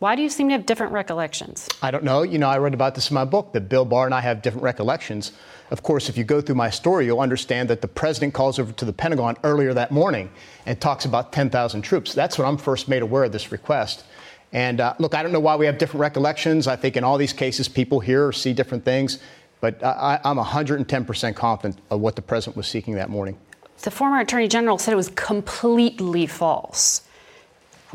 Why 0.00 0.16
do 0.16 0.22
you 0.22 0.28
seem 0.28 0.48
to 0.48 0.52
have 0.52 0.66
different 0.66 0.92
recollections? 0.92 1.68
I 1.82 1.90
don't 1.90 2.04
know. 2.04 2.22
You 2.22 2.38
know, 2.38 2.48
I 2.48 2.58
read 2.58 2.74
about 2.74 2.94
this 2.94 3.10
in 3.10 3.14
my 3.14 3.24
book 3.24 3.52
that 3.52 3.68
Bill 3.68 3.84
Barr 3.84 4.06
and 4.06 4.14
I 4.14 4.20
have 4.20 4.42
different 4.42 4.64
recollections. 4.64 5.32
Of 5.70 5.82
course, 5.82 6.08
if 6.08 6.16
you 6.16 6.24
go 6.24 6.40
through 6.40 6.54
my 6.54 6.70
story, 6.70 7.06
you'll 7.06 7.20
understand 7.20 7.68
that 7.70 7.80
the 7.80 7.88
president 7.88 8.34
calls 8.34 8.58
over 8.58 8.72
to 8.72 8.84
the 8.84 8.92
Pentagon 8.92 9.36
earlier 9.44 9.74
that 9.74 9.90
morning 9.90 10.30
and 10.66 10.80
talks 10.80 11.04
about 11.04 11.32
10,000 11.32 11.82
troops. 11.82 12.14
That's 12.14 12.38
when 12.38 12.46
I'm 12.46 12.58
first 12.58 12.88
made 12.88 13.02
aware 13.02 13.24
of 13.24 13.32
this 13.32 13.52
request. 13.52 14.04
And 14.52 14.80
uh, 14.80 14.94
look, 14.98 15.14
I 15.14 15.22
don't 15.22 15.32
know 15.32 15.40
why 15.40 15.56
we 15.56 15.66
have 15.66 15.78
different 15.78 16.00
recollections. 16.00 16.66
I 16.66 16.76
think 16.76 16.96
in 16.96 17.04
all 17.04 17.18
these 17.18 17.32
cases, 17.32 17.68
people 17.68 18.00
hear 18.00 18.26
or 18.26 18.32
see 18.32 18.52
different 18.52 18.84
things. 18.84 19.18
But 19.60 19.82
I, 19.82 20.20
I'm 20.24 20.36
110% 20.36 21.34
confident 21.34 21.80
of 21.90 22.00
what 22.00 22.16
the 22.16 22.22
president 22.22 22.56
was 22.56 22.66
seeking 22.66 22.94
that 22.94 23.10
morning. 23.10 23.38
The 23.82 23.90
former 23.90 24.20
attorney 24.20 24.48
general 24.48 24.78
said 24.78 24.92
it 24.92 24.96
was 24.96 25.10
completely 25.10 26.26
false. 26.26 27.02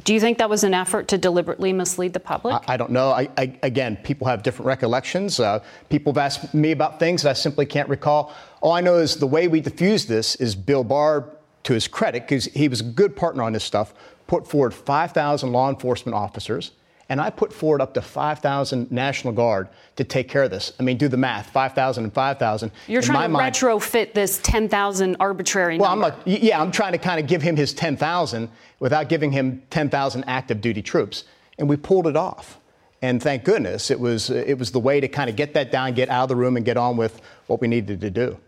Do 0.04 0.14
you 0.14 0.20
think 0.20 0.40
that 0.40 0.50
was 0.50 0.64
an 0.64 0.74
effort 0.74 1.08
to 1.10 1.18
deliberately 1.18 1.72
mislead 1.72 2.14
the 2.14 2.20
public? 2.20 2.56
I, 2.68 2.74
I 2.74 2.78
don't 2.78 2.92
know. 2.92 3.12
I, 3.12 3.30
I, 3.38 3.58
again, 3.62 3.98
people 3.98 4.26
have 4.28 4.42
different 4.42 4.68
recollections. 4.68 5.40
Uh, 5.40 5.60
people 5.90 6.12
have 6.14 6.18
asked 6.18 6.54
me 6.54 6.72
about 6.72 7.00
things 7.00 7.22
that 7.24 7.30
I 7.30 7.34
simply 7.34 7.66
can't 7.66 7.88
recall. 7.90 8.34
All 8.62 8.72
I 8.72 8.82
know 8.82 8.96
is 8.96 9.18
the 9.18 9.28
way 9.28 9.48
we 9.48 9.62
diffused 9.62 10.08
this 10.08 10.36
is 10.36 10.56
Bill 10.56 10.84
Barr, 10.84 11.30
to 11.64 11.74
his 11.74 11.88
credit, 11.88 12.24
because 12.24 12.46
he 12.46 12.68
was 12.68 12.82
a 12.82 12.84
good 12.84 13.16
partner 13.16 13.44
on 13.44 13.54
this 13.54 13.64
stuff, 13.64 13.94
put 14.28 14.48
forward 14.48 14.74
5,000 14.74 15.52
law 15.52 15.70
enforcement 15.70 16.16
officers 16.16 16.72
and 17.14 17.22
I 17.22 17.30
put 17.30 17.54
forward 17.54 17.80
up 17.80 17.94
to 17.94 18.02
5,000 18.02 18.92
National 18.92 19.34
Guard 19.34 19.68
to 19.98 20.04
take 20.04 20.28
care 20.28 20.42
of 20.42 20.50
this. 20.50 20.74
I 20.80 20.84
mean, 20.84 20.98
do 20.98 21.08
the 21.08 21.16
math 21.16 21.52
5,000 21.52 22.06
and 22.06 22.12
5,000. 22.12 22.72
You're 22.88 23.02
In 23.02 23.06
trying 23.06 23.30
to 23.30 23.34
mind, 23.34 23.54
retrofit 23.54 24.16
this 24.16 24.40
10,000 24.42 25.18
arbitrary 25.20 25.78
well, 25.78 25.92
number. 25.92 26.08
I'm 26.08 26.12
like, 26.26 26.42
yeah, 26.42 26.60
I'm 26.60 26.72
trying 26.72 26.94
to 26.94 26.98
kind 26.98 27.20
of 27.20 27.28
give 27.28 27.44
him 27.44 27.56
his 27.56 27.72
10,000 27.76 28.50
without 28.80 29.10
giving 29.10 29.32
him 29.32 29.62
10,000 29.70 30.24
active 30.24 30.60
duty 30.60 30.82
troops. 30.82 31.26
And 31.60 31.70
we 31.70 31.78
pulled 31.78 32.08
it 32.08 32.16
off. 32.16 32.60
And 33.04 33.22
thank 33.22 33.44
goodness 33.44 33.92
it 33.92 34.00
was, 34.00 34.32
it 34.32 34.58
was 34.58 34.72
the 34.72 34.80
way 34.80 35.00
to 35.00 35.08
kind 35.08 35.30
of 35.30 35.36
get 35.36 35.54
that 35.54 35.72
down, 35.72 35.94
get 35.94 36.10
out 36.10 36.24
of 36.24 36.30
the 36.30 36.36
room, 36.36 36.58
and 36.58 36.66
get 36.66 36.78
on 36.78 36.98
with 36.98 37.22
what 37.46 37.62
we 37.62 37.68
needed 37.68 38.02
to 38.02 38.10
do. 38.10 38.40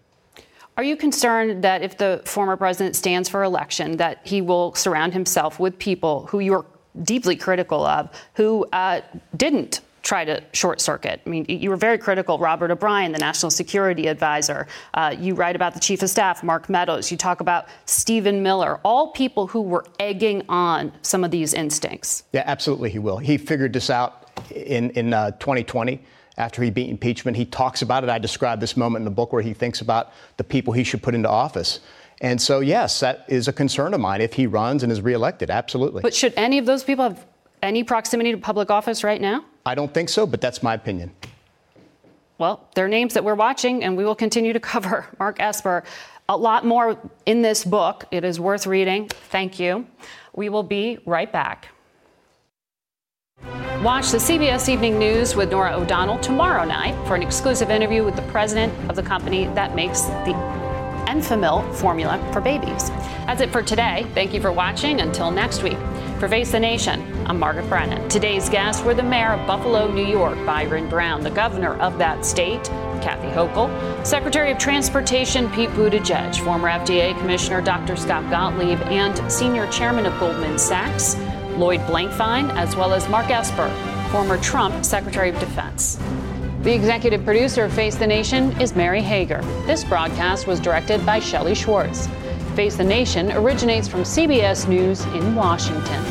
Are 0.76 0.84
you 0.84 0.98
concerned 0.98 1.64
that 1.64 1.84
if 1.84 2.00
the 2.00 2.24
former 2.26 2.58
president 2.58 2.96
stands 2.96 3.30
for 3.30 3.44
election, 3.44 3.98
that 3.98 4.22
he 4.24 4.42
will 4.42 4.74
surround 4.74 5.14
himself 5.14 5.60
with 5.60 5.78
people 5.78 6.26
who 6.26 6.40
you're 6.40 6.66
deeply 7.04 7.36
critical 7.36 7.86
of 7.86 8.10
who 8.36 8.66
uh, 8.72 9.02
didn't 9.36 9.82
try 10.06 10.24
to 10.24 10.42
short 10.54 10.80
circuit. 10.80 11.20
I 11.26 11.30
mean, 11.30 11.46
you 11.50 11.70
were 11.72 11.76
very 11.76 11.98
critical, 11.98 12.38
Robert 12.38 12.70
O'Brien, 12.70 13.12
the 13.12 13.18
national 13.18 13.50
security 13.50 14.08
advisor. 14.08 14.68
Uh, 14.94 15.16
you 15.20 15.34
write 15.34 15.56
about 15.56 15.74
the 15.74 15.80
chief 15.80 16.04
of 16.04 16.10
staff, 16.10 16.44
Mark 16.44 16.70
Meadows. 16.70 17.10
You 17.12 17.18
talk 17.18 17.42
about 17.42 17.68
Stephen 17.86 18.44
Miller, 18.44 18.80
all 18.86 19.12
people 19.12 19.48
who 19.48 19.62
were 19.62 19.84
egging 20.00 20.44
on 20.48 20.94
some 21.02 21.24
of 21.24 21.32
these 21.32 21.54
instincts. 21.56 22.24
Yeah, 22.34 22.44
absolutely, 22.46 22.92
he 22.92 23.00
will. 23.00 23.18
He 23.18 23.38
figured 23.38 23.74
this 23.74 23.90
out 23.90 24.30
in, 24.52 24.92
in 24.92 25.12
uh, 25.12 25.32
2020 25.32 26.00
after 26.38 26.62
he 26.62 26.70
beat 26.70 26.90
impeachment. 26.90 27.36
He 27.36 27.46
talks 27.46 27.82
about 27.82 28.04
it. 28.04 28.10
I 28.10 28.20
describe 28.20 28.60
this 28.60 28.78
moment 28.78 29.02
in 29.02 29.06
the 29.06 29.12
book 29.12 29.34
where 29.34 29.42
he 29.42 29.54
thinks 29.54 29.82
about 29.82 30.12
the 30.38 30.44
people 30.44 30.74
he 30.74 30.84
should 30.84 31.02
put 31.02 31.16
into 31.16 31.30
office. 31.30 31.80
And 32.22 32.42
so, 32.42 32.62
yes, 32.62 33.00
that 33.02 33.26
is 33.28 33.48
a 33.48 33.54
concern 33.54 33.94
of 33.94 34.00
mine 34.00 34.22
if 34.22 34.34
he 34.34 34.48
runs 34.48 34.84
and 34.84 34.92
is 34.92 35.02
reelected. 35.02 35.50
Absolutely. 35.50 36.02
But 36.02 36.14
should 36.14 36.34
any 36.38 36.58
of 36.58 36.66
those 36.66 36.84
people 36.84 37.04
have 37.04 37.26
any 37.62 37.84
proximity 37.84 38.32
to 38.32 38.38
public 38.38 38.72
office 38.72 39.04
right 39.04 39.20
now? 39.20 39.44
I 39.66 39.76
don't 39.76 39.94
think 39.94 40.10
so, 40.10 40.26
but 40.26 40.42
that's 40.42 40.64
my 40.64 40.74
opinion. 40.74 41.12
Well, 42.38 42.68
there 42.76 42.86
are 42.86 42.90
names 42.90 43.14
that 43.14 43.24
we're 43.24 43.36
watching, 43.36 43.84
and 43.84 43.96
we 43.96 44.06
will 44.06 44.16
continue 44.16 44.54
to 44.54 44.60
cover. 44.60 45.08
Mark 45.20 45.38
Esper, 45.40 45.84
a 46.28 46.38
lot 46.38 46.66
more 46.66 46.98
in 47.26 47.42
this 47.42 47.64
book. 47.64 48.06
It 48.12 48.24
is 48.24 48.40
worth 48.40 48.68
reading. 48.68 49.08
Thank 49.30 49.60
you. 49.60 49.88
We 50.34 50.50
will 50.50 50.64
be 50.64 51.00
right 51.06 51.32
back. 51.32 51.70
Watch 53.84 54.10
the 54.12 54.18
CBS 54.18 54.68
Evening 54.70 54.98
News 54.98 55.36
with 55.36 55.52
Norah 55.52 55.76
O'Donnell 55.78 56.18
tomorrow 56.20 56.66
night 56.66 56.96
for 57.08 57.16
an 57.16 57.22
exclusive 57.22 57.70
interview 57.70 58.04
with 58.04 58.16
the 58.16 58.22
president 58.24 58.74
of 58.90 58.96
the 58.96 59.04
company 59.04 59.46
that 59.48 59.76
makes 59.76 60.02
the 60.02 60.65
Enfamil 61.08 61.74
formula 61.76 62.18
for 62.32 62.42
babies. 62.42 62.90
That's 63.26 63.42
it 63.42 63.52
for 63.52 63.62
today. 63.62 64.06
Thank 64.14 64.34
you 64.34 64.42
for 64.42 64.52
watching. 64.52 65.02
Until 65.02 65.32
next 65.32 65.64
week. 65.64 65.78
For 66.20 66.30
Face 66.30 66.52
the 66.52 66.60
Nation, 66.60 67.02
I'm 67.28 67.38
Margaret 67.38 67.68
Brennan. 67.68 68.08
Today's 68.08 68.48
guests 68.48 68.82
were 68.84 68.94
the 68.94 69.04
mayor 69.04 69.34
of 69.34 69.46
Buffalo, 69.46 69.92
New 69.92 70.06
York, 70.06 70.38
Byron 70.46 70.88
Brown, 70.88 71.22
the 71.22 71.30
governor 71.30 71.76
of 71.82 71.98
that 71.98 72.26
state, 72.26 72.64
Kathy 73.02 73.28
Hochul, 73.28 73.70
Secretary 74.08 74.50
of 74.52 74.58
Transportation 74.58 75.52
Pete 75.52 75.70
Buttigieg, 75.72 76.42
former 76.42 76.70
FDA 76.70 77.18
Commissioner 77.20 77.62
Dr. 77.62 77.98
Scott 77.98 78.24
Gottlieb, 78.32 78.80
and 78.84 79.30
Senior 79.30 79.68
Chairman 79.68 80.06
of 80.06 80.18
Goldman 80.18 80.58
Sachs, 80.58 81.16
Lloyd 81.58 81.82
Blankfein, 81.82 82.50
as 82.56 82.78
well 82.78 82.94
as 82.94 83.10
Mark 83.10 83.30
Esper, 83.30 83.70
former 84.10 84.38
Trump 84.38 84.86
Secretary 84.86 85.30
of 85.30 85.40
Defense. 85.40 86.00
The 86.66 86.74
executive 86.74 87.24
producer 87.24 87.66
of 87.66 87.74
Face 87.74 87.94
the 87.94 88.08
Nation 88.08 88.60
is 88.60 88.76
Mary 88.76 89.00
Hager. 89.00 89.44
This 89.68 89.84
broadcast 89.84 90.48
was 90.48 90.60
directed 90.60 91.06
by 91.06 91.20
Shelley 91.20 91.54
Schwartz. 91.54 92.08
Face 92.56 92.76
the 92.76 92.84
Nation 92.84 93.32
originates 93.34 93.88
from 93.88 94.02
CBS 94.02 94.68
News 94.68 95.06
in 95.14 95.36
Washington. 95.36 96.04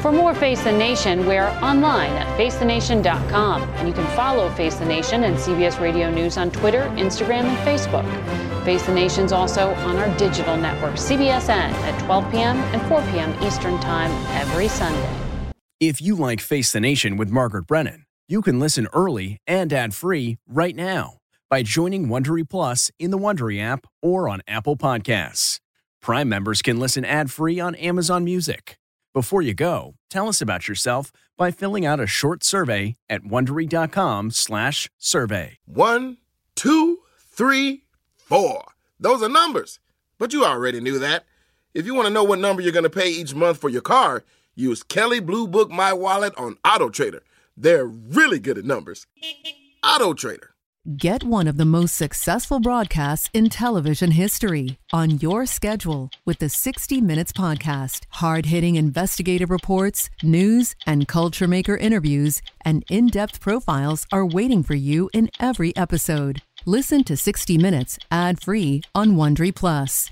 For 0.00 0.10
more 0.10 0.32
Face 0.34 0.64
the 0.64 0.72
Nation, 0.72 1.26
we're 1.26 1.48
online 1.60 2.12
at 2.12 2.38
facethenation.com. 2.38 3.62
And 3.62 3.86
you 3.86 3.92
can 3.92 4.06
follow 4.16 4.48
Face 4.54 4.76
the 4.76 4.86
Nation 4.86 5.24
and 5.24 5.36
CBS 5.36 5.78
Radio 5.78 6.10
News 6.10 6.38
on 6.38 6.50
Twitter, 6.52 6.84
Instagram, 6.96 7.44
and 7.44 7.58
Facebook. 7.58 8.64
Face 8.64 8.86
the 8.86 8.94
Nation's 8.94 9.32
also 9.32 9.74
on 9.74 9.98
our 9.98 10.16
digital 10.16 10.56
network, 10.56 10.94
CBSN, 10.94 11.50
at 11.50 12.04
12 12.06 12.30
p.m. 12.32 12.56
and 12.56 12.80
4 12.88 13.02
p.m. 13.10 13.44
Eastern 13.44 13.78
Time 13.80 14.10
every 14.40 14.68
Sunday. 14.68 15.52
If 15.80 16.00
you 16.00 16.14
like 16.14 16.40
Face 16.40 16.72
the 16.72 16.80
Nation 16.80 17.18
with 17.18 17.28
Margaret 17.28 17.66
Brennan, 17.66 18.06
you 18.28 18.42
can 18.42 18.60
listen 18.60 18.86
early 18.92 19.40
and 19.46 19.72
ad-free 19.72 20.36
right 20.46 20.76
now 20.76 21.14
by 21.48 21.62
joining 21.62 22.08
Wondery 22.08 22.46
Plus 22.48 22.90
in 22.98 23.10
the 23.10 23.18
Wondery 23.18 23.58
app 23.60 23.86
or 24.02 24.28
on 24.28 24.42
Apple 24.46 24.76
Podcasts. 24.76 25.60
Prime 26.02 26.28
members 26.28 26.60
can 26.60 26.78
listen 26.78 27.06
ad-free 27.06 27.58
on 27.58 27.74
Amazon 27.76 28.24
Music. 28.24 28.76
Before 29.14 29.40
you 29.40 29.54
go, 29.54 29.94
tell 30.10 30.28
us 30.28 30.42
about 30.42 30.68
yourself 30.68 31.10
by 31.38 31.50
filling 31.50 31.86
out 31.86 32.00
a 32.00 32.06
short 32.06 32.44
survey 32.44 32.96
at 33.08 33.22
wondery.com/survey. 33.22 35.58
One, 35.64 36.18
two, 36.54 36.98
three, 37.16 37.84
four. 38.14 38.62
Those 39.00 39.22
are 39.22 39.30
numbers. 39.30 39.80
But 40.18 40.34
you 40.34 40.44
already 40.44 40.80
knew 40.80 40.98
that. 40.98 41.24
If 41.72 41.86
you 41.86 41.94
want 41.94 42.08
to 42.08 42.12
know 42.12 42.24
what 42.24 42.40
number 42.40 42.60
you're 42.60 42.72
going 42.72 42.82
to 42.82 42.90
pay 42.90 43.08
each 43.08 43.34
month 43.34 43.56
for 43.58 43.70
your 43.70 43.80
car, 43.80 44.22
use 44.54 44.82
Kelley 44.82 45.20
Blue 45.20 45.48
Book 45.48 45.70
My 45.70 45.94
Wallet 45.94 46.34
on 46.36 46.58
Auto 46.64 46.90
Trader. 46.90 47.22
They're 47.60 47.86
really 47.86 48.38
good 48.38 48.56
at 48.56 48.64
numbers. 48.64 49.04
Auto 49.82 50.14
Trader. 50.14 50.50
Get 50.96 51.24
one 51.24 51.48
of 51.48 51.56
the 51.56 51.64
most 51.64 51.96
successful 51.96 52.60
broadcasts 52.60 53.28
in 53.34 53.50
television 53.50 54.12
history 54.12 54.78
on 54.92 55.18
your 55.18 55.44
schedule 55.44 56.08
with 56.24 56.38
the 56.38 56.48
60 56.48 57.00
Minutes 57.00 57.32
Podcast. 57.32 58.04
Hard 58.10 58.46
hitting 58.46 58.76
investigative 58.76 59.50
reports, 59.50 60.08
news, 60.22 60.76
and 60.86 61.08
culture 61.08 61.48
maker 61.48 61.76
interviews, 61.76 62.40
and 62.64 62.84
in 62.88 63.08
depth 63.08 63.40
profiles 63.40 64.06
are 64.12 64.24
waiting 64.24 64.62
for 64.62 64.74
you 64.74 65.10
in 65.12 65.28
every 65.40 65.76
episode. 65.76 66.42
Listen 66.64 67.02
to 67.04 67.16
60 67.16 67.58
Minutes 67.58 67.98
ad 68.10 68.40
free 68.40 68.82
on 68.94 69.10
Wondery 69.10 69.54
Plus 69.54 70.10